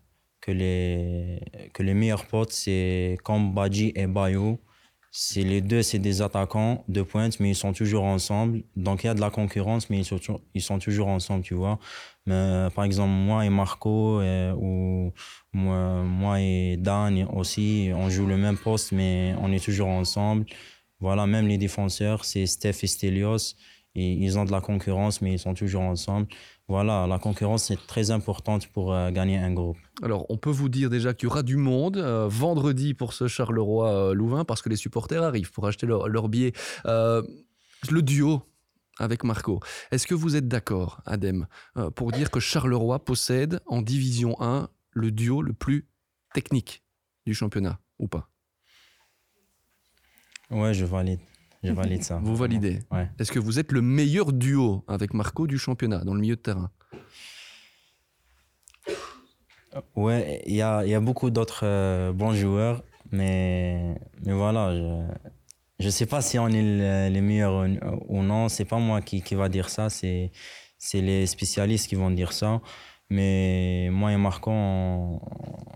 que, 0.41 0.51
les, 0.51 1.41
que 1.73 1.83
les 1.83 1.95
meilleurs 1.95 2.27
potes, 2.27 2.53
c'est 2.53 3.17
comme 3.25 3.55
Badji 3.55 3.93
et 3.95 4.07
Bayou. 4.07 4.59
C'est 5.15 5.43
les 5.43 5.61
deux, 5.61 5.83
c'est 5.83 5.99
des 5.99 6.23
attaquants 6.23 6.85
de 6.89 7.03
pointe, 7.03 7.39
mais 7.39 7.51
ils 7.51 7.55
sont 7.55 7.75
toujours 7.75 8.05
ensemble. 8.05 8.63
Donc 8.77 9.05
il 9.05 9.09
y 9.09 9.11
a 9.11 9.15
de 9.15 9.21
la 9.21 9.29
concurrence, 9.29 9.91
mais 9.91 9.99
ils 9.99 10.05
sont, 10.07 10.19
ils 10.55 10.63
sont 10.63 10.79
toujours 10.79 11.09
ensemble, 11.09 11.43
tu 11.45 11.53
vois. 11.53 11.79
Mais, 12.25 12.69
par 12.75 12.85
exemple, 12.85 13.11
moi 13.11 13.45
et 13.45 13.51
Marco, 13.51 14.23
ou 14.23 15.13
moi, 15.53 16.03
moi 16.03 16.41
et 16.41 16.79
Dan 16.79 17.25
aussi, 17.35 17.91
on 17.95 18.09
joue 18.09 18.27
le 18.27 18.39
même 18.39 18.57
poste, 18.57 18.93
mais 18.93 19.35
on 19.43 19.53
est 19.53 19.63
toujours 19.63 19.89
ensemble. 19.89 20.47
Voilà, 20.99 21.27
même 21.27 21.47
les 21.47 21.59
défenseurs, 21.59 22.25
c'est 22.25 22.47
Steph 22.47 22.79
et 22.83 22.87
Stelios. 22.87 23.55
Ils 23.95 24.39
ont 24.39 24.47
de 24.47 24.53
la 24.53 24.63
concurrence, 24.63 25.21
mais 25.21 25.33
ils 25.33 25.39
sont 25.39 25.53
toujours 25.53 25.83
ensemble. 25.83 26.27
Voilà, 26.73 27.07
la 27.07 27.19
concurrence 27.19 27.71
est 27.71 27.87
très 27.87 28.11
importante 28.11 28.67
pour 28.67 28.95
euh, 28.95 29.11
gagner 29.11 29.37
un 29.37 29.53
groupe. 29.53 29.77
Alors, 30.03 30.25
on 30.31 30.39
peut 30.39 30.49
vous 30.49 30.71
dire 30.71 30.89
déjà 30.89 31.13
qu'il 31.13 31.29
y 31.29 31.31
aura 31.31 31.43
du 31.43 31.59
monde 31.59 31.99
euh, 31.99 32.29
vendredi 32.29 32.95
pour 32.95 33.13
ce 33.13 33.29
Charleroi-Louvain, 33.29 34.41
euh, 34.41 34.45
parce 34.45 34.63
que 34.63 34.71
les 34.71 34.77
supporters 34.77 35.23
arrivent 35.23 35.53
pour 35.53 35.67
acheter 35.67 35.87
leur, 35.87 36.09
leur 36.09 36.31
billet. 36.31 36.55
le 36.87 38.01
duo 38.01 38.41
avec 38.99 39.23
Marco, 39.23 39.61
est-ce 39.91 40.07
que 40.07 40.15
vous 40.15 40.35
êtes 40.35 40.49
d'accord, 40.49 41.03
Adem, 41.05 41.47
pour 41.95 42.11
dire 42.11 42.31
que 42.31 42.41
Charleroi 42.41 43.05
possède 43.05 43.61
en 43.67 43.83
Division 43.83 44.35
1 44.41 44.71
le 44.93 45.11
duo 45.11 45.43
le 45.43 45.53
plus 45.53 45.87
technique 46.33 46.83
du 47.27 47.35
championnat, 47.35 47.81
ou 47.99 48.09
pas? 48.09 48.31
Ouais, 50.51 50.73
je 50.73 50.87
valide. 50.87 51.21
Je 51.63 51.73
valide 51.73 52.03
ça. 52.03 52.21
Vous 52.23 52.35
validez 52.35 52.81
ouais. 52.91 53.09
Est-ce 53.19 53.31
que 53.31 53.39
vous 53.39 53.59
êtes 53.59 53.73
le 53.73 53.83
meilleur 53.83 54.33
duo 54.33 54.85
avec 54.89 55.15
Marco 55.15 55.47
du 55.47 55.59
championnat, 55.59 56.05
dans 56.05 56.15
le 56.15 56.21
milieu 56.21 56.37
de 56.37 56.41
terrain? 56.41 56.71
Ouais, 59.97 60.43
il 60.47 60.55
y 60.55 60.63
a, 60.63 60.85
y 60.85 60.95
a, 60.95 61.01
beaucoup 61.01 61.31
d'autres 61.31 61.65
euh, 61.65 62.13
bons 62.13 62.35
joueurs, 62.35 62.83
mais, 63.11 63.95
mais 64.25 64.35
voilà, 64.35 64.75
je 65.79 65.87
ne 65.87 65.91
sais 65.91 66.05
pas 66.05 66.21
si 66.21 66.39
on 66.39 66.49
est 66.49 67.09
les 67.09 67.21
meilleurs 67.21 67.67
ou 68.09 68.23
non. 68.23 68.49
C'est 68.49 68.67
pas 68.67 68.79
moi 68.79 69.01
qui, 69.01 69.23
qui 69.23 69.35
va 69.35 69.49
dire 69.49 69.71
ça, 69.71 69.89
c'est 69.89 70.31
les 70.93 71.27
spécialistes 71.27 71.89
qui 71.89 71.95
vont 71.95 72.11
dire 72.11 72.33
ça. 72.33 72.61
Mais 73.09 73.89
moi 73.91 74.13
et 74.13 74.17
Marco, 74.17 74.51
on, 74.51 75.21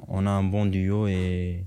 on 0.09 0.27
a 0.27 0.31
un 0.31 0.45
bon 0.45 0.67
duo 0.67 1.07
et, 1.07 1.67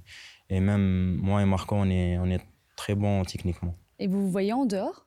et 0.49 0.59
même 0.59 1.15
moi 1.15 1.41
et 1.41 1.45
Marco, 1.45 1.75
on 1.75 1.89
est, 1.89 2.17
on 2.17 2.25
est 2.25 2.41
très 2.75 2.95
bon 2.95 3.23
techniquement. 3.23 3.75
Et 3.99 4.07
vous 4.07 4.21
vous 4.21 4.31
voyez 4.31 4.53
en 4.53 4.65
dehors? 4.65 5.05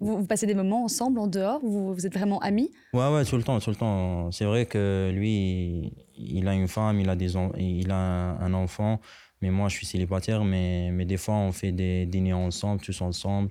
Vous, 0.00 0.26
passez 0.26 0.46
des 0.46 0.54
moments 0.54 0.84
ensemble 0.84 1.20
en 1.20 1.28
dehors? 1.28 1.60
Vous, 1.62 1.94
vous, 1.94 2.06
êtes 2.06 2.14
vraiment 2.14 2.40
amis? 2.40 2.72
Ouais, 2.92 3.08
ouais, 3.12 3.24
tout 3.24 3.36
le 3.36 3.44
temps, 3.44 3.60
tout 3.60 3.70
le 3.70 3.76
temps. 3.76 4.32
C'est 4.32 4.44
vrai 4.44 4.66
que 4.66 5.12
lui, 5.14 5.92
il, 6.16 6.48
a 6.48 6.54
une 6.54 6.66
femme, 6.66 6.98
il 6.98 7.08
a, 7.08 7.14
des, 7.14 7.36
il 7.58 7.90
a 7.92 8.36
un, 8.40 8.52
enfant, 8.52 9.00
mais 9.40 9.50
moi, 9.50 9.68
je 9.68 9.76
suis 9.76 9.86
célibataire. 9.86 10.44
Mais, 10.44 10.90
mais 10.90 11.04
des 11.04 11.18
fois, 11.18 11.34
on 11.34 11.52
fait 11.52 11.70
des 11.70 12.06
dîners 12.06 12.32
ensemble, 12.32 12.80
tous 12.80 13.00
ensemble. 13.00 13.50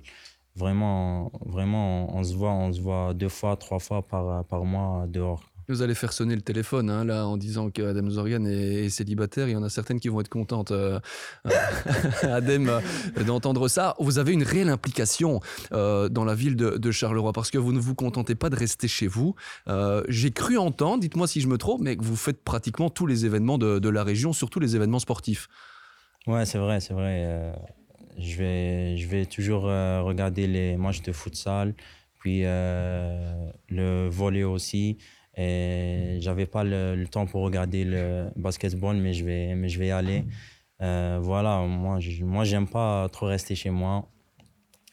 Vraiment, 0.54 1.32
vraiment, 1.46 2.14
on 2.14 2.22
se 2.22 2.34
voit, 2.34 2.52
on 2.52 2.70
se 2.70 2.82
voit 2.82 3.14
deux 3.14 3.30
fois, 3.30 3.56
trois 3.56 3.78
fois 3.78 4.02
par, 4.02 4.44
par 4.44 4.64
mois 4.66 5.06
dehors. 5.08 5.51
Vous 5.68 5.82
allez 5.82 5.94
faire 5.94 6.12
sonner 6.12 6.34
le 6.34 6.42
téléphone, 6.42 6.90
hein, 6.90 7.04
là, 7.04 7.26
en 7.26 7.36
disant 7.36 7.70
qu'Adam 7.70 8.10
Zorgan 8.10 8.44
est, 8.44 8.88
célibataire. 8.88 9.48
Il 9.48 9.52
y 9.52 9.56
en 9.56 9.62
a 9.62 9.68
certaines 9.68 10.00
qui 10.00 10.08
vont 10.08 10.20
être 10.20 10.28
contentes, 10.28 10.72
euh, 10.72 10.98
euh, 12.24 12.80
d'entendre 13.24 13.68
ça. 13.68 13.94
Vous 14.00 14.18
avez 14.18 14.32
une 14.32 14.42
réelle 14.42 14.68
implication 14.68 15.40
euh, 15.72 16.08
dans 16.08 16.24
la 16.24 16.34
ville 16.34 16.56
de, 16.56 16.90
Charleroi 16.90 17.32
parce 17.32 17.50
que 17.50 17.58
vous 17.58 17.72
ne 17.72 17.78
vous 17.78 17.94
contentez 17.94 18.34
pas 18.34 18.50
de 18.50 18.56
rester 18.56 18.88
chez 18.88 19.06
vous. 19.06 19.34
J'ai 20.08 20.30
cru 20.30 20.58
entendre, 20.58 21.00
dites-moi 21.00 21.26
si 21.26 21.40
je 21.40 21.48
me 21.48 21.56
trompe, 21.56 21.80
mais 21.80 21.96
que 21.96 22.04
vous 22.04 22.16
faites 22.16 22.42
pratiquement 22.42 22.90
tous 22.90 23.06
les 23.06 23.24
événements 23.24 23.56
de, 23.56 23.78
de 23.78 23.88
la 23.88 24.04
région, 24.04 24.32
surtout 24.32 24.60
les 24.60 24.76
événements 24.76 24.98
sportifs. 24.98 25.48
Ouais, 26.26 26.44
c'est 26.44 26.58
vrai, 26.58 26.80
c'est 26.80 26.92
vrai. 26.92 27.54
je, 28.18 28.36
vais, 28.36 28.96
je 28.96 29.08
vais 29.08 29.26
toujours 29.26 29.62
regarder 29.62 30.46
les 30.46 30.76
matchs 30.76 31.02
de 31.02 31.12
futsal, 31.12 31.74
puis 32.18 32.42
le 32.42 34.08
volley 34.08 34.44
aussi. 34.44 34.98
Et 35.36 36.18
j'avais 36.20 36.46
pas 36.46 36.62
le, 36.64 37.04
temps 37.06 37.26
pour 37.26 37.42
regarder 37.42 37.84
le 37.84 38.30
basketball, 38.36 38.96
mais 38.96 39.14
je 39.14 39.24
vais, 39.24 39.54
mais 39.54 39.68
je 39.68 39.78
vais 39.78 39.88
y 39.88 39.90
aller. 39.90 40.24
Euh, 40.82 41.18
voilà, 41.22 41.60
moi, 41.60 42.00
je, 42.00 42.24
moi, 42.24 42.44
j'aime 42.44 42.68
pas 42.68 43.08
trop 43.10 43.26
rester 43.26 43.54
chez 43.54 43.70
moi. 43.70 44.08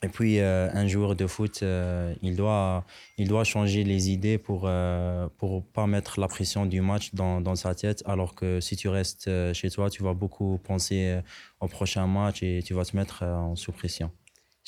Et 0.01 0.07
puis, 0.07 0.39
euh, 0.39 0.69
un 0.73 0.87
joueur 0.87 1.13
de 1.13 1.27
foot, 1.27 1.59
euh, 1.61 2.13
il, 2.21 2.37
doit, 2.37 2.85
il 3.17 3.27
doit 3.27 3.43
changer 3.43 3.83
les 3.83 4.11
idées 4.11 4.37
pour 4.37 4.65
ne 4.67 5.27
pas 5.73 5.87
mettre 5.87 6.21
la 6.21 6.29
pression 6.29 6.65
du 6.65 6.79
match 6.79 7.13
dans, 7.13 7.41
dans, 7.41 7.55
sa 7.55 7.75
tête. 7.75 8.01
Alors 8.05 8.33
que 8.33 8.61
si 8.61 8.77
tu 8.77 8.87
restes 8.87 9.29
chez 9.53 9.69
toi, 9.69 9.89
tu 9.89 10.03
vas 10.03 10.13
beaucoup 10.13 10.57
penser 10.63 11.19
au 11.59 11.67
prochain 11.67 12.07
match 12.07 12.43
et 12.43 12.61
tu 12.63 12.73
vas 12.73 12.85
te 12.85 12.95
mettre 12.95 13.23
en 13.23 13.57
sous 13.57 13.73
pression. 13.73 14.09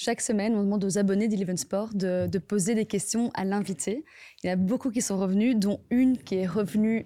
Chaque 0.03 0.21
semaine, 0.21 0.55
on 0.55 0.63
demande 0.63 0.83
aux 0.83 0.97
abonnés 0.97 1.27
d'Eleven 1.27 1.57
Sport 1.57 1.89
de, 1.93 2.37
poser 2.39 2.73
des 2.73 2.87
questions 2.87 3.29
à 3.35 3.45
l'invité. 3.45 4.03
Il 4.43 4.47
y 4.47 4.49
a 4.49 4.55
beaucoup 4.55 4.89
qui 4.89 4.99
sont 4.99 5.15
revenus, 5.15 5.55
dont 5.55 5.79
une 5.91 6.17
qui 6.17 6.37
est 6.37 6.47
revenue 6.47 7.05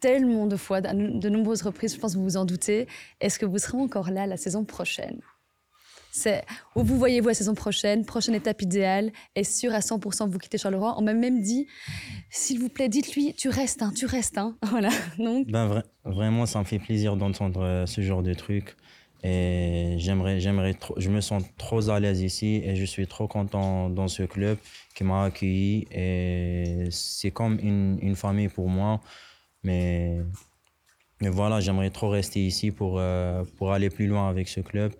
tellement 0.00 0.46
de 0.46 0.56
fois, 0.56 0.80
de 0.80 1.28
nombreuses 1.28 1.60
reprises, 1.60 1.94
je 1.94 2.00
pense 2.00 2.14
que 2.14 2.16
vous 2.16 2.24
vous 2.24 2.36
en 2.38 2.46
doutez. 2.46 2.88
Est-ce 3.20 3.38
que 3.38 3.44
vous 3.44 3.58
serez 3.58 3.76
encore 3.76 4.10
là 4.10 4.26
la 4.26 4.38
saison 4.38 4.64
prochaine? 4.64 5.20
Où 6.76 6.82
vous 6.82 6.96
voyez-vous 6.96 7.28
la 7.28 7.34
saison 7.34 7.54
prochaine, 7.54 8.06
prochaine 8.06 8.34
étape 8.34 8.62
idéale, 8.62 9.12
est-ce 9.34 9.58
sûr 9.58 9.74
à 9.74 9.80
100% 9.80 10.30
vous 10.30 10.38
quittez 10.38 10.56
Charleroi? 10.56 10.94
On 10.96 11.02
m'a 11.02 11.12
même 11.12 11.42
dit, 11.42 11.66
s'il 12.30 12.58
vous 12.58 12.70
plaît, 12.70 12.88
dites-lui, 12.88 13.34
tu 13.34 13.50
restes, 13.50 13.82
hein, 13.82 13.92
tu 13.94 14.06
restes. 14.06 14.38
Hein. 14.38 14.56
Voilà. 14.62 14.88
Donc... 15.18 15.46
Ben, 15.48 15.82
vraiment, 16.06 16.46
ça 16.46 16.58
me 16.60 16.64
fait 16.64 16.78
plaisir 16.78 17.16
d'entendre 17.16 17.62
euh, 17.62 17.84
ce 17.84 18.00
genre 18.00 18.22
de 18.22 18.32
trucs. 18.32 18.76
Et 19.24 19.94
j'aimerais, 19.98 20.40
j'aimerais 20.40 20.74
je 20.96 21.08
me 21.08 21.20
sens 21.20 21.44
trop 21.56 21.88
à 21.90 22.00
l'aise 22.00 22.22
ici 22.22 22.60
et 22.64 22.74
je 22.74 22.84
suis 22.84 23.06
trop 23.06 23.28
content 23.28 23.88
dans 23.88 24.08
ce 24.08 24.24
club 24.24 24.58
qui 24.94 25.04
m'a 25.04 25.24
accueilli. 25.24 25.86
Et 25.92 26.88
c'est 26.90 27.30
comme 27.30 27.58
une, 27.60 27.98
une, 28.02 28.16
famille 28.16 28.48
pour 28.48 28.68
moi. 28.68 29.00
Mais, 29.62 30.22
mais 31.20 31.28
voilà, 31.28 31.60
j'aimerais 31.60 31.90
trop 31.90 32.08
rester 32.08 32.44
ici 32.44 32.72
pour, 32.72 32.98
euh, 32.98 33.44
pour 33.58 33.72
aller 33.72 33.90
plus 33.90 34.08
loin 34.08 34.28
avec 34.28 34.48
ce 34.48 34.60
club. 34.60 34.92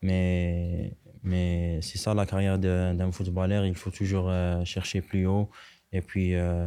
Mais, 0.00 0.92
mais 1.22 1.80
c'est 1.82 1.98
ça 1.98 2.14
la 2.14 2.24
carrière 2.24 2.58
d'un 2.58 3.12
footballeur. 3.12 3.66
Il 3.66 3.74
faut 3.74 3.90
toujours 3.90 4.30
euh, 4.30 4.64
chercher 4.64 5.02
plus 5.02 5.26
haut. 5.26 5.50
Et 5.92 6.00
puis, 6.00 6.34
euh, 6.34 6.66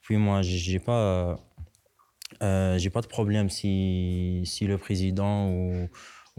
puis 0.00 0.16
moi, 0.16 0.40
j'ai 0.40 0.78
pas. 0.78 1.38
j'ai 2.40 2.90
pas 2.90 3.02
de 3.02 3.06
problème 3.08 3.50
si, 3.50 4.42
si 4.46 4.66
le 4.66 4.78
président 4.78 5.50
ou, 5.50 5.88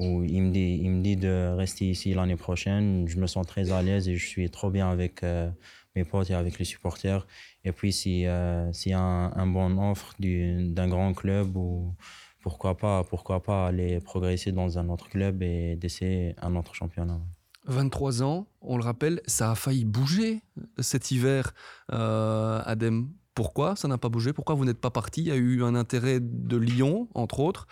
où 0.02 0.24
il 0.24 0.42
me 0.42 0.52
dit, 0.52 0.80
il 0.82 0.90
me 0.90 1.02
dit 1.02 1.16
de 1.16 1.54
rester 1.56 1.90
ici 1.90 2.14
l'année 2.14 2.36
prochaine. 2.36 3.08
Je 3.08 3.20
me 3.20 3.28
sens 3.28 3.46
très 3.46 3.72
à 3.72 3.82
l'aise 3.82 4.10
et 4.10 4.16
je 4.16 4.28
suis 4.28 4.50
trop 4.50 4.70
bien 4.72 4.90
avec 4.90 5.24
euh, 5.24 5.50
mes 5.96 6.04
potes 6.04 6.30
et 6.32 6.34
avec 6.34 6.58
les 6.58 6.66
supporters. 6.66 7.28
Et 7.64 7.72
puis, 7.72 7.94
s'il 7.94 8.26
euh, 8.26 8.72
y 8.86 8.94
a 8.94 9.00
un, 9.00 9.48
bon 9.48 9.78
offre 9.92 10.16
d'un 10.20 10.88
grand 10.88 11.14
club, 11.14 11.56
ou 11.56 11.94
pourquoi 12.42 12.76
pas, 12.78 13.04
pourquoi 13.04 13.44
pas 13.44 13.68
aller 13.68 14.00
progresser 14.00 14.52
dans 14.52 14.80
un 14.80 14.90
autre 14.90 15.08
club 15.08 15.44
et 15.44 15.76
d'essayer 15.76 16.36
un 16.42 16.56
autre 16.56 16.74
championnat. 16.74 17.22
23 17.68 18.24
ans, 18.24 18.48
on 18.62 18.78
le 18.78 18.84
rappelle, 18.84 19.22
ça 19.28 19.52
a 19.52 19.56
failli 19.56 19.86
bouger 19.86 20.42
cet 20.80 21.12
hiver, 21.12 21.54
euh, 21.92 22.62
Adem. 22.66 23.10
Pourquoi 23.36 23.76
ça 23.78 23.88
n'a 23.88 23.98
pas 23.98 24.10
bougé? 24.10 24.34
Pourquoi 24.34 24.56
vous 24.56 24.66
n'êtes 24.66 24.82
pas 24.82 24.90
parti? 24.90 25.22
Il 25.22 25.28
y 25.28 25.32
a 25.32 25.36
eu 25.36 25.64
un 25.64 25.74
intérêt 25.76 26.20
de 26.20 26.58
Lyon, 26.58 27.08
entre 27.14 27.40
autres 27.40 27.68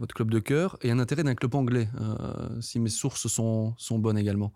votre 0.00 0.14
club 0.14 0.30
de 0.30 0.38
cœur, 0.38 0.78
et 0.82 0.90
un 0.90 0.98
intérêt 0.98 1.22
d'un 1.22 1.34
club 1.34 1.54
anglais, 1.54 1.88
euh, 2.00 2.60
si 2.62 2.80
mes 2.80 2.88
sources 2.88 3.28
sont, 3.28 3.74
sont 3.76 3.98
bonnes 3.98 4.18
également. 4.18 4.52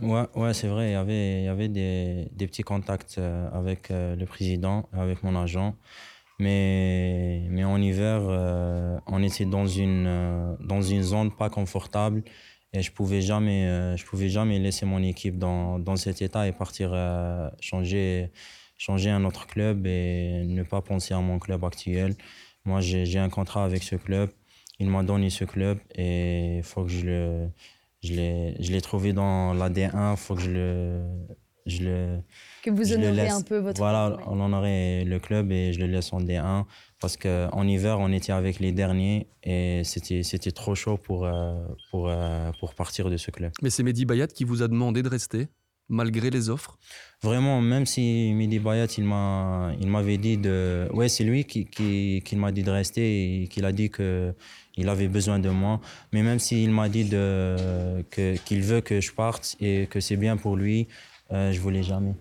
Ouais, 0.00 0.26
ouais 0.34 0.54
c'est 0.54 0.68
vrai. 0.68 0.88
Il 0.88 0.92
y 0.92 0.96
avait, 0.96 1.42
il 1.42 1.44
y 1.44 1.48
avait 1.48 1.68
des, 1.68 2.28
des 2.32 2.46
petits 2.46 2.62
contacts 2.62 3.16
euh, 3.18 3.50
avec 3.52 3.90
euh, 3.90 4.16
le 4.16 4.24
président, 4.24 4.88
avec 4.92 5.22
mon 5.22 5.36
agent. 5.36 5.76
Mais, 6.38 7.46
mais 7.50 7.64
en 7.64 7.76
hiver, 7.76 8.22
on 9.06 9.22
était 9.22 9.44
dans 9.44 9.66
une, 9.66 10.56
dans 10.58 10.80
une 10.80 11.02
zone 11.02 11.30
pas 11.30 11.50
confortable 11.50 12.22
et 12.72 12.80
je 12.80 12.90
pouvais 12.90 13.20
jamais, 13.20 13.94
pouvais 14.06 14.30
jamais 14.30 14.58
laisser 14.58 14.86
mon 14.86 15.02
équipe 15.02 15.36
dans, 15.36 15.78
dans 15.78 15.96
cet 15.96 16.22
état 16.22 16.48
et 16.48 16.52
partir 16.52 16.94
changer, 17.60 18.30
changer 18.78 19.10
un 19.10 19.26
autre 19.26 19.46
club 19.46 19.86
et 19.86 20.44
ne 20.46 20.62
pas 20.62 20.80
penser 20.80 21.12
à 21.12 21.20
mon 21.20 21.38
club 21.38 21.62
actuel. 21.62 22.16
Moi, 22.64 22.80
j'ai 22.80 23.18
un 23.18 23.28
contrat 23.28 23.64
avec 23.64 23.82
ce 23.82 23.96
club. 23.96 24.30
Il 24.78 24.88
m'a 24.88 25.02
donné 25.02 25.30
ce 25.30 25.44
club 25.44 25.78
et 25.94 26.58
il 26.58 26.62
faut 26.62 26.84
que 26.84 26.90
je 26.90 27.06
le. 27.06 27.48
Je 28.02 28.14
l'ai 28.14 28.80
trouvé 28.80 29.12
dans 29.12 29.52
la 29.52 29.68
D1, 29.68 30.12
il 30.12 30.16
faut 30.16 30.34
que 30.34 30.40
je 30.40 30.50
le, 30.50 31.02
je 31.66 31.82
le. 31.82 32.18
Que 32.62 32.70
vous 32.70 32.92
honorez 32.92 33.28
un 33.28 33.42
peu 33.42 33.58
votre. 33.58 33.78
Voilà, 33.78 34.16
on 34.26 34.40
honorait 34.40 35.04
le 35.04 35.18
club 35.18 35.52
et 35.52 35.72
je 35.72 35.80
le 35.80 35.86
laisse 35.86 36.12
en 36.12 36.20
D1 36.20 36.64
parce 37.00 37.16
qu'en 37.16 37.66
hiver, 37.66 37.98
on 37.98 38.12
était 38.12 38.32
avec 38.32 38.60
les 38.60 38.72
derniers 38.72 39.28
et 39.42 39.82
c'était 39.84 40.50
trop 40.52 40.74
chaud 40.74 40.96
pour, 40.96 41.24
euh, 41.24 41.54
pour, 41.90 42.08
euh, 42.08 42.50
pour 42.58 42.74
partir 42.74 43.10
de 43.10 43.16
ce 43.16 43.30
club. 43.30 43.52
Mais 43.62 43.70
c'est 43.70 43.82
Mehdi 43.82 44.04
Bayat 44.04 44.28
qui 44.28 44.44
vous 44.44 44.62
a 44.62 44.68
demandé 44.68 45.02
de 45.02 45.08
rester 45.08 45.48
malgré 45.90 46.30
les 46.30 46.48
offres? 46.48 46.78
Vraiment, 47.22 47.60
même 47.60 47.84
si 47.84 48.32
Midi 48.34 48.58
Bayat, 48.58 48.86
il 48.96 49.04
m'a, 49.04 49.72
il 49.78 49.88
m'avait 49.88 50.16
dit 50.16 50.38
de, 50.38 50.88
ouais, 50.94 51.10
c'est 51.10 51.24
lui 51.24 51.44
qui, 51.44 51.66
qui, 51.66 52.22
qui 52.24 52.36
m'a 52.36 52.50
dit 52.50 52.62
de 52.62 52.70
rester 52.70 53.42
et 53.42 53.48
qu'il 53.48 53.66
a 53.66 53.72
dit 53.72 53.90
que 53.90 54.34
il 54.76 54.88
avait 54.88 55.08
besoin 55.08 55.38
de 55.38 55.50
moi. 55.50 55.80
Mais 56.12 56.22
même 56.22 56.38
s'il 56.38 56.70
m'a 56.70 56.88
dit 56.88 57.04
de, 57.04 58.02
que, 58.10 58.36
qu'il 58.38 58.62
veut 58.62 58.80
que 58.80 59.00
je 59.00 59.12
parte 59.12 59.56
et 59.60 59.86
que 59.90 60.00
c'est 60.00 60.16
bien 60.16 60.38
pour 60.38 60.56
lui, 60.56 60.88
euh, 61.32 61.52
je 61.52 61.60
voulais 61.60 61.82
jamais. 61.82 62.14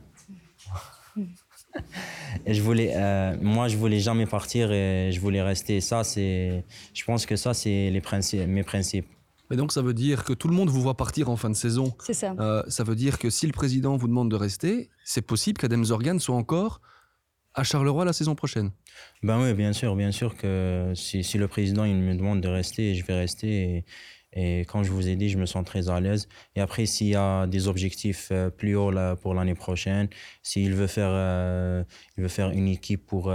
et 2.45 2.53
je 2.53 2.61
voulais, 2.61 2.91
euh, 2.95 3.37
moi, 3.41 3.69
je 3.69 3.77
voulais 3.77 3.99
jamais 3.99 4.25
partir 4.25 4.71
et 4.71 5.11
je 5.13 5.19
voulais 5.21 5.41
rester. 5.41 5.79
Ça, 5.79 6.03
c'est, 6.03 6.65
je 6.93 7.03
pense 7.05 7.25
que 7.25 7.37
ça, 7.37 7.53
c'est 7.53 7.89
les 7.89 8.01
principes, 8.01 8.47
mes 8.47 8.63
principes. 8.63 9.07
Mais 9.49 9.55
donc 9.55 9.71
ça 9.71 9.81
veut 9.81 9.93
dire 9.93 10.23
que 10.23 10.33
tout 10.33 10.47
le 10.47 10.53
monde 10.53 10.69
vous 10.69 10.81
voit 10.81 10.95
partir 10.95 11.29
en 11.29 11.35
fin 11.35 11.49
de 11.49 11.55
saison. 11.55 11.93
C'est 12.03 12.13
ça. 12.13 12.35
Euh, 12.39 12.63
ça 12.67 12.83
veut 12.83 12.95
dire 12.95 13.17
que 13.17 13.29
si 13.29 13.47
le 13.47 13.51
président 13.51 13.97
vous 13.97 14.07
demande 14.07 14.29
de 14.29 14.35
rester, 14.35 14.89
c'est 15.03 15.21
possible 15.21 15.59
qu'Adem 15.59 15.83
Zorgan 15.83 16.19
soit 16.19 16.35
encore 16.35 16.81
à 17.55 17.63
Charleroi 17.63 18.05
la 18.05 18.13
saison 18.13 18.35
prochaine. 18.35 18.71
Ben 19.23 19.41
oui, 19.41 19.53
bien 19.53 19.73
sûr, 19.73 19.95
bien 19.95 20.11
sûr 20.11 20.37
que 20.37 20.93
si, 20.95 21.23
le 21.37 21.47
président 21.47 21.83
il 21.83 21.95
me 21.95 22.13
demande 22.13 22.41
de 22.41 22.47
rester, 22.47 22.93
je 22.93 23.03
vais 23.05 23.15
rester. 23.15 23.85
Et, 24.33 24.59
quand 24.67 24.83
je 24.83 24.91
vous 24.91 25.09
ai 25.09 25.15
dit, 25.15 25.29
je 25.29 25.39
me 25.39 25.47
sens 25.47 25.65
très 25.65 25.89
à 25.89 25.99
l'aise. 25.99 26.27
Et 26.55 26.61
après, 26.61 26.85
s'il 26.85 27.07
y 27.07 27.15
a 27.15 27.47
des 27.47 27.67
objectifs 27.67 28.29
euh, 28.31 28.51
plus 28.51 28.75
hauts 28.75 28.91
là, 28.91 29.15
pour 29.15 29.33
l'année 29.33 29.55
prochaine, 29.55 30.07
s'il 30.43 30.75
veut 30.75 30.85
faire, 30.85 31.09
euh, 31.11 31.83
il 32.15 32.21
veut 32.21 32.29
faire 32.29 32.51
une 32.51 32.67
équipe 32.67 33.07
pour 33.07 33.33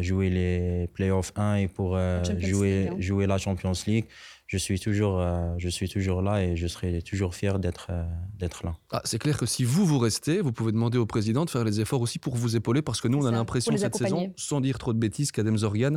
jouer 0.00 0.30
les 0.30 0.88
playoffs 0.94 1.32
1 1.36 1.54
et 1.54 1.68
pour 1.68 1.96
jouer, 2.38 2.88
hein. 2.90 2.96
jouer 2.98 3.28
la 3.28 3.38
Champions 3.38 3.72
League, 3.86 4.06
je 4.52 4.58
suis 4.58 4.78
toujours, 4.78 5.18
euh, 5.18 5.54
je 5.56 5.68
suis 5.70 5.88
toujours 5.88 6.20
là 6.20 6.44
et 6.44 6.56
je 6.56 6.66
serai 6.66 7.00
toujours 7.00 7.34
fier 7.34 7.58
d'être 7.58 7.86
euh, 7.88 8.04
d'être 8.38 8.66
là. 8.66 8.74
Ah, 8.90 9.00
c'est 9.06 9.18
clair 9.18 9.38
que 9.38 9.46
si 9.46 9.64
vous, 9.64 9.86
vous 9.86 9.98
restez, 9.98 10.42
vous 10.42 10.52
pouvez 10.52 10.72
demander 10.72 10.98
au 10.98 11.06
président 11.06 11.46
de 11.46 11.50
faire 11.50 11.64
les 11.64 11.80
efforts 11.80 12.02
aussi 12.02 12.18
pour 12.18 12.36
vous 12.36 12.54
épauler 12.54 12.82
parce 12.82 13.00
que 13.00 13.08
nous, 13.08 13.16
on 13.16 13.24
a 13.24 13.30
l'impression 13.30 13.74
cette 13.78 13.96
saison, 13.96 14.30
sans 14.36 14.60
dire 14.60 14.78
trop 14.78 14.92
de 14.92 14.98
bêtises, 14.98 15.32
qu'Adem 15.32 15.56
Zorgan 15.56 15.94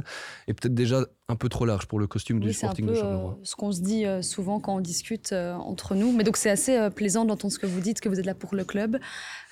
est 0.47 0.53
peut-être 0.53 0.73
déjà 0.73 1.01
un 1.27 1.35
peu 1.35 1.49
trop 1.49 1.65
large 1.65 1.87
pour 1.87 1.99
le 1.99 2.07
costume 2.07 2.39
du 2.39 2.53
Sporting 2.53 2.85
de 2.85 2.93
Charleroi. 2.93 3.31
Euh, 3.31 3.43
ce 3.43 3.57
qu'on 3.57 3.73
se 3.73 3.81
dit 3.81 4.05
souvent 4.21 4.61
quand 4.61 4.75
on 4.75 4.79
discute 4.79 5.33
entre 5.33 5.93
nous. 5.93 6.13
Mais 6.13 6.23
donc, 6.23 6.37
c'est 6.37 6.49
assez 6.49 6.89
plaisant 6.95 7.25
d'entendre 7.25 7.51
ce 7.51 7.59
que 7.59 7.65
vous 7.65 7.81
dites, 7.81 7.99
que 7.99 8.07
vous 8.07 8.19
êtes 8.19 8.25
là 8.25 8.35
pour 8.35 8.55
le 8.55 8.63
club. 8.63 8.99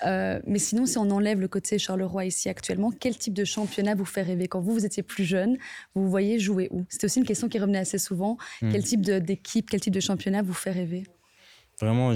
mais 0.05 0.59
sinon, 0.59 0.85
si 0.85 0.97
on 0.97 1.11
enlève 1.11 1.41
le 1.41 1.49
côté 1.49 1.77
Charleroi 1.77 2.23
ici 2.25 2.47
actuellement, 2.47 2.91
quel 2.97 3.17
type 3.17 3.33
de 3.33 3.43
championnat 3.43 3.95
vous 3.95 4.05
fait 4.05 4.21
rêver? 4.21 4.47
Quand 4.47 4.61
vous, 4.61 4.71
vous 4.71 4.85
étiez 4.85 5.03
plus 5.03 5.25
jeune, 5.25 5.57
vous 5.93 6.09
voyez 6.09 6.39
jouer 6.39 6.69
où? 6.71 6.85
C'était 6.87 7.05
aussi 7.05 7.19
une 7.19 7.25
question 7.25 7.49
qui 7.49 7.59
revenait 7.59 7.79
assez 7.79 7.97
souvent. 7.97 8.37
Hmm. 8.61 8.71
Quel 8.71 8.83
type 8.83 8.92
d'équipe, 9.01 9.69
quel 9.69 9.79
type 9.79 9.93
de 9.93 9.99
championnat 9.99 10.41
vous 10.41 10.53
fait 10.53 10.71
rêver? 10.71 11.03
Vraiment, 11.81 12.13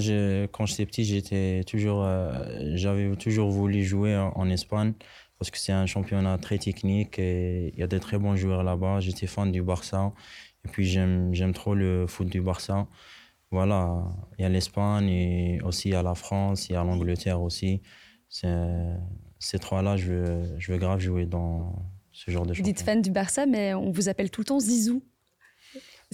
quand 0.52 0.66
j'étais 0.66 0.86
petit, 0.86 1.04
j'étais 1.04 1.62
toujours, 1.66 2.04
euh, 2.04 2.72
j'avais 2.74 3.14
toujours 3.16 3.50
voulu 3.50 3.84
jouer 3.84 4.16
en, 4.16 4.48
Espagne 4.48 4.92
parce 5.38 5.50
que 5.50 5.58
c'est 5.58 5.72
un 5.72 5.86
championnat 5.86 6.38
très 6.38 6.58
technique 6.58 7.18
et 7.18 7.72
il 7.74 7.78
y 7.78 7.82
a 7.82 7.86
de 7.86 7.98
très 7.98 8.18
bons 8.18 8.36
joueurs 8.36 8.62
là-bas. 8.62 9.00
J'étais 9.00 9.26
fan 9.26 9.50
du 9.50 9.62
Barça 9.62 10.12
et 10.64 10.68
puis 10.68 10.86
j'aime 10.86 11.52
trop 11.52 11.74
le 11.74 12.06
foot 12.06 12.28
du 12.28 12.40
Barça. 12.40 12.86
Voilà, 13.50 14.04
il 14.38 14.42
y 14.42 14.44
a 14.44 14.48
l'Espagne 14.48 15.08
et 15.08 15.60
aussi 15.62 15.88
il 15.88 15.92
y 15.92 15.94
a 15.94 16.02
la 16.02 16.14
France, 16.14 16.68
il 16.68 16.72
y 16.72 16.76
a 16.76 16.84
l'Angleterre 16.84 17.40
aussi. 17.40 17.82
Ces 18.28 19.58
trois-là, 19.58 19.96
je 19.96 20.12
veux, 20.12 20.58
je 20.58 20.72
veux 20.72 20.78
grave 20.78 21.00
jouer 21.00 21.26
dans 21.26 21.74
ce 22.12 22.30
genre 22.30 22.46
de 22.46 22.52
choses. 22.52 22.64
Vous 22.64 22.72
dites 22.72 22.82
fan 22.82 23.00
du 23.00 23.10
Barça, 23.10 23.46
mais 23.46 23.74
on 23.74 23.90
vous 23.90 24.08
appelle 24.08 24.30
tout 24.30 24.40
le 24.40 24.46
temps 24.46 24.60
Zizou. 24.60 25.02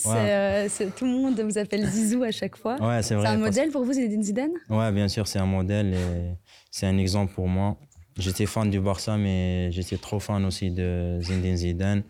Euh, 0.07 0.67
c'est, 0.69 0.95
tout 0.95 1.05
le 1.05 1.13
monde 1.13 1.41
vous 1.41 1.57
appelle 1.57 1.87
Zizou 1.87 2.23
à 2.25 2.33
chaque 2.33 2.57
fois. 2.57 2.77
Ouais, 2.81 3.03
c'est 3.03 3.15
un 3.15 3.37
modèle 3.37 3.71
pour 3.71 3.85
vous, 3.85 3.93
Zinedine 3.93 4.23
Zidane? 4.23 4.53
Ouais, 4.69 4.91
bien 4.93 5.09
sûr, 5.09 5.27
c'est 5.29 5.39
un 5.39 5.47
modèle 5.47 5.95
et 5.95 6.35
c'est 6.71 6.87
un 6.87 6.99
exemple 6.99 7.33
pour 7.33 7.49
moi. 7.49 7.77
J'étais 8.19 8.47
fan 8.47 8.71
du 8.71 8.81
Barça, 8.81 9.17
mais 9.17 9.71
j'étais 9.73 9.97
trop 9.97 10.21
fan 10.21 10.45
aussi 10.45 10.71
de 10.71 11.19
Zinedine 11.21 11.57
Zidane. 11.57 12.03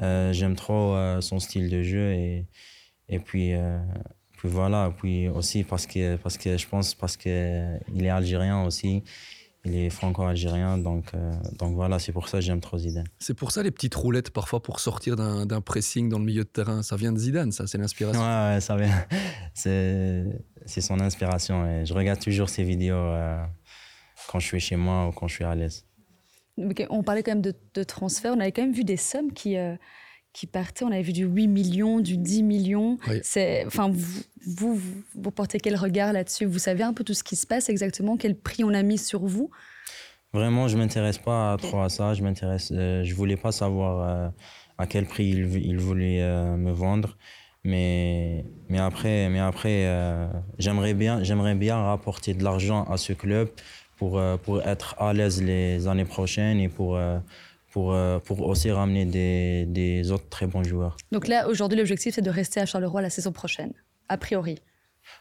Euh, 0.00 0.32
j'aime 0.32 0.56
trop 0.56 0.94
euh, 0.94 1.20
son 1.20 1.38
style 1.38 1.68
de 1.68 1.82
jeu 1.82 2.12
et, 2.12 2.46
et 3.08 3.18
puis, 3.18 3.52
puis 4.36 4.48
voilà. 4.48 4.92
Puis 4.98 5.28
aussi 5.28 5.64
parce 5.64 5.86
que, 5.86 6.16
parce 6.16 6.38
que 6.38 6.56
je 6.56 6.66
pense 6.66 6.94
parce 6.94 7.16
qu'il 7.16 7.30
est 7.32 8.10
algérien 8.10 8.64
aussi 8.64 9.02
il 9.64 9.74
est 9.76 9.90
franco-algérien, 9.90 10.78
donc, 10.78 11.06
euh, 11.14 11.32
donc 11.58 11.74
voilà, 11.74 11.98
c'est 11.98 12.12
pour 12.12 12.28
ça 12.28 12.38
que 12.38 12.44
j'aime 12.44 12.60
trop 12.60 12.78
Zidane. 12.78 13.06
C'est 13.18 13.34
pour 13.34 13.50
ça 13.50 13.62
les 13.62 13.70
petites 13.70 13.94
roulettes 13.94 14.30
parfois 14.30 14.62
pour 14.62 14.80
sortir 14.80 15.16
d'un 15.16 15.60
pressing 15.60 16.08
dans 16.08 16.18
le 16.18 16.24
milieu 16.24 16.44
de 16.44 16.48
terrain, 16.48 16.82
ça 16.82 16.96
vient 16.96 17.12
de 17.12 17.18
Zidane, 17.18 17.52
ça, 17.52 17.66
c'est 17.66 17.78
l'inspiration. 17.78 18.22
Ouais, 18.22 18.60
ça 18.60 18.76
vient, 18.76 19.04
c'est 19.54 20.80
son 20.80 21.00
inspiration. 21.00 21.66
Et 21.68 21.86
je 21.86 21.92
regarde 21.92 22.20
toujours 22.20 22.48
ses 22.48 22.62
vidéos 22.62 22.96
euh, 22.96 23.42
quand 24.28 24.38
je 24.38 24.46
suis 24.46 24.60
chez 24.60 24.76
moi 24.76 25.08
ou 25.08 25.12
quand 25.12 25.26
je 25.26 25.34
suis 25.34 25.44
à 25.44 25.54
l'aise. 25.54 25.84
On 26.90 27.02
parlait 27.02 27.22
quand 27.22 27.32
même 27.32 27.42
de, 27.42 27.54
de, 27.74 27.82
transfert, 27.84 28.34
on 28.36 28.40
avait 28.40 28.52
quand 28.52 28.62
même 28.62 28.72
vu 28.72 28.84
des 28.84 28.96
sommes 28.96 29.32
qui, 29.32 29.56
euh, 29.56 29.76
qui 30.32 30.46
partaient. 30.46 30.84
On 30.84 30.92
avait 30.92 31.02
vu 31.02 31.12
du 31.12 31.24
8 31.24 31.48
millions, 31.48 32.00
du 32.00 32.16
10 32.16 32.42
millions. 32.42 32.98
C'est, 33.22 33.64
enfin, 33.66 33.90
vous, 33.90 34.22
vous, 34.46 34.80
vous, 35.14 35.30
portez 35.30 35.58
quel 35.58 35.76
regard 35.76 36.12
là-dessus? 36.12 36.46
Vous 36.46 36.58
savez 36.58 36.82
un 36.82 36.92
peu 36.92 37.04
tout 37.04 37.14
ce 37.14 37.24
qui 37.24 37.36
se 37.36 37.46
passe 37.46 37.68
exactement? 37.68 38.16
Quel 38.16 38.36
prix 38.36 38.64
on 38.64 38.74
a 38.74 38.82
mis 38.82 38.98
sur 38.98 39.24
vous? 39.24 39.50
Vraiment, 40.32 40.68
je 40.68 40.76
m'intéresse 40.76 41.18
pas 41.18 41.56
trop 41.56 41.80
à 41.80 41.88
ça. 41.88 42.14
Je 42.14 42.22
m'intéresse. 42.22 42.70
Euh, 42.72 43.02
je 43.02 43.14
voulais 43.14 43.36
pas 43.36 43.52
savoir 43.52 44.08
euh, 44.08 44.28
à 44.76 44.86
quel 44.86 45.06
prix 45.06 45.30
il, 45.30 45.56
il 45.64 45.78
voulait 45.78 46.22
euh, 46.22 46.56
me 46.56 46.72
vendre. 46.72 47.16
Mais, 47.64 48.44
mais 48.68 48.78
après, 48.78 49.28
mais 49.28 49.40
après 49.40 49.84
j'aimerais 50.58 50.94
bien, 50.94 51.24
j'aimerais 51.24 51.56
bien 51.56 51.76
rapporter 51.76 52.32
de 52.32 52.44
l'argent 52.44 52.84
à 52.84 52.96
ce 52.96 53.12
club 53.12 53.50
pour, 53.96 54.22
pour 54.44 54.62
être 54.62 54.94
à 54.98 55.12
l'aise 55.12 55.42
les 55.42 55.88
années 55.88 56.04
prochaines 56.04 56.60
et 56.60 56.68
pour 56.68 56.98
pour, 57.70 57.92
euh, 57.92 58.18
pour 58.18 58.40
aussi 58.46 58.70
ramener 58.70 59.04
des, 59.04 59.66
des, 59.66 60.10
autres 60.10 60.28
très 60.28 60.46
bons 60.46 60.62
joueurs. 60.62 60.96
Donc 61.12 61.28
là, 61.28 61.48
aujourd'hui, 61.48 61.78
l'objectif, 61.78 62.14
c'est 62.14 62.22
de 62.22 62.30
rester 62.30 62.60
à 62.60 62.66
Charleroi 62.66 63.02
la 63.02 63.10
saison 63.10 63.32
prochaine, 63.32 63.72
a 64.08 64.16
priori. 64.16 64.58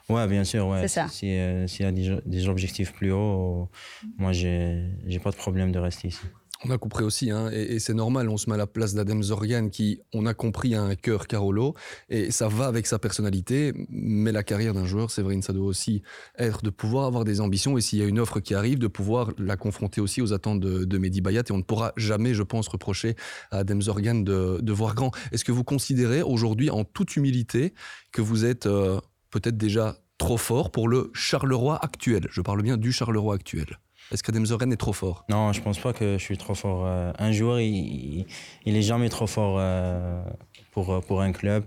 Ouais, 0.09 0.27
bien 0.27 0.43
sûr. 0.43 0.67
Ouais. 0.67 0.81
C'est 0.81 0.87
ça. 0.87 1.07
Euh, 1.23 1.67
s'il 1.67 1.85
y 1.85 1.87
a 1.87 1.91
des, 1.91 2.17
des, 2.25 2.47
objectifs 2.47 2.93
plus 2.93 3.11
hauts, 3.11 3.69
moi, 4.17 4.31
j'ai 4.31 5.19
pas 5.23 5.31
de 5.31 5.35
problème 5.35 5.71
de 5.71 5.79
rester 5.79 6.09
ici. 6.09 6.25
On 6.65 6.71
a 6.71 6.77
compris 6.79 7.03
aussi, 7.03 7.29
hein, 7.29 7.49
et, 7.51 7.77
c'est 7.77 7.93
normal, 7.93 8.29
on 8.29 8.37
se 8.37 8.49
met 8.49 8.55
à 8.55 8.57
la 8.57 8.65
place 8.65 8.95
d'Adem 8.95 9.21
Zorgan 9.21 9.69
qui, 9.69 10.01
on 10.13 10.25
a 10.25 10.33
compris, 10.33 10.73
a 10.73 10.81
un 10.81 10.95
cœur 10.95 11.27
Carolo, 11.27 11.75
et 12.09 12.31
ça 12.31 12.47
va 12.47 12.65
avec 12.65 12.87
sa 12.87 12.97
personnalité, 12.97 13.73
mais 13.89 14.31
la 14.31 14.41
carrière 14.41 14.73
d'un 14.73 14.85
joueur, 14.85 15.11
Séverine, 15.11 15.43
ça 15.43 15.53
doit 15.53 15.67
aussi 15.67 16.01
être 16.39 16.63
de 16.63 16.71
pouvoir 16.71 17.05
avoir 17.05 17.25
des 17.25 17.41
ambitions, 17.41 17.77
et 17.77 17.81
s'il 17.81 17.99
y 17.99 18.01
a 18.01 18.05
une 18.05 18.19
offre 18.19 18.39
qui 18.39 18.55
arrive, 18.55 18.79
de 18.79 18.87
pouvoir 18.87 19.31
la 19.37 19.55
confronter 19.55 20.01
aussi 20.01 20.19
aux 20.21 20.33
attentes 20.33 20.59
de, 20.59 20.83
de 20.83 20.97
Mehdi 20.97 21.21
Bayat, 21.21 21.43
et 21.47 21.51
on 21.51 21.57
ne 21.57 21.63
pourra 21.63 21.93
jamais, 21.95 22.33
je 22.33 22.43
pense, 22.43 22.67
reprocher 22.67 23.15
à 23.51 23.59
Adem 23.59 23.81
Zorgan 23.81 24.15
de, 24.15 24.71
voir 24.71 24.95
grand. 24.95 25.11
Est-ce 25.31 25.45
que 25.45 25.51
vous 25.51 25.63
considérez 25.63 26.23
aujourd'hui, 26.23 26.71
en 26.71 26.83
toute 26.83 27.15
humilité, 27.15 27.75
que 28.11 28.21
vous 28.21 28.45
êtes 28.45 28.65
euh, 28.65 28.99
peut-être 29.29 29.57
déjà 29.57 29.97
trop 30.17 30.37
fort 30.37 30.71
pour 30.71 30.87
le 30.87 31.11
Charleroi 31.13 31.77
actuel? 31.83 32.27
Je 32.31 32.41
parle 32.41 32.63
bien 32.63 32.77
du 32.77 32.91
Charleroi 32.91 33.35
actuel. 33.35 33.77
Est-ce 34.11 34.23
que 34.23 34.45
Zoren 34.45 34.71
est 34.71 34.77
trop 34.77 34.93
fort? 34.93 35.25
Non, 35.29 35.51
je 35.51 35.61
pense 35.61 35.79
pas 35.79 35.91
que 35.91 36.17
je 36.17 36.23
suis 36.23 36.37
trop 36.37 36.55
fort. 36.55 36.85
Euh, 36.85 37.11
un 37.19 37.31
joueur, 37.31 37.59
il, 37.59 38.25
il, 38.65 38.77
est 38.77 38.81
jamais 38.81 39.09
trop 39.09 39.27
fort 39.27 39.57
euh, 39.59 40.23
pour, 40.71 40.91
euh, 40.91 41.01
pour 41.01 41.21
un 41.21 41.33
club. 41.33 41.65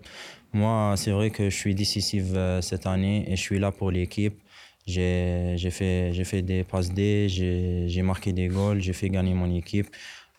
Moi, 0.53 0.95
c'est 0.97 1.11
vrai 1.11 1.31
que 1.31 1.51
je 1.51 1.57
suis 1.57 1.75
décisif 1.75 2.25
cette 2.61 2.87
année 2.87 3.31
et 3.31 3.37
je 3.37 3.41
suis 3.41 3.59
là 3.59 3.71
pour 3.71 3.91
l'équipe. 3.91 4.41
J'ai 4.87 5.71
fait, 5.71 6.13
fait 6.25 6.43
des 6.43 6.65
passes 6.65 6.93
D, 6.93 7.29
j'ai 7.29 8.03
marqué 8.03 8.33
des 8.33 8.49
goals, 8.49 8.81
j'ai 8.81 8.93
fait 8.93 9.11
gagner 9.11 9.35
mon 9.35 9.55
équipe. 9.55 9.89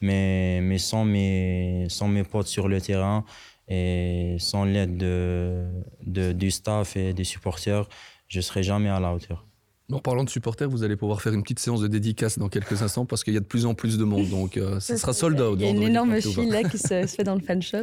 Mais, 0.02 0.60
mais 0.62 0.80
sans, 0.80 1.06
mes, 1.06 1.86
sans 1.88 2.08
mes 2.08 2.24
potes 2.24 2.48
sur 2.48 2.68
le 2.68 2.82
terrain 2.82 3.24
et 3.70 4.36
sans 4.40 4.66
l'aide 4.66 4.98
de, 4.98 5.66
de, 6.06 6.34
du 6.34 6.50
staff 6.52 6.98
et 6.98 7.14
des 7.14 7.24
supporters, 7.24 7.88
je 8.28 8.40
ne 8.40 8.42
serai 8.42 8.64
jamais 8.64 8.90
à 8.90 9.00
la 9.00 9.14
hauteur. 9.14 9.46
En 9.92 10.00
parlant 10.00 10.24
de 10.24 10.30
supporters, 10.30 10.70
vous 10.70 10.84
allez 10.84 10.96
pouvoir 10.96 11.22
faire 11.22 11.34
une 11.34 11.42
petite 11.42 11.60
séance 11.60 11.82
de 11.82 11.88
dédicace 11.88 12.38
dans 12.40 12.50
quelques 12.50 12.82
instants 12.82 13.06
parce 13.06 13.24
qu'il 13.24 13.34
y 13.34 13.38
a 13.38 13.40
de 13.40 13.46
plus 13.46 13.66
en 13.66 13.74
plus 13.74 13.98
de 13.98 14.04
monde. 14.04 14.30
Donc, 14.30 14.58
euh, 14.58 14.80
ça 14.80 14.98
sera 14.98 15.14
sold 15.14 15.40
out. 15.40 15.58
Il 15.60 15.66
y 15.66 15.68
a 15.68 15.72
une 15.72 15.84
énorme 15.84 16.20
file 16.22 16.50
là 16.50 16.64
qui 16.64 16.78
se, 16.78 17.06
fait 17.08 17.24
dans 17.24 17.36
le 17.36 17.42
fan 17.42 17.62
shop. 17.62 17.78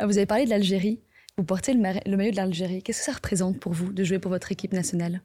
Euh, 0.00 0.06
vous 0.06 0.16
avez 0.16 0.26
parlé 0.26 0.44
de 0.44 0.50
l'Algérie. 0.50 1.00
Vous 1.36 1.44
portez 1.44 1.72
le, 1.72 1.80
maillot 1.80 2.30
de 2.30 2.36
l'Algérie. 2.36 2.82
Qu'est-ce 2.82 3.00
que 3.00 3.04
ça 3.04 3.12
représente 3.12 3.60
pour 3.60 3.72
vous 3.72 3.92
de 3.92 4.04
jouer 4.04 4.18
pour 4.18 4.30
votre 4.30 4.50
équipe 4.52 4.72
nationale? 4.72 5.22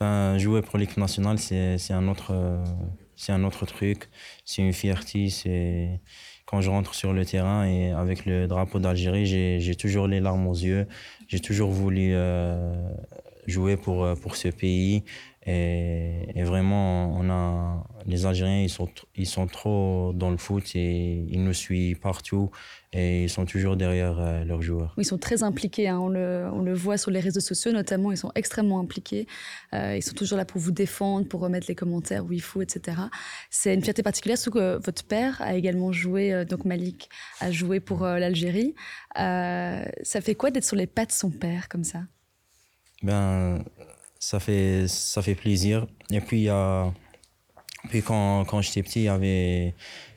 Jouer 0.00 0.62
pour 0.62 0.78
l'équipe 0.78 0.96
nationale, 0.96 1.40
c'est 1.40 1.90
un, 1.90 2.06
autre, 2.06 2.62
c'est 3.16 3.32
un 3.32 3.42
autre 3.42 3.66
truc. 3.66 4.08
C'est 4.44 4.62
une 4.62 4.72
fierté. 4.72 5.28
C'est 5.28 6.00
quand 6.48 6.62
je 6.62 6.70
rentre 6.70 6.94
sur 6.94 7.12
le 7.12 7.26
terrain 7.26 7.66
et 7.66 7.90
avec 7.90 8.24
le 8.24 8.46
drapeau 8.46 8.78
d'Algérie, 8.78 9.26
j'ai 9.26 9.74
toujours 9.74 10.08
les 10.08 10.18
larmes 10.18 10.46
aux 10.46 10.54
yeux. 10.54 10.86
J'ai 11.28 11.40
toujours 11.40 11.70
voulu 11.70 12.12
euh, 12.14 12.72
jouer 13.48 13.76
pour, 13.76 14.06
pour 14.22 14.36
ce 14.36 14.48
pays. 14.48 15.04
Et, 15.50 16.42
vraiment, 16.42 17.16
on 17.18 17.30
a, 17.30 17.86
les 18.04 18.26
Algériens, 18.26 18.60
ils 18.60 18.68
sont, 18.68 18.88
ils 19.16 19.26
sont 19.26 19.46
trop 19.46 20.12
dans 20.14 20.30
le 20.30 20.36
foot 20.36 20.64
et 20.74 21.24
ils 21.30 21.42
nous 21.42 21.54
suivent 21.54 22.00
partout 22.00 22.50
et 22.92 23.24
ils 23.24 23.30
sont 23.30 23.46
toujours 23.46 23.76
derrière 23.76 24.18
euh, 24.18 24.44
leurs 24.44 24.60
joueurs. 24.60 24.92
Ils 24.98 25.06
sont 25.06 25.16
très 25.16 25.42
impliqués, 25.42 25.88
hein. 25.88 25.98
on, 26.00 26.10
le, 26.10 26.46
on, 26.52 26.60
le, 26.60 26.74
voit 26.74 26.98
sur 26.98 27.10
les 27.10 27.20
réseaux 27.20 27.40
sociaux 27.40 27.72
notamment, 27.72 28.12
ils 28.12 28.18
sont 28.18 28.32
extrêmement 28.34 28.78
impliqués. 28.78 29.26
Euh, 29.72 29.96
ils 29.96 30.02
sont 30.02 30.14
toujours 30.14 30.36
là 30.36 30.44
pour 30.44 30.60
vous 30.60 30.70
défendre, 30.72 31.26
pour 31.26 31.40
remettre 31.40 31.66
les 31.66 31.74
commentaires 31.74 32.26
où 32.26 32.32
il 32.32 32.42
faut, 32.42 32.60
etc. 32.60 32.98
C'est 33.48 33.72
une 33.72 33.82
fierté 33.82 34.02
particulière, 34.02 34.36
surtout 34.36 34.58
que 34.58 34.84
votre 34.84 35.04
père 35.04 35.40
a 35.40 35.54
également 35.54 35.92
joué, 35.92 36.30
euh, 36.30 36.44
donc 36.44 36.66
Malik 36.66 37.08
a 37.40 37.50
joué 37.50 37.80
pour 37.80 38.02
l'Algérie. 38.04 38.74
ça 39.14 40.20
fait 40.20 40.34
quoi 40.34 40.50
d'être 40.50 40.64
sur 40.64 40.76
les 40.76 40.86
pas 40.86 41.06
de 41.06 41.12
son 41.12 41.30
père 41.30 41.70
comme 41.70 41.84
ça? 41.84 42.00
Ben, 43.02 43.62
ça 44.18 44.40
fait, 44.40 44.88
ça 44.88 45.22
fait 45.22 45.34
plaisir. 45.34 45.86
Et 46.10 46.20
puis, 46.20 46.42
y 46.42 46.48
a, 46.48 46.92
puis 47.88 48.02
quand, 48.02 48.44
quand 48.44 48.60
j'étais 48.60 48.82
petit, 48.82 49.00
il 49.00 49.04
y 49.04 49.08
avait, 49.08 49.74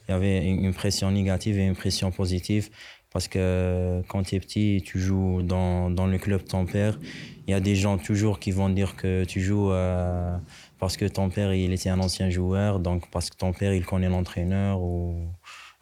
y 0.09 0.11
avait 0.11 0.45
une 0.45 0.73
pression 0.73 1.11
négative 1.11 1.59
et 1.59 1.65
une 1.65 1.75
pression 1.75 2.11
positive. 2.11 2.69
Parce 3.11 3.27
que 3.27 4.01
quand 4.07 4.23
tu 4.23 4.35
es 4.35 4.39
petit, 4.39 4.81
tu 4.85 4.97
joues 4.97 5.41
dans, 5.41 5.89
dans 5.89 6.07
le 6.07 6.17
club 6.17 6.43
de 6.43 6.47
ton 6.47 6.65
père. 6.65 6.97
Il 7.45 7.51
y 7.51 7.53
a 7.53 7.59
des 7.59 7.75
gens 7.75 7.97
toujours 7.97 8.39
qui 8.39 8.51
vont 8.51 8.69
dire 8.69 8.95
que 8.95 9.25
tu 9.25 9.41
joues 9.41 9.71
euh, 9.71 10.37
parce 10.79 10.95
que 10.95 11.05
ton 11.05 11.29
père 11.29 11.53
il 11.53 11.73
était 11.73 11.89
un 11.89 11.99
ancien 11.99 12.29
joueur, 12.29 12.79
donc 12.79 13.09
parce 13.11 13.29
que 13.29 13.35
ton 13.35 13.51
père 13.51 13.73
il 13.73 13.85
connaît 13.85 14.07
l'entraîneur 14.07 14.81
ou 14.81 15.27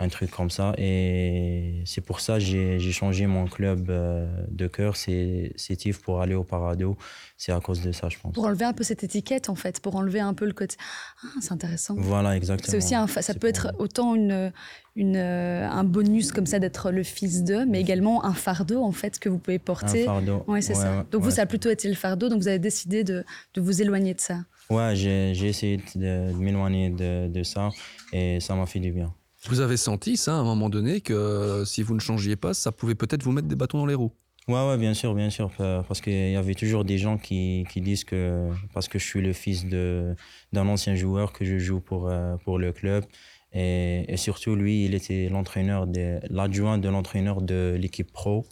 un 0.01 0.07
truc 0.07 0.31
comme 0.31 0.49
ça. 0.49 0.73
Et 0.77 1.81
c'est 1.85 2.01
pour 2.01 2.21
ça 2.21 2.35
que 2.35 2.39
j'ai 2.39 2.91
changé 2.91 3.27
mon 3.27 3.45
club 3.45 3.89
euh, 3.89 4.27
de 4.49 4.67
cœur, 4.67 4.95
c'est 4.95 5.53
TIF 5.57 6.01
pour 6.01 6.21
aller 6.21 6.35
au 6.35 6.43
Parado. 6.43 6.97
C'est 7.37 7.51
à 7.51 7.59
cause 7.59 7.81
de 7.81 7.91
ça, 7.91 8.07
je 8.09 8.17
pense. 8.17 8.33
Pour 8.33 8.45
enlever 8.45 8.65
un 8.65 8.73
peu 8.73 8.83
cette 8.83 9.03
étiquette, 9.03 9.49
en 9.49 9.55
fait, 9.55 9.81
pour 9.81 9.95
enlever 9.95 10.19
un 10.21 10.33
peu 10.33 10.45
le 10.45 10.53
côté. 10.53 10.77
Ah, 11.23 11.27
c'est 11.41 11.51
intéressant. 11.51 11.95
Voilà, 11.97 12.35
exactement. 12.37 12.71
C'est 12.71 12.77
aussi 12.77 12.95
un, 12.95 13.07
ça 13.07 13.33
peut 13.33 13.47
être 13.47 13.73
autant 13.77 14.15
une, 14.15 14.51
une, 14.95 15.17
un 15.17 15.83
bonus 15.83 16.31
comme 16.31 16.45
ça 16.45 16.59
d'être 16.59 16.91
le 16.91 17.03
fils 17.03 17.43
d'eux, 17.43 17.65
mais 17.65 17.81
également 17.81 18.23
un 18.25 18.33
fardeau, 18.33 18.83
en 18.83 18.91
fait, 18.93 19.19
que 19.19 19.27
vous 19.27 19.37
pouvez 19.37 19.59
porter. 19.59 20.03
Un 20.03 20.05
fardeau. 20.05 20.43
Oui, 20.47 20.63
c'est 20.63 20.75
ça. 20.75 21.05
Donc 21.11 21.23
vous, 21.23 21.31
ça 21.31 21.41
a 21.41 21.45
plutôt 21.45 21.69
été 21.69 21.89
le 21.89 21.95
fardeau, 21.95 22.29
donc 22.29 22.41
vous 22.41 22.47
avez 22.47 22.59
décidé 22.59 23.03
de, 23.03 23.25
de 23.53 23.61
vous 23.61 23.81
éloigner 23.81 24.13
de 24.13 24.21
ça. 24.21 24.39
Ouais, 24.69 24.95
j'ai 24.95 25.31
essayé 25.47 25.77
de, 25.77 26.31
de 26.31 26.33
m'éloigner 26.33 26.89
de, 26.89 27.27
de 27.27 27.43
ça 27.43 27.69
et 28.13 28.39
ça 28.39 28.53
m'a 28.55 28.65
fait 28.65 28.79
du 28.79 28.91
bien. 28.91 29.13
Vous 29.47 29.61
avez 29.61 29.77
senti 29.77 30.17
ça 30.17 30.33
à 30.33 30.39
un 30.39 30.43
moment 30.43 30.69
donné 30.69 31.01
que 31.01 31.13
euh, 31.13 31.65
si 31.65 31.81
vous 31.81 31.95
ne 31.95 31.99
changiez 31.99 32.35
pas, 32.35 32.53
ça 32.53 32.71
pouvait 32.71 32.95
peut-être 32.95 33.23
vous 33.23 33.31
mettre 33.31 33.47
des 33.47 33.55
bâtons 33.55 33.77
dans 33.77 33.85
les 33.85 33.95
roues? 33.95 34.11
Ouais, 34.49 34.67
ouais, 34.67 34.77
bien 34.77 34.95
sûr, 34.95 35.13
bien 35.13 35.29
sûr. 35.29 35.51
Parce 35.57 36.01
qu'il 36.01 36.31
y 36.31 36.35
avait 36.35 36.55
toujours 36.55 36.83
des 36.83 36.97
gens 36.97 37.17
qui, 37.17 37.65
disent 37.75 38.03
que 38.03 38.49
parce 38.73 38.87
que 38.87 38.97
je 38.97 39.05
suis 39.05 39.21
le 39.21 39.31
fils 39.31 39.65
d'un 39.67 40.67
ancien 40.67 40.95
joueur, 40.95 41.33
que 41.33 41.45
je 41.45 41.59
joue 41.59 41.79
pour, 41.79 42.09
euh, 42.09 42.35
pour 42.37 42.57
le 42.57 42.73
club. 42.73 43.05
Et, 43.53 44.17
surtout, 44.17 44.55
lui, 44.55 44.85
il 44.85 44.95
était 44.95 45.29
l'entraîneur, 45.29 45.87
l'adjoint 46.29 46.79
de 46.79 46.89
l'entraîneur 46.89 47.41
de 47.41 47.77
l'équipe 47.79 48.11
pro. 48.11 48.45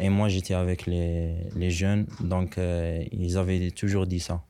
Et 0.00 0.08
moi, 0.08 0.28
j'étais 0.28 0.54
avec 0.54 0.86
les, 0.86 1.34
les, 1.54 1.70
jeunes. 1.70 2.06
Donc, 2.20 2.56
euh, 2.56 3.04
ils 3.12 3.36
avaient 3.36 3.70
toujours 3.70 4.06
dit 4.06 4.20
ça. 4.20 4.47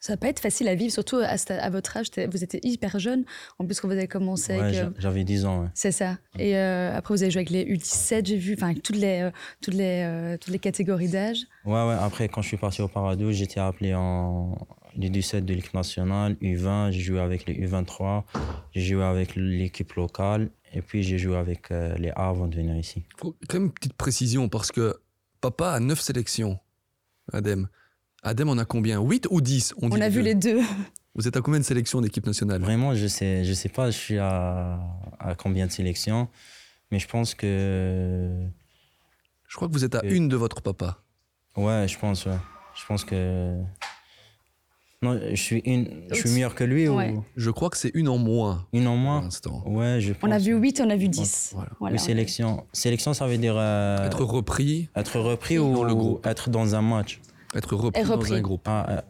Ça 0.00 0.14
va 0.14 0.16
pas 0.16 0.28
être 0.28 0.40
facile 0.40 0.66
à 0.68 0.74
vivre, 0.74 0.92
surtout 0.92 1.18
à, 1.18 1.70
votre 1.70 1.96
âge. 1.96 2.06
Vous 2.30 2.42
étiez 2.42 2.60
hyper 2.66 2.98
jeune, 2.98 3.24
en 3.58 3.66
plus 3.66 3.80
quand 3.80 3.88
vous 3.88 3.94
avez 3.94 4.08
commencé. 4.08 4.58
Ouais, 4.58 4.72
j'avais 4.98 5.24
10 5.24 5.44
ans. 5.44 5.70
C'est 5.74 5.92
ça. 5.92 6.18
Et 6.38 6.56
euh, 6.56 6.96
après, 6.96 7.14
vous 7.14 7.22
avez 7.22 7.30
joué 7.30 7.40
avec 7.40 7.50
les 7.50 7.64
U17, 7.66 8.26
j'ai 8.26 8.36
vu, 8.36 8.54
enfin, 8.54 8.74
toutes 8.74 8.96
les, 8.96 9.20
euh, 9.20 9.30
toutes 9.60 9.74
les, 9.74 10.02
euh, 10.04 10.36
toutes 10.38 10.52
les 10.52 10.58
catégories 10.58 11.08
d'âge. 11.08 11.44
Ouais, 11.64 11.86
ouais. 11.86 11.96
Après, 12.00 12.28
quand 12.28 12.40
je 12.40 12.48
suis 12.48 12.56
parti 12.56 12.80
au 12.80 12.88
Paradou, 12.88 13.30
j'étais 13.30 13.60
appelé 13.60 13.94
en, 13.94 14.56
du 14.96 15.10
17 15.10 15.44
de 15.44 15.54
l'équipe 15.54 15.74
nationale, 15.74 16.36
U20, 16.42 16.90
j'ai 16.90 17.00
joué 17.00 17.20
avec 17.20 17.46
les 17.46 17.54
U23, 17.66 18.24
j'ai 18.72 18.80
joué 18.80 19.04
avec 19.04 19.34
l'équipe 19.36 19.92
locale 19.94 20.50
et 20.72 20.82
puis 20.82 21.02
j'ai 21.02 21.18
joué 21.18 21.36
avec 21.36 21.70
euh, 21.70 21.94
les 21.96 22.10
A 22.10 22.28
avant 22.28 22.48
de 22.48 22.56
venir 22.56 22.76
ici. 22.76 23.04
Quand 23.18 23.34
même 23.54 23.64
une 23.64 23.72
petite 23.72 23.94
précision 23.94 24.48
parce 24.48 24.70
que 24.72 25.00
papa 25.40 25.72
a 25.72 25.80
9 25.80 26.00
sélections, 26.00 26.58
Adem. 27.32 27.68
Adem 28.22 28.48
en 28.50 28.58
a 28.58 28.64
combien? 28.64 29.00
8 29.00 29.28
ou 29.30 29.40
10 29.40 29.74
On, 29.80 29.90
on 29.90 30.00
a 30.00 30.08
vu 30.08 30.22
les 30.22 30.34
deux. 30.34 30.60
Vous 31.14 31.26
êtes 31.26 31.36
à 31.36 31.40
combien 31.40 31.58
de 31.60 31.64
sélections 31.64 32.00
d'équipe 32.00 32.26
nationale 32.26 32.60
Vraiment, 32.60 32.94
je 32.94 33.06
sais, 33.06 33.44
je 33.44 33.52
sais 33.52 33.68
pas, 33.68 33.90
je 33.90 33.96
suis 33.98 34.18
à, 34.18 34.78
à 35.18 35.34
combien 35.34 35.66
de 35.66 35.72
sélections, 35.72 36.28
mais 36.90 36.98
je 36.98 37.08
pense 37.08 37.34
que. 37.34 38.30
Je 39.48 39.56
crois 39.56 39.68
que 39.68 39.72
vous 39.72 39.84
êtes 39.84 39.94
à 39.96 40.04
une 40.04 40.28
de 40.28 40.36
votre 40.36 40.60
papa. 40.62 41.02
Ouais, 41.56 41.86
je 41.88 41.98
pense, 41.98 42.26
ouais. 42.26 42.38
Je 42.74 42.86
pense 42.86 43.04
que. 43.04 43.56
Non, 45.02 45.18
je 45.30 45.34
suis, 45.34 45.60
une, 45.64 46.02
je 46.10 46.14
suis 46.16 46.30
meilleur 46.30 46.54
que 46.54 46.62
lui 46.62 46.86
ou... 46.86 47.24
Je 47.34 47.50
crois 47.50 47.70
que 47.70 47.78
c'est 47.78 47.90
une 47.94 48.06
en 48.06 48.18
moins. 48.18 48.66
Une 48.74 48.86
en 48.86 48.96
moins? 48.96 49.26
Ouais, 49.64 49.98
je 49.98 50.12
On 50.22 50.30
a 50.30 50.36
vu 50.38 50.54
8, 50.54 50.82
on 50.84 50.90
a 50.90 50.96
vu 50.96 51.08
10. 51.08 51.54
Voilà. 51.80 51.96
sélection. 51.96 52.66
Sélection, 52.74 53.14
ça 53.14 53.26
veut 53.26 53.38
dire. 53.38 53.54
Euh, 53.56 54.06
être 54.06 54.22
repris. 54.24 54.90
Être 54.94 55.18
repris 55.18 55.58
ou 55.58 55.74
dans 55.74 55.84
le 55.84 55.94
groupe. 55.94 56.26
être 56.26 56.50
dans 56.50 56.74
un 56.74 56.82
match. 56.82 57.18
Être 57.54 57.74
repris, 57.76 58.02
dans 58.02 58.32
un 58.32 58.40
groupe. 58.40 58.62
Ah, 58.66 58.86
euh, 58.90 59.00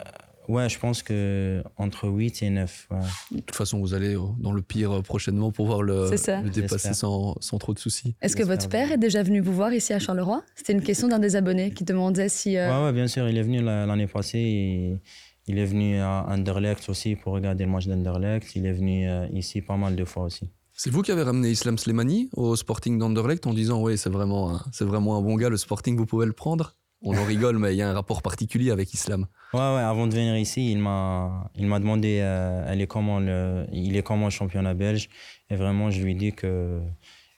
Ouais, 0.49 0.68
je 0.68 0.80
pense 0.80 1.05
que 1.05 1.62
entre 1.76 2.09
8 2.09 2.43
et 2.43 2.51
9. 2.51 2.88
De 3.30 3.41
toute 3.41 3.55
façon, 3.55 3.78
vous 3.78 3.95
allez 3.95 4.16
dans 4.41 4.51
le 4.51 4.62
pire 4.62 5.01
prochainement 5.05 5.53
pour 5.53 5.66
pouvoir 5.66 5.82
le, 5.82 6.11
le 6.11 6.51
dépasser 6.51 6.93
sans, 6.93 7.36
sans, 7.41 7.59
trop 7.59 7.72
de 7.72 7.78
soucis. 7.78 8.16
Est-ce 8.20 8.34
que 8.34 8.43
votre 8.43 8.68
père 8.68 8.91
est 8.91 8.99
déjà 8.99 9.22
venu 9.22 9.41
vous 9.41 9.53
voir 9.53 9.72
ici 9.72 9.93
à 9.93 10.01
Charleroi? 10.01 10.43
C'était 10.57 10.72
une 10.72 10.82
question 10.82 11.07
d'un 11.07 11.20
des 11.20 11.36
abonnés 11.36 11.70
qui 11.70 11.84
demandait 11.84 12.28
si. 12.28 12.57
Euh... 12.57 12.86
Ouais, 12.86 12.93
bien 12.93 13.07
sûr, 13.07 13.28
il 13.28 13.38
est 13.38 13.43
venu 13.43 13.62
l'année 13.62 14.09
passée. 14.09 14.38
Et 14.38 15.01
il 15.47 15.59
est 15.59 15.66
venu 15.66 15.99
à 16.01 16.26
Anderlecht 16.28 16.88
aussi 16.88 17.16
pour 17.16 17.32
regarder 17.32 17.64
le 17.64 17.70
match 17.70 17.86
d'Anderlecht. 17.86 18.57
Il 18.57 18.66
est 18.66 18.72
venu 18.72 19.09
euh, 19.09 19.26
ici 19.32 19.62
pas 19.62 19.76
mal 19.76 19.95
de 19.95 20.05
fois 20.05 20.24
aussi. 20.24 20.51
C'est 20.72 20.91
vous 20.91 21.03
qui 21.03 21.12
avez 21.12 21.22
ramené 21.22 21.51
Islam 21.51 21.76
Slimani 21.76 22.30
au 22.32 22.57
Sporting 22.57 22.99
d'Anderlecht 22.99 23.47
en 23.47 23.55
disant 23.55 23.82
oui, 23.82 23.99
c'est 23.99 24.11
vraiment, 24.11 24.59
c'est 24.72 24.84
vraiment 24.84 25.16
un 25.18 25.20
bon 25.20 25.36
gars, 25.36 25.49
le 25.49 25.57
Sporting, 25.57 25.97
vous 25.97 26.07
pouvez 26.07 26.26
le 26.26 26.32
prendre 26.32 26.76
on 27.03 27.16
en 27.16 27.24
rigole, 27.24 27.59
mais 27.59 27.74
il 27.74 27.78
y 27.78 27.82
a 27.82 27.88
un 27.88 27.94
rapport 27.94 28.22
particulier 28.22 28.70
avec 28.70 28.92
Islam. 28.92 29.26
Ouais, 29.53 29.59
ouais, 29.59 29.80
avant 29.80 30.07
de 30.07 30.14
venir 30.14 30.36
ici, 30.36 30.70
il 30.70 30.78
m'a, 30.78 31.51
demandé 31.57 32.20
euh, 32.22 32.86
comment 32.86 33.20
le, 33.20 33.66
il 33.72 33.96
est 33.96 34.03
comment 34.03 34.26
le 34.26 34.30
championnat 34.30 34.74
belge? 34.74 35.09
Et 35.48 35.57
vraiment, 35.57 35.90
je 35.90 36.03
lui 36.03 36.12
ai 36.12 36.14
dit 36.14 36.32
que 36.32 36.80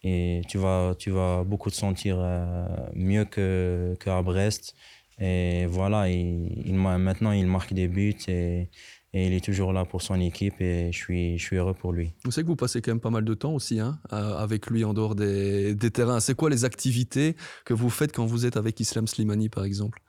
et 0.04 0.42
tu, 0.48 0.58
vas, 0.58 0.94
tu 0.98 1.10
vas 1.10 1.44
beaucoup 1.44 1.70
te 1.70 1.76
sentir 1.76 2.16
euh, 2.18 2.66
mieux 2.94 3.24
qu'à 3.24 4.22
Brest. 4.22 4.74
Et 5.20 5.66
voilà, 5.66 6.08
il, 6.08 6.62
il 6.66 6.74
maintenant, 6.74 7.30
il 7.30 7.46
marque 7.46 7.72
des 7.72 7.86
buts. 7.86 8.16
Et, 8.26 8.68
et 9.14 9.26
il 9.26 9.32
est 9.34 9.44
toujours 9.44 9.72
là 9.72 9.84
pour 9.84 10.02
son 10.02 10.18
équipe 10.20 10.60
et 10.60 10.90
je 10.92 10.96
suis, 10.96 11.38
je 11.38 11.44
suis 11.44 11.56
heureux 11.56 11.74
pour 11.74 11.92
lui. 11.92 12.12
Vous 12.24 12.30
savez 12.30 12.44
que 12.44 12.48
vous 12.48 12.56
passez 12.56 12.80
quand 12.80 12.92
même 12.92 13.00
pas 13.00 13.10
mal 13.10 13.24
de 13.24 13.34
temps 13.34 13.54
aussi 13.54 13.78
hein, 13.80 13.98
avec 14.10 14.68
lui 14.68 14.84
en 14.84 14.94
dehors 14.94 15.14
des, 15.14 15.74
des 15.74 15.90
terrains. 15.90 16.20
C'est 16.20 16.34
quoi 16.34 16.48
les 16.50 16.64
activités 16.64 17.36
que 17.64 17.74
vous 17.74 17.90
faites 17.90 18.12
quand 18.14 18.26
vous 18.26 18.46
êtes 18.46 18.56
avec 18.56 18.80
Islam 18.80 19.06
Slimani 19.06 19.48
par 19.48 19.64
exemple? 19.64 20.00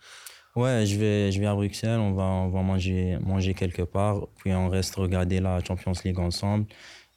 Ouais, 0.55 0.85
je 0.85 0.99
vais, 0.99 1.31
je 1.31 1.39
vais 1.39 1.47
à 1.47 1.55
Bruxelles, 1.55 1.99
on 1.99 2.13
va, 2.13 2.25
on 2.25 2.49
va 2.49 2.61
manger, 2.61 3.17
manger 3.19 3.55
quelque 3.55 3.81
part, 3.81 4.27
puis 4.37 4.53
on 4.53 4.69
reste 4.69 4.93
regarder 4.95 5.39
la 5.39 5.63
Champions 5.63 5.93
League 6.05 6.19
ensemble. 6.19 6.67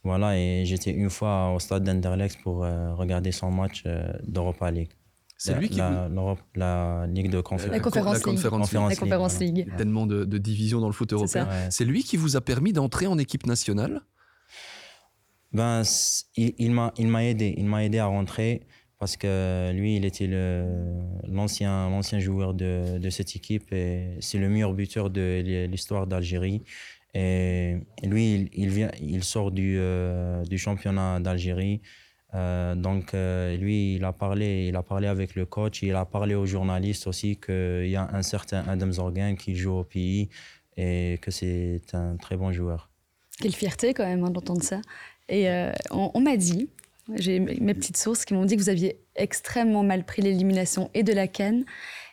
Voilà, 0.04 0.38
et 0.38 0.64
j'étais 0.64 0.92
une 0.92 1.10
fois 1.10 1.52
au 1.52 1.58
stade 1.58 1.84
d'Anderlecht 1.84 2.40
pour 2.42 2.64
euh, 2.64 2.94
regarder 2.94 3.32
son 3.32 3.50
match 3.50 3.82
euh, 3.84 4.10
d'Europa 4.26 4.70
League. 4.70 4.95
C'est 5.38 5.54
lui 5.58 5.68
qui. 5.68 5.78
La, 5.78 6.08
la 6.54 7.06
Ligue 7.06 7.30
de 7.30 7.40
conférence. 7.40 7.72
La 7.72 7.80
Conférence, 7.80 8.72
la 8.72 8.96
conférence 8.96 9.38
League. 9.40 9.68
Tellement 9.76 10.06
de, 10.06 10.24
de 10.24 10.38
divisions 10.38 10.80
dans 10.80 10.86
le 10.86 10.92
foot 10.92 11.12
européen. 11.12 11.48
C'est 11.70 11.84
lui 11.84 12.02
qui 12.02 12.16
vous 12.16 12.36
a 12.36 12.40
permis 12.40 12.72
d'entrer 12.72 13.06
en 13.06 13.18
équipe 13.18 13.46
nationale? 13.46 14.02
Ben, 15.52 15.82
il, 16.36 16.54
il 16.58 16.72
m'a 16.72 17.24
aidé. 17.24 17.54
Il 17.56 17.66
m'a 17.66 17.84
aidé 17.84 17.98
à 17.98 18.06
rentrer 18.06 18.66
parce 18.98 19.16
que 19.16 19.72
lui, 19.72 19.96
il 19.96 20.04
était 20.04 20.28
l'ancien 21.28 21.90
l'ancien 21.90 22.18
joueur 22.18 22.54
de, 22.54 22.98
de, 22.98 23.10
cette 23.10 23.36
équipe 23.36 23.72
et 23.72 24.16
c'est 24.20 24.38
le 24.38 24.48
meilleur 24.48 24.72
buteur 24.72 25.10
de 25.10 25.66
l'histoire 25.66 26.06
d'Algérie. 26.06 26.62
Et 27.14 27.78
lui, 28.02 28.34
il, 28.34 28.48
il, 28.52 28.68
vient, 28.68 28.90
il 29.00 29.24
sort 29.24 29.50
du, 29.50 29.76
euh, 29.78 30.42
du 30.44 30.58
championnat 30.58 31.20
d'Algérie. 31.20 31.80
Euh, 32.34 32.74
donc 32.74 33.14
euh, 33.14 33.56
lui, 33.56 33.94
il 33.94 34.04
a 34.04 34.12
parlé, 34.12 34.66
il 34.68 34.76
a 34.76 34.82
parlé 34.82 35.06
avec 35.06 35.34
le 35.34 35.46
coach, 35.46 35.82
il 35.82 35.94
a 35.94 36.04
parlé 36.04 36.34
aux 36.34 36.46
journalistes 36.46 37.06
aussi 37.06 37.36
qu'il 37.36 37.88
y 37.88 37.96
a 37.96 38.08
un 38.12 38.22
certain 38.22 38.64
Adam 38.68 38.92
Zorgan 38.92 39.36
qui 39.36 39.54
joue 39.54 39.72
au 39.72 39.84
pays 39.84 40.28
et 40.76 41.18
que 41.22 41.30
c'est 41.30 41.82
un 41.92 42.16
très 42.16 42.36
bon 42.36 42.52
joueur. 42.52 42.90
Quelle 43.40 43.54
fierté 43.54 43.94
quand 43.94 44.04
même 44.04 44.24
hein, 44.24 44.30
d'entendre 44.30 44.62
ça. 44.62 44.80
Et 45.28 45.48
euh, 45.48 45.72
on, 45.90 46.20
m'a 46.20 46.36
dit, 46.36 46.68
j'ai 47.14 47.38
mes 47.40 47.74
petites 47.74 47.96
sources 47.96 48.24
qui 48.24 48.34
m'ont 48.34 48.44
dit 48.44 48.56
que 48.56 48.62
vous 48.62 48.68
aviez 48.68 49.00
extrêmement 49.14 49.82
mal 49.82 50.04
pris 50.04 50.22
l'élimination 50.22 50.90
et 50.94 51.02
de 51.02 51.12
la 51.12 51.28
Cannes 51.28 51.64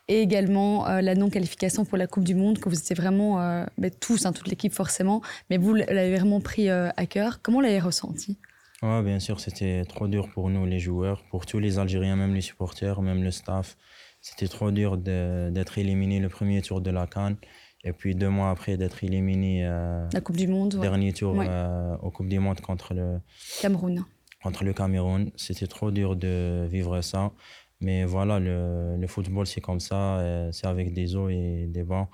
et 0.08 0.22
également 0.22 0.86
la 0.88 1.16
non-qualification 1.16 1.86
pour 1.86 1.98
la 1.98 2.08
Coupe 2.08 2.26
du 2.26 2.36
Monde, 2.36 2.60
que 2.60 2.68
vous 2.68 2.78
étiez 2.78 2.96
vraiment, 2.96 3.38
ben, 3.78 3.92
tous, 4.02 4.26
hein, 4.26 4.34
toute 4.34 4.50
l'équipe 4.50 4.74
forcément, 4.74 5.22
mais 5.50 5.58
vous 5.58 5.74
l'avez 5.74 6.18
vraiment 6.18 6.42
pris 6.42 6.70
à 6.70 7.06
cœur. 7.06 7.42
Comment 7.42 7.62
l'avez 7.62 7.80
ressenti? 7.80 8.38
Ouais, 8.84 9.02
bien 9.02 9.20
sûr, 9.22 9.40
c'était 9.40 9.86
trop 9.86 10.10
dur 10.10 10.28
pour 10.28 10.50
nous, 10.50 10.66
les 10.66 10.78
joueurs, 10.80 11.24
pour 11.32 11.46
tous 11.46 11.58
les 11.58 11.80
Algériens, 11.80 12.18
même 12.18 12.36
les 12.36 12.42
supporters, 12.42 13.02
même 13.02 13.24
le 13.24 13.32
staff. 13.32 13.78
C'était 14.20 14.50
trop 14.50 14.72
dur 14.72 14.98
d'être 14.98 15.78
éliminé 15.78 16.20
le 16.20 16.28
premier 16.28 16.62
tour 16.62 16.82
de 16.82 16.92
la 16.92 17.08
Cannes. 17.08 17.38
Et 17.86 17.94
puis 17.94 18.14
deux 18.14 18.28
mois 18.28 18.50
après, 18.50 18.76
d'être 18.76 19.02
éliminé. 19.06 19.66
Euh, 19.66 20.06
la 20.12 20.20
Coupe 20.20 20.36
du 20.36 20.48
Monde. 20.48 20.80
Dernier 20.82 21.14
tour 21.14 21.36
euh, 21.40 21.96
au 22.02 22.12
Coupe 22.12 22.28
du 22.28 22.40
Monde 22.40 22.60
contre 22.60 22.94
le. 22.94 23.20
Cameroun. 23.62 24.04
Contre 24.42 24.66
le 24.66 24.74
Cameroun. 24.74 25.32
C'était 25.38 25.68
trop 25.68 25.90
dur 25.90 26.18
de 26.18 26.68
vivre 26.70 27.00
ça. 27.00 27.32
Mais 27.80 28.04
voilà, 28.04 28.40
le, 28.40 28.98
le 28.98 29.08
football, 29.08 29.48
c'est 29.48 29.62
comme 29.62 29.80
ça. 29.80 30.20
Euh, 30.20 30.52
c'est 30.52 30.68
avec 30.68 30.94
des 30.94 31.16
hauts 31.16 31.30
et 31.30 31.68
des 31.70 31.84
bas. 31.84 32.10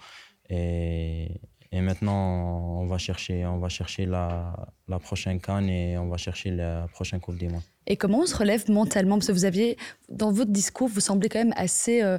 Et, 0.49 1.41
et 1.72 1.82
maintenant, 1.82 2.80
on 2.80 2.88
va 2.88 2.97
chercher, 2.97 3.45
on 3.45 3.59
va 3.59 3.70
chercher 3.70 4.07
la, 4.07 4.55
la 4.88 4.97
prochaine 4.97 5.39
canne 5.39 5.70
et 5.70 5.99
on 5.99 6.07
va 6.07 6.17
chercher 6.17 6.49
la 6.49 6.88
prochaine 6.88 7.20
Coupe 7.20 7.38
du 7.38 7.47
Monde. 7.47 7.61
Et 7.86 7.95
comment 7.95 8.22
on 8.22 8.26
se 8.26 8.36
relève 8.36 8.70
mentalement? 8.72 9.15
Parce 9.17 9.28
que 9.28 9.34
vous 9.34 9.45
aviez, 9.45 9.78
dans 10.09 10.32
votre 10.32 10.51
discours, 10.51 10.88
vous 10.88 10.99
semblez 10.99 11.30
quand 11.30 11.39
même 11.39 11.53
assez, 11.55 12.01
euh, 12.01 12.17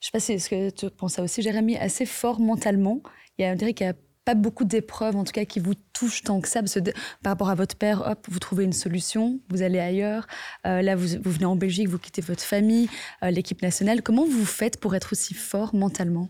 je 0.00 0.06
sais 0.06 0.12
pas 0.12 0.20
si 0.20 0.36
que 0.36 0.70
tu 0.70 0.90
penses 0.90 1.14
ça 1.14 1.22
aussi, 1.22 1.40
Jérémy, 1.40 1.78
assez 1.78 2.04
fort 2.04 2.40
mentalement. 2.40 3.00
Il 3.38 3.42
y 3.42 3.48
a, 3.48 3.52
on 3.52 3.56
dirait 3.56 3.72
qu'il 3.72 3.86
n'y 3.86 3.92
a 3.92 3.96
pas 4.26 4.34
beaucoup 4.34 4.66
d'épreuves, 4.66 5.16
en 5.16 5.24
tout 5.24 5.32
cas, 5.32 5.46
qui 5.46 5.60
vous 5.60 5.74
touchent 5.94 6.22
tant 6.22 6.42
que 6.42 6.48
ça. 6.48 6.60
Parce 6.60 6.74
que 6.74 6.90
par 7.22 7.32
rapport 7.32 7.48
à 7.48 7.54
votre 7.54 7.76
père, 7.76 8.02
hop, 8.06 8.26
vous 8.28 8.38
trouvez 8.38 8.64
une 8.64 8.74
solution, 8.74 9.40
vous 9.48 9.62
allez 9.62 9.78
ailleurs. 9.78 10.26
Euh, 10.66 10.82
là, 10.82 10.94
vous, 10.94 11.08
vous, 11.22 11.30
venez 11.30 11.46
en 11.46 11.56
Belgique, 11.56 11.88
vous 11.88 11.98
quittez 11.98 12.20
votre 12.20 12.42
famille, 12.42 12.90
euh, 13.22 13.30
l'équipe 13.30 13.62
nationale. 13.62 14.02
Comment 14.02 14.26
vous 14.26 14.44
faites 14.44 14.78
pour 14.78 14.94
être 14.94 15.12
aussi 15.12 15.32
fort 15.32 15.74
mentalement? 15.74 16.28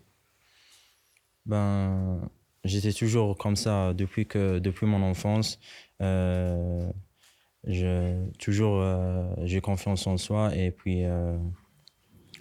Ben 1.46 2.30
J'étais 2.64 2.92
toujours 2.92 3.38
comme 3.38 3.56
ça 3.56 3.94
depuis, 3.94 4.26
que, 4.26 4.58
depuis 4.58 4.86
mon 4.86 5.02
enfance. 5.02 5.58
Euh, 6.02 6.90
je, 7.66 8.26
toujours, 8.38 8.80
euh, 8.80 9.24
j'ai 9.44 9.60
confiance 9.60 10.06
en 10.06 10.16
soi 10.16 10.54
et 10.54 10.70
puis, 10.70 11.04
euh, 11.04 11.36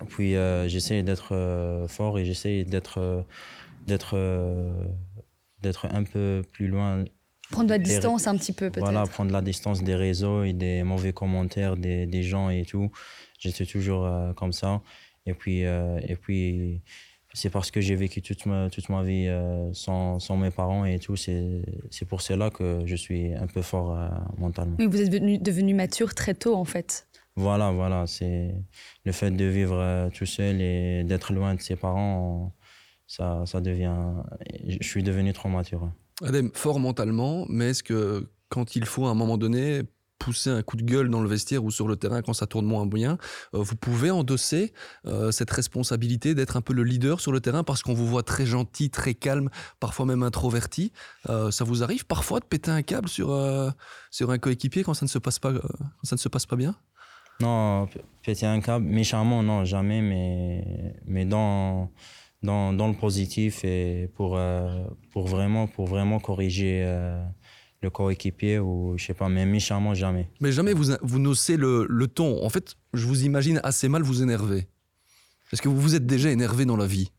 puis 0.09 0.33
j'essaie 0.67 1.03
d'être 1.03 1.85
fort 1.87 2.19
et 2.19 2.25
j'essaie 2.25 2.65
d'être, 2.65 3.25
d'être, 3.87 4.17
d'être 5.61 5.87
un 5.91 6.03
peu 6.03 6.43
plus 6.51 6.67
loin. 6.67 7.05
Prendre 7.51 7.69
la 7.69 7.79
distance 7.79 8.27
un 8.27 8.37
petit 8.37 8.53
peu 8.53 8.69
peut-être. 8.69 8.83
Voilà, 8.83 9.05
prendre 9.05 9.31
la 9.31 9.41
distance 9.41 9.83
des 9.83 9.95
réseaux 9.95 10.43
et 10.43 10.53
des 10.53 10.83
mauvais 10.83 11.13
commentaires 11.13 11.77
des, 11.77 12.05
des 12.05 12.23
gens 12.23 12.49
et 12.49 12.65
tout. 12.65 12.91
J'étais 13.39 13.65
toujours 13.65 14.07
comme 14.35 14.51
ça. 14.51 14.81
Et 15.25 15.33
puis, 15.33 15.61
et 15.61 16.17
puis 16.21 16.81
c'est 17.33 17.49
parce 17.49 17.69
que 17.69 17.79
j'ai 17.79 17.95
vécu 17.95 18.21
toute 18.21 18.45
ma, 18.45 18.69
toute 18.69 18.89
ma 18.89 19.03
vie 19.03 19.27
euh, 19.27 19.71
sans, 19.73 20.19
sans, 20.19 20.35
mes 20.37 20.51
parents 20.51 20.85
et 20.85 20.99
tout. 20.99 21.15
C'est 21.15 22.05
pour 22.07 22.21
cela 22.21 22.49
que 22.49 22.81
je 22.85 22.95
suis 22.95 23.33
un 23.33 23.47
peu 23.47 23.61
fort 23.61 23.95
euh, 23.95 24.09
mentalement. 24.37 24.75
Oui, 24.79 24.87
vous 24.87 24.99
êtes 25.01 25.09
devenu, 25.09 25.37
devenu, 25.37 25.73
mature 25.73 26.15
très 26.15 26.33
tôt, 26.33 26.55
en 26.55 26.65
fait. 26.65 27.07
Voilà, 27.35 27.71
voilà. 27.71 28.07
C'est 28.07 28.55
le 29.05 29.11
fait 29.11 29.31
de 29.31 29.45
vivre 29.45 29.77
euh, 29.77 30.09
tout 30.09 30.25
seul 30.25 30.59
et 30.59 31.03
d'être 31.03 31.31
loin 31.31 31.53
de 31.53 31.61
ses 31.61 31.75
parents, 31.75 32.55
ça, 33.05 33.43
ça 33.45 33.61
devient. 33.61 33.95
Je 34.67 34.85
suis 34.87 35.03
devenu 35.03 35.31
trop 35.33 35.49
mature. 35.49 35.91
Adem, 36.23 36.51
fort 36.53 36.79
mentalement, 36.79 37.45
mais 37.47 37.69
est-ce 37.69 37.83
que 37.83 38.29
quand 38.49 38.75
il 38.75 38.85
faut 38.85 39.05
à 39.05 39.11
un 39.11 39.15
moment 39.15 39.37
donné 39.37 39.83
pousser 40.19 40.49
un 40.49 40.61
coup 40.61 40.77
de 40.77 40.83
gueule 40.83 41.09
dans 41.09 41.21
le 41.21 41.29
vestiaire 41.29 41.63
ou 41.63 41.71
sur 41.71 41.87
le 41.87 41.95
terrain 41.95 42.21
quand 42.21 42.33
ça 42.33 42.45
tourne 42.45 42.65
moins 42.65 42.85
bien, 42.85 43.17
euh, 43.55 43.63
vous 43.63 43.75
pouvez 43.75 44.11
endosser 44.11 44.73
euh, 45.05 45.31
cette 45.31 45.49
responsabilité 45.49 46.35
d'être 46.35 46.57
un 46.57 46.61
peu 46.61 46.73
le 46.73 46.83
leader 46.83 47.19
sur 47.19 47.31
le 47.31 47.39
terrain 47.39 47.63
parce 47.63 47.81
qu'on 47.81 47.93
vous 47.93 48.05
voit 48.05 48.23
très 48.23 48.45
gentil, 48.45 48.89
très 48.89 49.15
calme, 49.15 49.49
parfois 49.79 50.05
même 50.05 50.21
introverti. 50.21 50.91
Euh, 51.29 51.49
ça 51.49 51.63
vous 51.63 51.81
arrive 51.81 52.05
parfois 52.05 52.39
de 52.39 52.45
péter 52.45 52.69
un 52.69 52.83
câble 52.83 53.09
sur, 53.09 53.29
sur 54.11 54.29
un 54.29 54.37
coéquipier 54.37 54.83
quand 54.83 54.93
ça 54.93 55.05
ne 55.05 55.09
se 55.09 55.17
passe 55.17 55.39
pas, 55.39 55.53
ça 56.03 56.15
ne 56.15 56.19
se 56.19 56.29
passe 56.29 56.45
pas 56.45 56.57
bien? 56.57 56.75
Non, 57.39 57.87
péter 58.21 58.45
un 58.45 58.59
câble, 58.59 58.85
méchamment, 58.85 59.41
non, 59.41 59.63
jamais, 59.63 60.01
mais, 60.01 60.95
mais 61.05 61.23
dans, 61.23 61.89
dans, 62.43 62.73
dans, 62.73 62.89
le 62.89 62.93
positif 62.93 63.63
et 63.63 64.09
pour, 64.15 64.37
pour, 65.11 65.27
vraiment, 65.27 65.67
pour 65.67 65.87
vraiment 65.87 66.19
corriger 66.19 66.83
le 67.81 67.89
coéquipier 67.89 68.59
ou 68.59 68.95
je 68.97 69.05
sais 69.05 69.13
pas, 69.13 69.29
mais 69.29 69.45
méchamment 69.45 69.93
jamais. 69.93 70.27
Mais 70.41 70.51
jamais 70.51 70.73
vous, 70.73 70.93
vous 71.01 71.19
nocez 71.19 71.57
le, 71.57 71.85
le 71.89 72.07
ton. 72.07 72.43
En 72.43 72.49
fait, 72.49 72.75
je 72.93 73.05
vous 73.05 73.23
imagine 73.23 73.59
assez 73.63 73.87
mal 73.87 74.01
vous 74.01 74.21
énerver. 74.21 74.67
Est-ce 75.51 75.61
que 75.61 75.69
vous 75.69 75.79
vous 75.79 75.95
êtes 75.95 76.05
déjà 76.05 76.29
énervé 76.29 76.65
dans 76.65 76.77
la 76.77 76.85
vie 76.85 77.11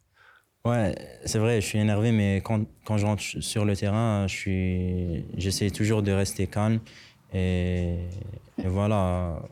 Ouais, 0.66 0.94
c'est 1.24 1.38
vrai, 1.38 1.62
je 1.62 1.66
suis 1.66 1.78
énervé, 1.78 2.12
mais 2.12 2.42
quand, 2.44 2.66
quand 2.84 2.98
je 2.98 3.06
rentre 3.06 3.22
sur 3.22 3.64
le 3.64 3.74
terrain, 3.74 4.26
je 4.28 4.34
suis, 4.34 5.24
j'essaie 5.38 5.70
toujours 5.70 6.02
de 6.02 6.12
rester 6.12 6.46
calme. 6.46 6.80
Et, 7.32 7.94
et 8.62 8.68
voilà, 8.68 9.42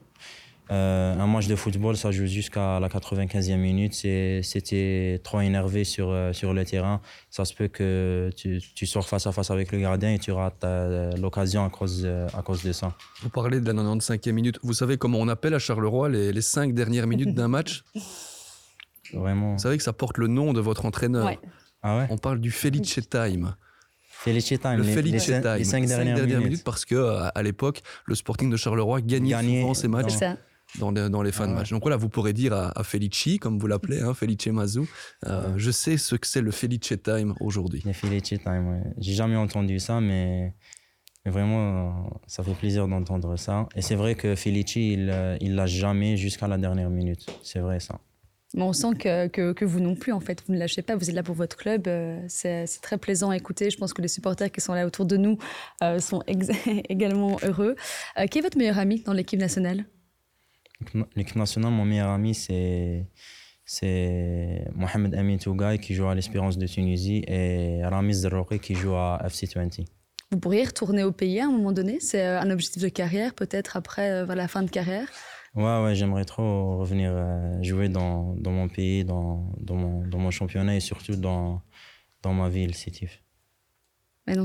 euh, 0.70 1.18
un 1.18 1.26
match 1.26 1.46
de 1.46 1.56
football, 1.56 1.96
ça 1.96 2.10
joue 2.10 2.26
jusqu'à 2.26 2.78
la 2.78 2.88
95e 2.88 3.56
minute. 3.56 3.94
C'était 3.94 5.20
trop 5.24 5.40
énervé 5.40 5.84
sur, 5.84 6.10
euh, 6.10 6.32
sur 6.32 6.52
le 6.52 6.64
terrain. 6.64 7.00
Ça 7.30 7.44
se 7.44 7.54
peut 7.54 7.68
que 7.68 8.30
tu, 8.36 8.60
tu 8.74 8.86
sors 8.86 9.08
face 9.08 9.26
à 9.26 9.32
face 9.32 9.50
avec 9.50 9.72
le 9.72 9.78
gardien 9.78 10.12
et 10.12 10.18
tu 10.18 10.30
rates 10.32 10.64
euh, 10.64 11.12
l'occasion 11.16 11.64
à 11.64 11.70
cause, 11.70 12.06
à 12.06 12.42
cause 12.42 12.62
de 12.62 12.72
ça. 12.72 12.94
Vous 13.22 13.30
parlez 13.30 13.60
de 13.60 13.66
la 13.66 13.72
95e 13.72 14.32
minute. 14.32 14.58
Vous 14.62 14.74
savez 14.74 14.98
comment 14.98 15.18
on 15.18 15.28
appelle 15.28 15.54
à 15.54 15.58
Charleroi 15.58 16.08
les, 16.10 16.32
les 16.32 16.42
cinq 16.42 16.74
dernières 16.74 17.06
minutes 17.06 17.34
d'un 17.34 17.48
match? 17.48 17.82
Vraiment. 19.14 19.54
Vous 19.54 19.58
savez 19.60 19.78
que 19.78 19.82
ça 19.82 19.94
porte 19.94 20.18
le 20.18 20.26
nom 20.26 20.52
de 20.52 20.60
votre 20.60 20.84
entraîneur. 20.84 21.32
Ah 21.82 21.98
ouais? 21.98 22.06
On 22.10 22.18
parle 22.18 22.40
du 22.40 22.50
Felice 22.50 23.00
Time. 23.08 23.54
Felice 24.10 24.48
Time. 24.48 24.76
Le 24.76 24.82
Felice 24.82 25.26
Time. 25.26 25.54
Les 25.56 25.64
cinq, 25.64 25.86
dernières, 25.86 26.40
minutes. 26.40 26.64
parce 26.64 26.84
que 26.84 27.30
à, 27.34 27.42
l'époque, 27.42 27.82
le 28.04 28.14
Sporting 28.14 28.50
de 28.50 28.56
Charleroi 28.56 29.00
gagnait 29.00 29.60
souvent 29.60 29.74
ses 29.74 29.88
matchs 29.88 30.16
dans 30.76 30.90
les, 30.90 31.08
dans 31.08 31.22
les 31.22 31.32
fins 31.32 31.48
de 31.48 31.52
match. 31.52 31.70
Donc 31.70 31.82
voilà, 31.82 31.96
vous 31.96 32.08
pourrez 32.08 32.32
dire 32.32 32.52
à, 32.52 32.84
Felici, 32.84 33.38
comme 33.38 33.58
vous 33.58 33.66
l'appelez, 33.66 34.00
hein, 34.00 34.14
Felice 34.14 34.46
Mazou, 34.48 34.88
euh, 35.26 35.52
je 35.56 35.70
sais 35.70 35.96
ce 35.96 36.14
que 36.16 36.26
c'est 36.26 36.40
le 36.40 36.50
Felice 36.50 36.92
Time 37.02 37.34
aujourd'hui. 37.40 37.82
Le 37.84 37.92
Felice 37.92 38.22
Time, 38.22 38.68
ouais. 38.68 38.92
J'ai 38.98 39.14
jamais 39.14 39.36
entendu 39.36 39.78
ça, 39.78 40.00
mais, 40.00 40.54
mais 41.24 41.30
vraiment, 41.30 42.20
ça 42.26 42.42
fait 42.42 42.54
plaisir 42.54 42.86
d'entendre 42.88 43.36
ça. 43.36 43.68
Et 43.74 43.82
c'est 43.82 43.96
vrai 43.96 44.14
que 44.14 44.34
Felice, 44.34 44.76
il 44.76 45.10
euh, 45.10 45.36
il 45.40 45.54
lâche 45.54 45.70
jamais 45.70 46.16
jusqu'à 46.16 46.48
la 46.48 46.58
dernière 46.58 46.90
minute. 46.90 47.26
C'est 47.42 47.60
vrai 47.60 47.80
ça. 47.80 48.00
Mais 48.54 48.62
on 48.62 48.72
sent 48.72 48.94
que, 48.98 49.26
que, 49.26 49.52
que, 49.52 49.66
vous 49.66 49.78
non 49.78 49.94
plus, 49.94 50.10
en 50.12 50.20
fait, 50.20 50.42
vous 50.46 50.54
ne 50.54 50.58
lâchez 50.58 50.80
pas, 50.80 50.96
vous 50.96 51.10
êtes 51.10 51.14
là 51.14 51.22
pour 51.22 51.34
votre 51.34 51.54
club. 51.54 51.86
Euh, 51.86 52.18
c'est 52.28 52.66
très 52.80 52.96
plaisant 52.96 53.28
à 53.28 53.36
écouter. 53.36 53.68
Je 53.68 53.76
pense 53.76 53.92
que 53.92 54.00
les 54.00 54.08
supporters 54.08 54.50
qui 54.50 54.62
sont 54.62 54.72
là 54.72 54.86
autour 54.86 55.04
de 55.04 55.18
nous 55.18 55.36
sont 55.98 56.22
également 56.88 57.36
heureux. 57.42 57.76
qui 58.30 58.38
est 58.38 58.42
votre 58.42 58.56
meilleur 58.56 58.78
ami 58.78 59.02
dans 59.02 59.12
l'équipe 59.12 59.38
nationale? 59.38 59.84
L'équipe 61.16 61.36
nationale, 61.36 61.72
mon 61.72 61.84
meilleur 61.84 62.10
ami, 62.10 62.34
c'est 62.34 63.06
c'est 63.70 64.64
Mohamed 64.74 65.14
Amin 65.14 65.36
Tougaï 65.36 65.78
qui 65.78 65.94
joue 65.94 66.06
à 66.06 66.14
l'Espérance 66.14 66.56
de 66.56 66.66
Tunisie 66.66 67.22
et 67.28 67.84
Ramiz 67.84 68.22
Zerouri 68.22 68.60
qui 68.60 68.74
joue 68.74 68.94
à 68.94 69.20
FC20. 69.26 69.84
Vous 70.30 70.38
pourriez 70.38 70.64
retourner 70.64 71.04
au 71.04 71.12
pays 71.12 71.40
à 71.40 71.46
un 71.46 71.50
moment 71.50 71.72
donné? 71.72 72.00
C'est 72.00 72.24
euh, 72.24 72.40
un 72.40 72.50
objectif 72.50 72.82
de 72.82 72.88
carrière, 72.88 73.34
peut-être 73.34 73.76
après 73.76 74.10
euh, 74.10 74.34
la 74.34 74.48
fin 74.48 74.62
de 74.62 74.70
carrière? 74.70 75.08
Ouais, 75.54 75.82
ouais 75.82 75.94
j'aimerais 75.94 76.24
trop 76.24 76.78
revenir 76.78 77.12
euh, 77.14 77.62
jouer 77.62 77.88
dans, 77.88 78.34
dans, 78.36 78.52
mon 78.52 78.68
pays, 78.68 79.04
dans, 79.04 79.52
dans, 79.58 79.74
mon, 79.74 80.06
dans, 80.06 80.18
mon, 80.18 80.30
championnat 80.30 80.76
et 80.76 80.80
surtout 80.80 81.16
dans, 81.16 81.62
dans 82.22 82.32
ma 82.32 82.48
ville, 82.48 82.74
Sétif 82.74 83.22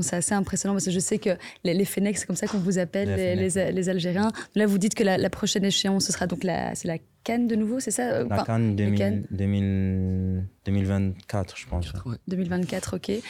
c'est 0.02 0.16
assez 0.16 0.34
impressionnant 0.34 0.74
parce 0.74 0.84
que 0.84 0.90
je 0.90 0.98
sais 0.98 1.18
que 1.18 1.30
les, 1.64 1.74
les 1.74 1.84
Fennecs, 1.84 2.18
c'est 2.18 2.26
comme 2.26 2.36
ça 2.36 2.46
qu'on 2.46 2.58
vous 2.58 2.78
appelle, 2.78 3.14
les, 3.14 3.72
les, 3.72 3.88
Algériens. 3.88 4.32
Là, 4.54 4.66
vous 4.66 4.78
dites 4.78 4.94
que 4.94 5.04
la, 5.04 5.30
prochaine 5.30 5.64
échéance, 5.64 6.06
ce 6.06 6.12
sera 6.12 6.26
donc 6.26 6.44
la, 6.44 6.74
c'est 6.74 6.88
la 6.88 6.98
Cannes 7.24 7.48
de 7.48 7.56
nouveau, 7.56 7.80
c'est 7.80 7.90
ça 7.90 8.02
euh, 8.02 8.28
La 8.28 8.44
Cannes, 8.44 8.76
2024, 8.76 11.56
je 11.56 11.66
pense. 11.66 11.90
2024, 12.28 12.96
ok. 12.96 13.08
Et 13.08 13.22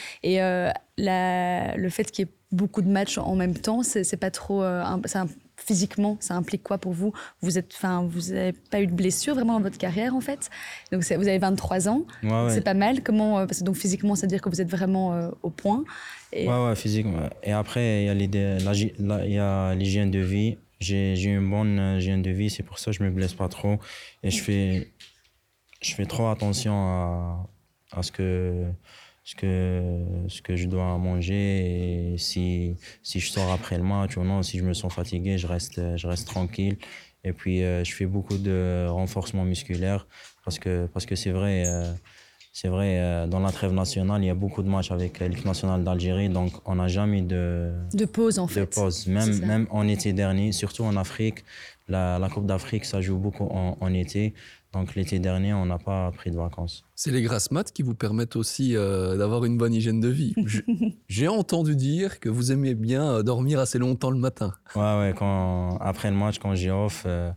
euh, 0.43 0.69
la, 0.99 1.77
le 1.77 1.89
fait 1.89 2.11
qu'il 2.11 2.27
y 2.27 2.29
ait 2.29 2.33
beaucoup 2.51 2.83
de 2.83 2.89
matchs 2.89 3.19
en 3.19 3.37
même 3.37 3.55
temps, 3.55 3.85
c'est, 3.85 4.17
pas 4.17 4.33
trop. 4.33 4.65
Euh, 4.65 4.83
physiquement, 5.57 6.17
ça 6.21 6.35
implique 6.35 6.63
quoi 6.63 6.79
pour 6.79 6.93
vous? 6.93 7.13
Vous 7.41 7.59
êtes, 7.59 7.73
enfin, 7.75 8.07
vous 8.09 8.33
n'avez 8.33 8.53
pas 8.53 8.81
eu 8.81 8.87
de 8.87 8.93
blessure 8.93 9.35
vraiment 9.35 9.55
dans 9.55 9.61
votre 9.61 9.79
carrière 9.79 10.15
en 10.15 10.21
fait? 10.21 10.51
Donc 10.93 11.03
vous 11.03 11.13
avez 11.13 11.39
23 11.39 11.89
ans, 11.89 12.05
c'est 12.49 12.65
pas 12.65 12.75
mal. 12.75 13.03
Comment 13.03 13.39
euh, 13.39 13.47
Parce 13.47 13.61
que 13.61 13.65
donc 13.65 13.77
physiquement, 13.77 14.15
c'est 14.15 14.25
à 14.25 14.29
dire 14.29 14.41
que 14.41 14.49
vous 14.49 14.61
êtes 14.61 14.71
vraiment 14.71 15.15
euh, 15.15 15.31
au 15.43 15.51
point. 15.51 15.85
Et... 16.33 16.49
Ouais, 16.49 16.67
ouais, 16.67 16.75
physiquement. 16.75 17.29
Et 17.43 17.53
après, 17.53 18.03
il 18.03 18.07
y 18.07 19.39
a 19.39 19.75
l'hygiène 19.75 20.11
de 20.11 20.19
vie. 20.21 20.57
J'ai 20.81 21.15
une 21.25 21.49
bonne 21.49 21.79
euh, 21.79 21.99
hygiène 21.99 22.23
de 22.23 22.31
vie, 22.31 22.51
c'est 22.51 22.63
pour 22.63 22.79
ça 22.79 22.91
que 22.91 22.97
je 22.99 23.03
me 23.03 23.11
blesse 23.11 23.33
pas 23.33 23.49
trop 23.49 23.79
et 24.23 24.31
je 24.31 24.43
fais, 24.43 24.93
je 25.81 25.95
fais 25.95 26.05
trop 26.05 26.29
attention 26.29 26.75
à, 26.75 27.49
à 27.93 28.03
ce 28.03 28.13
que 28.13 28.67
ce 29.25 29.35
que, 29.35 30.05
ce 30.29 30.43
que 30.43 30.55
je 30.55 30.67
dois 30.69 30.99
manger 30.99 32.13
et 32.13 32.19
si, 32.19 32.77
si 33.03 33.21
je 33.21 33.31
sors 33.31 33.51
après 33.51 33.79
le 33.79 33.83
match 33.85 34.17
ou 34.19 34.23
non, 34.23 34.43
si 34.43 34.59
je 34.59 34.65
me 34.65 34.75
sens 34.75 34.93
fatigué, 34.93 35.39
je 35.39 35.47
reste, 35.47 35.81
je 35.97 36.07
reste 36.07 36.27
tranquille. 36.29 36.77
Et 37.25 37.33
puis, 37.33 37.63
euh, 37.63 37.83
je 37.85 37.93
fais 37.95 38.05
beaucoup 38.05 38.37
de 38.37 38.87
renforcement 38.87 39.45
musculaire 39.45 40.07
parce 40.45 40.59
que 40.59 40.87
parce 40.93 41.07
que 41.07 41.17
c'est 41.17 41.31
vrai, 41.31 41.65
euh, 41.67 41.91
c'est 42.53 42.69
vrai 42.69 42.99
euh, 43.01 43.27
dans 43.27 43.41
la 43.41 43.51
trêve 43.51 43.73
nationale, 43.73 44.23
il 44.23 44.27
y 44.27 44.31
a 44.31 44.35
beaucoup 44.35 44.63
de 44.63 44.69
matchs 44.69 44.91
avec 44.91 45.19
l'équipe 45.21 45.47
nationale 45.47 45.83
d'Algérie, 45.85 46.29
donc 46.29 46.53
on 46.67 46.75
n'a 46.75 46.89
jamais 46.89 47.23
de, 47.23 47.73
de 47.95 48.05
pause 48.05 48.39
en 48.39 48.47
fait. 48.47 48.61
De 48.61 48.65
pause, 48.67 49.07
même, 49.07 49.39
même 49.41 49.67
en 49.71 49.89
été 49.89 50.13
dernier, 50.13 50.53
surtout 50.53 50.85
en 50.85 50.97
Afrique. 50.97 51.45
La, 51.89 52.19
la 52.19 52.29
Coupe 52.29 52.47
d'Afrique, 52.47 52.85
ça 52.85 53.01
joue 53.01 53.17
beaucoup 53.17 53.45
en, 53.45 53.77
en 53.81 53.93
été. 53.95 54.35
Donc 54.75 54.97
l'été 54.97 55.21
dernier, 55.21 55.55
on 55.55 55.67
n'a 55.67 55.79
pas 55.79 56.11
pris 56.11 56.33
de 56.33 56.37
vacances. 56.37 56.85
C'est 56.97 57.13
les 57.13 57.23
grasses 57.23 57.53
maths 57.53 57.71
qui 57.71 57.85
vous 57.85 57.95
permettent 57.95 58.35
aussi 58.35 58.77
euh, 58.77 59.17
d'avoir 59.17 59.45
une 59.45 59.57
bonne 59.57 59.73
hygiène 59.73 60.01
de 60.01 60.09
vie. 60.09 60.35
J'ai 61.09 61.29
entendu 61.29 61.77
dire 61.77 62.19
que 62.19 62.29
vous 62.29 62.51
aimez 62.51 62.75
bien 62.75 63.05
euh, 63.05 63.23
dormir 63.23 63.61
assez 63.61 63.79
longtemps 63.79 64.11
le 64.11 64.19
matin. 64.19 64.53
Ouais, 64.75 64.99
ouais. 64.99 65.15
Quand, 65.17 65.79
après 65.79 66.11
le 66.11 66.17
match, 66.17 66.41
quand 66.41 66.57
j'ai 66.57 66.73
off, 66.73 67.05
euh, 67.07 67.31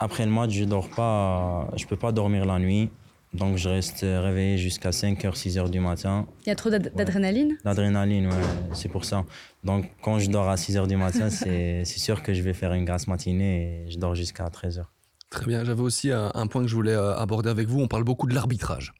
après 0.00 0.24
le 0.24 0.32
match, 0.32 0.50
je 0.50 0.64
dors 0.64 0.88
pas. 0.88 1.70
Je 1.76 1.86
peux 1.86 1.96
pas 1.96 2.10
dormir 2.10 2.44
la 2.44 2.58
nuit. 2.58 2.90
Donc 3.32 3.56
je 3.56 3.68
reste 3.68 4.00
réveillé 4.00 4.58
jusqu'à 4.58 4.90
5h, 4.90 5.36
6h 5.36 5.70
du 5.70 5.78
matin. 5.78 6.26
Il 6.44 6.48
y 6.48 6.52
a 6.52 6.56
trop 6.56 6.68
d'adrénaline? 6.68 7.58
D'adrénaline, 7.64 8.26
ouais, 8.26 8.32
c'est 8.72 8.88
pour 8.88 9.04
ça. 9.04 9.24
Donc 9.62 9.88
quand 10.02 10.18
je 10.18 10.28
dors 10.28 10.48
à 10.48 10.56
6h 10.56 10.88
du 10.88 10.96
matin, 10.96 11.30
c'est 11.30 11.84
sûr 11.84 12.24
que 12.24 12.34
je 12.34 12.42
vais 12.42 12.54
faire 12.54 12.72
une 12.72 12.84
grasse 12.84 13.06
matinée 13.06 13.84
et 13.86 13.90
je 13.92 13.98
dors 13.98 14.16
jusqu'à 14.16 14.48
13h. 14.48 14.82
Très 15.30 15.46
bien. 15.46 15.64
J'avais 15.64 15.80
aussi 15.80 16.10
un, 16.10 16.46
point 16.48 16.62
que 16.62 16.68
je 16.68 16.74
voulais 16.74 16.92
euh, 16.92 17.16
aborder 17.16 17.48
avec 17.48 17.68
vous. 17.68 17.80
On 17.80 17.88
parle 17.88 18.04
beaucoup 18.04 18.26
de 18.26 18.34
l'arbitrage. 18.34 18.92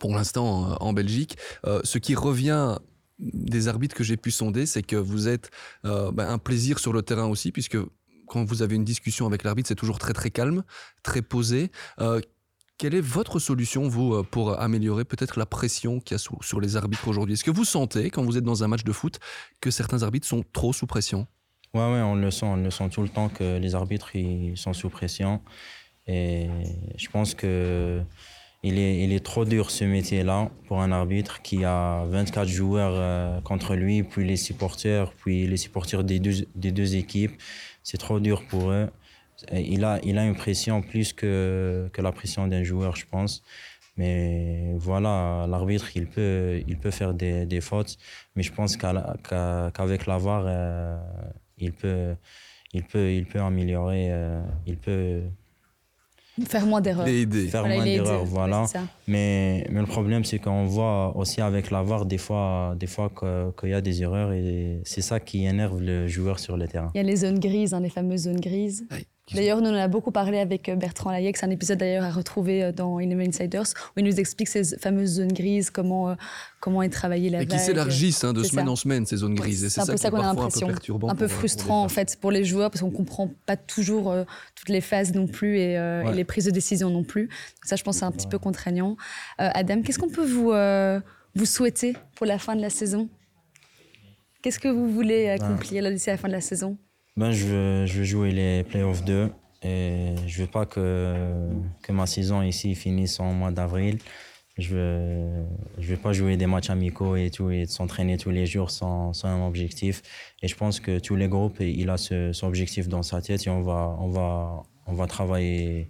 Pour 0.00 0.14
l'instant, 0.14 0.76
en 0.80 0.92
Belgique, 0.92 1.36
euh, 1.66 1.80
ce 1.84 1.98
qui 1.98 2.14
revient 2.14 2.76
des 3.18 3.68
arbitres 3.68 3.94
que 3.94 4.04
j'ai 4.04 4.16
pu 4.16 4.30
sonder, 4.30 4.66
c'est 4.66 4.82
que 4.82 4.96
vous 4.96 5.28
êtes 5.28 5.50
euh, 5.84 6.10
ben, 6.10 6.28
un 6.28 6.38
plaisir 6.38 6.78
sur 6.78 6.92
le 6.92 7.02
terrain 7.02 7.26
aussi, 7.26 7.52
puisque 7.52 7.78
quand 8.26 8.44
vous 8.44 8.62
avez 8.62 8.74
une 8.74 8.84
discussion 8.84 9.26
avec 9.26 9.44
l'arbitre, 9.44 9.68
c'est 9.68 9.74
toujours 9.74 9.98
très 9.98 10.12
très 10.12 10.30
calme, 10.30 10.64
très 11.02 11.22
posé. 11.22 11.70
quelle 12.78 12.94
est 12.94 13.00
votre 13.00 13.38
solution, 13.38 13.88
vous, 13.88 14.24
pour 14.24 14.60
améliorer 14.60 15.04
peut-être 15.04 15.38
la 15.38 15.46
pression 15.46 16.00
qu'il 16.00 16.14
y 16.14 16.16
a 16.16 16.18
sur, 16.18 16.42
sur 16.42 16.60
les 16.60 16.76
arbitres 16.76 17.06
aujourd'hui? 17.06 17.34
Est-ce 17.34 17.44
que 17.44 17.52
vous 17.52 17.64
sentez, 17.64 18.10
quand 18.10 18.24
vous 18.24 18.36
êtes 18.36 18.44
dans 18.44 18.64
un 18.64 18.68
match 18.68 18.82
de 18.82 18.92
foot, 18.92 19.20
que 19.60 19.70
certains 19.70 20.02
arbitres 20.02 20.26
sont 20.26 20.42
trop 20.52 20.72
sous 20.72 20.86
pression? 20.86 21.28
Ouais, 21.74 21.80
ouais, 21.80 22.00
on 22.00 22.14
le 22.14 22.30
sent, 22.30 22.46
on 22.46 22.56
le 22.56 22.70
sent 22.70 22.88
tout 22.90 23.02
le 23.02 23.08
temps 23.08 23.28
que 23.28 23.58
les 23.58 23.74
arbitres 23.74 24.16
ils 24.16 24.56
sont 24.56 24.72
sous 24.72 24.88
pression. 24.88 25.40
Et 26.06 26.48
je 26.96 27.08
pense 27.08 27.34
que 27.34 28.02
il 28.62 28.78
est, 28.78 29.04
il 29.04 29.12
est 29.12 29.24
trop 29.24 29.44
dur 29.44 29.70
ce 29.70 29.84
métier-là 29.84 30.50
pour 30.66 30.80
un 30.82 30.90
arbitre 30.90 31.42
qui 31.42 31.64
a 31.64 32.04
24 32.06 32.48
joueurs 32.48 32.94
euh, 32.94 33.40
contre 33.42 33.74
lui, 33.76 34.02
puis 34.02 34.26
les 34.26 34.36
supporters, 34.36 35.12
puis 35.12 35.46
les 35.46 35.56
supporters 35.56 36.02
des 36.04 36.18
deux, 36.18 36.46
des 36.54 36.72
deux 36.72 36.96
équipes. 36.96 37.32
C'est 37.82 37.98
trop 37.98 38.18
dur 38.20 38.44
pour 38.48 38.70
eux. 38.70 38.88
il 39.52 39.84
a, 39.84 40.00
il 40.02 40.18
a 40.18 40.24
une 40.26 40.34
pression 40.34 40.82
plus 40.82 41.12
que, 41.12 41.88
que 41.92 42.02
la 42.02 42.12
pression 42.12 42.48
d'un 42.48 42.64
joueur, 42.64 42.96
je 42.96 43.06
pense. 43.06 43.42
Mais 43.96 44.74
voilà, 44.76 45.46
l'arbitre, 45.48 45.96
il 45.96 46.06
peut, 46.06 46.62
il 46.66 46.78
peut 46.78 46.90
faire 46.90 47.14
des, 47.14 47.46
des 47.46 47.60
fautes. 47.60 47.96
Mais 48.34 48.42
je 48.42 48.52
pense 48.52 48.76
qu'avec 48.76 49.32
euh, 49.32 49.70
il 51.58 51.72
peut, 51.72 52.14
il 52.72 52.82
peut, 52.82 53.12
il 53.12 53.26
peut 53.26 53.40
améliorer, 53.40 54.08
euh, 54.10 54.42
il 54.66 54.76
peut 54.76 55.22
faire 56.44 56.66
moins 56.66 56.80
d'erreurs. 56.80 57.06
Faire 57.06 57.66
moins 57.66 57.84
d'erreurs, 57.84 58.24
voilà. 58.24 58.66
mais, 59.08 59.66
mais 59.70 59.80
le 59.80 59.86
problème, 59.86 60.24
c'est 60.24 60.38
qu'on 60.38 60.66
voit 60.66 61.16
aussi 61.16 61.40
avec 61.40 61.70
la 61.70 61.82
VAR 61.82 62.04
des 62.04 62.18
fois, 62.18 62.74
des 62.78 62.86
fois 62.86 63.10
qu'il 63.58 63.70
y 63.70 63.74
a 63.74 63.80
des 63.80 64.02
erreurs 64.02 64.32
et 64.32 64.80
c'est 64.84 65.02
ça 65.02 65.18
qui 65.20 65.46
énerve 65.46 65.80
le 65.80 66.06
joueur 66.08 66.38
sur 66.38 66.56
le 66.56 66.68
terrain. 66.68 66.90
Il 66.94 66.98
y 66.98 67.00
a 67.00 67.04
les 67.04 67.16
zones 67.16 67.38
grises, 67.38 67.72
hein, 67.72 67.80
les 67.80 67.90
fameuses 67.90 68.22
zones 68.22 68.40
grises. 68.40 68.86
D'ailleurs, 69.34 69.60
nous 69.60 69.70
en 69.70 69.74
avons 69.74 69.90
beaucoup 69.90 70.12
parlé 70.12 70.38
avec 70.38 70.68
euh, 70.68 70.76
Bertrand 70.76 71.10
Layek. 71.10 71.36
C'est 71.36 71.46
un 71.46 71.50
épisode 71.50 71.78
d'ailleurs 71.78 72.04
à 72.04 72.10
retrouver 72.10 72.62
euh, 72.62 72.72
dans 72.72 73.00
Eleven 73.00 73.28
Insiders 73.28 73.66
où 73.96 74.00
il 74.00 74.04
nous 74.04 74.20
explique 74.20 74.46
ces 74.46 74.76
fameuses 74.78 75.14
zones 75.14 75.32
grises, 75.32 75.70
comment, 75.70 76.10
euh, 76.10 76.14
comment 76.60 76.80
est 76.80 76.90
travaillé 76.90 77.28
la 77.28 77.42
Et 77.42 77.46
qui 77.46 77.58
s'élargissent 77.58 78.22
hein, 78.22 78.32
de 78.32 78.44
semaine 78.44 78.68
en 78.68 78.76
semaine, 78.76 79.04
ces 79.04 79.16
zones 79.16 79.34
grises. 79.34 79.68
C'est 79.68 79.80
ça, 79.80 79.96
ça 79.96 80.10
qu'on 80.10 80.20
a 80.20 80.32
l'impression. 80.32 80.68
Un 81.08 81.14
peu, 81.16 81.26
frustrant 81.26 81.82
en 81.82 81.88
fait 81.88 82.16
pour 82.20 82.30
les 82.30 82.44
joueurs 82.44 82.70
parce 82.70 82.82
qu'on 82.82 82.90
ne 82.90 82.96
comprend 82.96 83.28
pas 83.46 83.56
toujours 83.56 84.14
toutes 84.54 84.68
les 84.68 84.80
phases 84.80 85.12
non 85.12 85.26
plus 85.26 85.58
et, 85.58 85.76
les 86.14 86.24
prises 86.24 86.44
de 86.44 86.50
décision 86.52 86.88
non 86.88 87.02
plus. 87.02 87.28
ça, 87.64 87.74
je 87.74 87.82
pense, 87.82 87.98
c'est 87.98 88.04
un 88.04 88.12
petit 88.12 88.28
peu 88.28 88.38
contraignant. 88.38 88.96
Adam, 89.38 89.82
qu'est-ce 89.82 89.98
qu'on 89.98 90.08
peut 90.08 90.24
vous, 90.24 90.52
vous 91.34 91.46
souhaiter 91.46 91.96
pour 92.14 92.26
la 92.26 92.38
fin 92.38 92.54
de 92.54 92.60
la 92.60 92.70
saison? 92.70 93.08
Qu'est-ce 94.42 94.60
que 94.60 94.68
vous 94.68 94.88
voulez 94.88 95.28
accomplir 95.30 95.82
là, 95.82 95.90
d'ici 95.90 96.10
la 96.10 96.16
fin 96.16 96.28
de 96.28 96.32
la 96.32 96.40
saison? 96.40 96.78
Ben, 97.16 97.30
je, 97.30 97.46
veux, 97.46 98.04
jouer 98.04 98.30
les 98.30 98.62
playoffs 98.62 99.04
2 99.04 99.30
et 99.62 100.14
je 100.26 100.42
veux 100.42 100.48
pas 100.48 100.66
que, 100.66 101.48
que 101.82 101.92
ma 101.92 102.06
saison 102.06 102.42
ici 102.42 102.74
finisse 102.74 103.20
en 103.20 103.32
mois 103.32 103.50
d'avril. 103.50 103.98
Je 104.58 104.74
veux, 104.74 105.44
je 105.78 105.86
veux 105.88 105.96
pas 105.96 106.12
jouer 106.12 106.36
des 106.36 106.46
matchs 106.46 106.70
amicaux 106.70 107.16
et 107.16 107.30
tout 107.30 107.50
et 107.50 107.66
s'entraîner 107.66 108.16
tous 108.16 108.30
les 108.30 108.46
jours 108.46 108.70
sans, 108.70 109.12
sans, 109.12 109.28
un 109.28 109.46
objectif. 109.46 110.02
Et 110.42 110.48
je 110.48 110.56
pense 110.56 110.80
que 110.80 110.98
tous 110.98 111.16
les 111.16 111.28
groupes, 111.28 111.60
il 111.60 111.90
a 111.90 111.96
ce, 111.96 112.32
cet 112.32 112.44
objectif 112.44 112.88
dans 112.88 113.02
sa 113.02 113.20
tête 113.20 113.46
et 113.46 113.50
on 113.50 113.62
va, 113.62 113.96
on 114.00 114.08
va, 114.08 114.62
on 114.86 114.94
va 114.94 115.06
travailler 115.06 115.88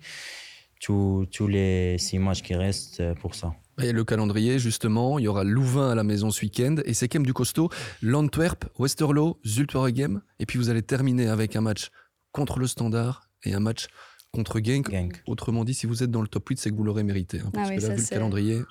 tous, 0.80 1.26
tous 1.32 1.48
les 1.48 1.96
six 1.98 2.18
matchs 2.18 2.42
qui 2.42 2.54
restent 2.54 3.14
pour 3.14 3.34
ça. 3.34 3.54
Et 3.82 3.92
le 3.92 4.04
calendrier, 4.04 4.58
justement, 4.58 5.18
il 5.18 5.24
y 5.24 5.28
aura 5.28 5.44
Louvain 5.44 5.90
à 5.90 5.94
la 5.94 6.02
maison 6.02 6.30
ce 6.30 6.42
week-end 6.42 6.76
et 6.84 6.94
c'est 6.94 7.08
quand 7.08 7.18
même 7.18 7.26
du 7.26 7.34
costaud. 7.34 7.68
L'Antwerp, 8.00 8.64
Westerlo, 8.78 9.38
Zultwaregem. 9.46 10.22
Et 10.38 10.46
puis 10.46 10.58
vous 10.58 10.70
allez 10.70 10.82
terminer 10.82 11.28
avec 11.28 11.56
un 11.56 11.60
match 11.60 11.90
contre 12.32 12.58
le 12.58 12.66
Standard 12.66 13.28
et 13.44 13.52
un 13.52 13.60
match 13.60 13.88
contre 14.32 14.60
Genk. 14.60 14.90
Autrement 15.26 15.64
dit, 15.64 15.74
si 15.74 15.86
vous 15.86 16.02
êtes 16.02 16.10
dans 16.10 16.22
le 16.22 16.28
top 16.28 16.48
8, 16.48 16.58
c'est 16.58 16.70
que 16.70 16.74
vous 16.74 16.84
l'aurez 16.84 17.02
mérité. 17.02 17.40
Hein, 17.40 17.50
parce 17.52 17.70
ah 17.70 17.76
que 17.76 17.80
là, 17.80 17.94
vu 17.94 18.02
le 18.02 18.08
calendrier. 18.08 18.62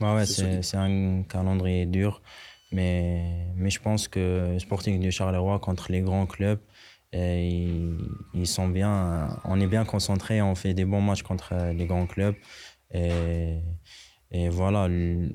ouais, 0.00 0.26
c'est 0.26 0.76
un 0.76 1.22
calendrier 1.22 1.86
dur. 1.86 2.22
Mais, 2.72 3.52
mais 3.56 3.70
je 3.70 3.80
pense 3.80 4.08
que 4.08 4.56
Sporting 4.58 5.00
de 5.00 5.10
Charleroi 5.10 5.58
contre 5.60 5.92
les 5.92 6.00
grands 6.00 6.26
clubs, 6.26 6.58
et 7.12 7.48
ils, 8.34 8.46
sont 8.46 8.68
bien. 8.68 9.40
On 9.44 9.60
est 9.60 9.66
bien 9.66 9.84
concentrés, 9.84 10.42
on 10.42 10.54
fait 10.54 10.74
des 10.74 10.84
bons 10.84 11.00
matchs 11.00 11.22
contre 11.22 11.54
les 11.72 11.86
grands 11.86 12.06
clubs. 12.06 12.34
Et 12.92 13.58
et 14.32 14.48
voilà, 14.48 14.88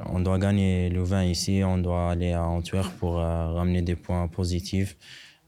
on 0.06 0.20
doit 0.20 0.38
gagner 0.38 0.89
le 0.89 1.02
vin 1.04 1.24
ici, 1.24 1.62
on 1.66 1.78
doit 1.78 2.12
aller 2.12 2.34
à 2.34 2.44
Antwerp 2.44 2.92
pour 3.00 3.20
euh, 3.20 3.48
ramener 3.54 3.82
des 3.82 3.96
points 3.96 4.28
positifs. 4.28 4.98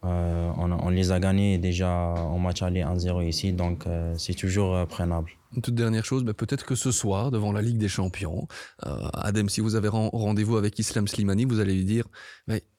Euh, 0.06 0.52
on, 0.58 0.89
les 0.89 1.12
a 1.12 1.20
gagnés 1.20 1.58
déjà 1.58 1.89
en 1.89 2.38
match 2.38 2.62
aller 2.62 2.82
1-0 2.82 3.26
ici, 3.26 3.54
donc 3.54 3.88
euh, 3.88 4.14
c'est 4.18 4.34
toujours 4.34 4.86
prenable. 4.88 5.32
Une 5.56 5.62
toute 5.62 5.76
dernière 5.76 6.04
chose, 6.04 6.24
bah, 6.24 6.34
peut-être 6.34 6.66
que 6.66 6.76
ce 6.76 6.91
soir, 6.91 7.32
devant 7.32 7.54
la 7.54 7.62
Ligue 7.62 7.78
des 7.78 7.88
Champions, 7.88 8.48
Adem, 8.82 9.50
si 9.50 9.62
vous 9.62 9.76
avez 9.76 9.88
rendez-vous 9.88 10.58
avec 10.58 10.80
Islam 10.80 11.08
Slimani, 11.08 11.46
vous 11.46 11.60
allez 11.60 11.76
lui 11.76 11.86
dire 11.86 12.06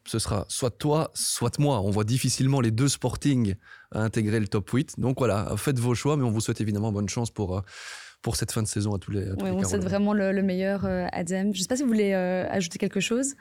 ce 0.06 0.18
sera 0.18 0.44
soit 0.48 0.76
toi, 0.76 1.10
soit 1.14 1.58
moi. 1.58 1.80
On 1.80 1.90
voit 1.90 2.04
difficilement 2.04 2.60
les 2.60 2.72
deux 2.72 2.88
Sporting 2.88 3.54
intégrer 3.92 4.40
le 4.40 4.48
top 4.48 4.68
8. 4.68 4.98
Donc 4.98 5.18
voilà, 5.18 5.54
faites 5.56 5.78
vos 5.78 5.94
choix, 5.94 6.16
mais 6.16 6.24
on 6.24 6.30
vous 6.30 6.40
souhaite 6.40 6.60
évidemment 6.60 6.90
bonne 6.90 7.08
chance 7.08 7.30
pour 7.30 7.62
pour 8.24 8.36
cette 8.36 8.50
fin 8.50 8.62
de 8.62 8.66
saison 8.66 8.94
à 8.94 8.98
tous 8.98 9.10
les. 9.10 9.30
oui, 9.42 9.50
on 9.50 9.62
souhaite 9.62 9.84
vraiment 9.84 10.14
le, 10.14 10.42
meilleur, 10.42 10.86
euh, 10.86 11.06
Adem. 11.12 11.52
Je 11.52 11.58
ne 11.58 11.62
sais 11.62 11.68
pas 11.68 11.76
si 11.76 11.82
vous 11.82 11.88
voulez 11.88 12.14
euh, 12.14 12.48
ajouter 12.48 12.78
quelque 12.78 12.98
chose. 12.98 13.34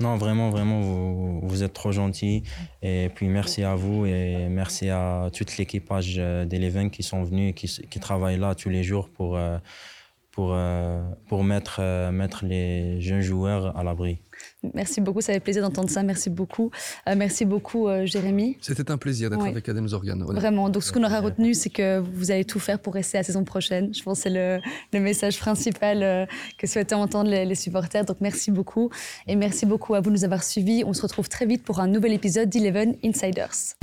Non, 0.00 0.16
vraiment, 0.16 0.48
vraiment, 0.50 0.80
vous, 0.80 1.40
vous, 1.42 1.64
êtes 1.64 1.72
trop 1.72 1.90
gentil. 1.90 2.44
Et 2.80 3.10
puis 3.12 3.26
merci 3.26 3.64
à 3.64 3.74
vous 3.74 4.06
et 4.06 4.46
merci 4.48 4.90
à 4.90 5.28
toute 5.32 5.56
l'équipage 5.56 6.14
euh, 6.18 6.44
d'Eleven 6.44 6.88
qui 6.88 7.02
sont 7.02 7.24
venus, 7.24 7.52
qui, 7.56 7.66
qui 7.66 7.98
travaillent 7.98 8.38
là 8.38 8.54
tous 8.54 8.68
les 8.68 8.84
jours 8.84 9.08
pour, 9.08 9.36
pour, 10.38 10.56
pour 11.28 11.42
mettre, 11.42 11.80
mettre 12.12 12.44
les 12.44 13.00
jeunes 13.00 13.22
joueurs 13.22 13.76
à 13.76 13.82
l'abri. 13.82 14.20
Merci 14.74 15.00
beaucoup, 15.00 15.20
ça 15.20 15.32
fait 15.32 15.40
plaisir 15.40 15.62
d'entendre 15.62 15.90
ça. 15.90 16.02
Merci 16.02 16.30
beaucoup. 16.30 16.70
Euh, 17.08 17.14
merci 17.16 17.44
beaucoup, 17.44 17.88
euh, 17.88 18.06
Jérémy. 18.06 18.56
C'était 18.60 18.90
un 18.90 18.98
plaisir 18.98 19.30
d'être 19.30 19.46
avec 19.46 19.68
Adam 19.68 19.86
Zorgan. 19.86 20.18
Vraiment. 20.18 20.68
Donc, 20.68 20.82
ce 20.82 20.92
qu'on 20.92 21.04
aura 21.04 21.20
retenu, 21.20 21.54
c'est 21.54 21.70
que 21.70 21.98
vous 21.98 22.30
allez 22.30 22.44
tout 22.44 22.58
faire 22.58 22.78
pour 22.78 22.94
rester 22.94 23.18
la 23.18 23.24
saison 23.24 23.44
prochaine. 23.44 23.94
Je 23.94 24.02
pense 24.02 24.18
que 24.18 24.22
c'est 24.24 24.30
le, 24.30 24.60
le, 24.92 25.00
message 25.00 25.38
principal 25.38 26.02
euh, 26.02 26.26
que 26.58 26.66
souhaitaient 26.66 26.94
entendre 26.94 27.30
les, 27.30 27.44
les, 27.44 27.54
supporters. 27.54 28.04
Donc, 28.04 28.20
merci 28.20 28.50
beaucoup. 28.50 28.90
Et 29.26 29.36
merci 29.36 29.66
beaucoup 29.66 29.94
à 29.94 30.00
vous 30.00 30.10
de 30.10 30.14
nous 30.14 30.24
avoir 30.24 30.42
suivis. 30.42 30.82
On 30.84 30.92
se 30.92 31.02
retrouve 31.02 31.28
très 31.28 31.46
vite 31.46 31.62
pour 31.62 31.80
un 31.80 31.86
nouvel 31.86 32.12
épisode 32.12 32.48
d'Eleven 32.48 32.96
Insiders. 33.04 33.76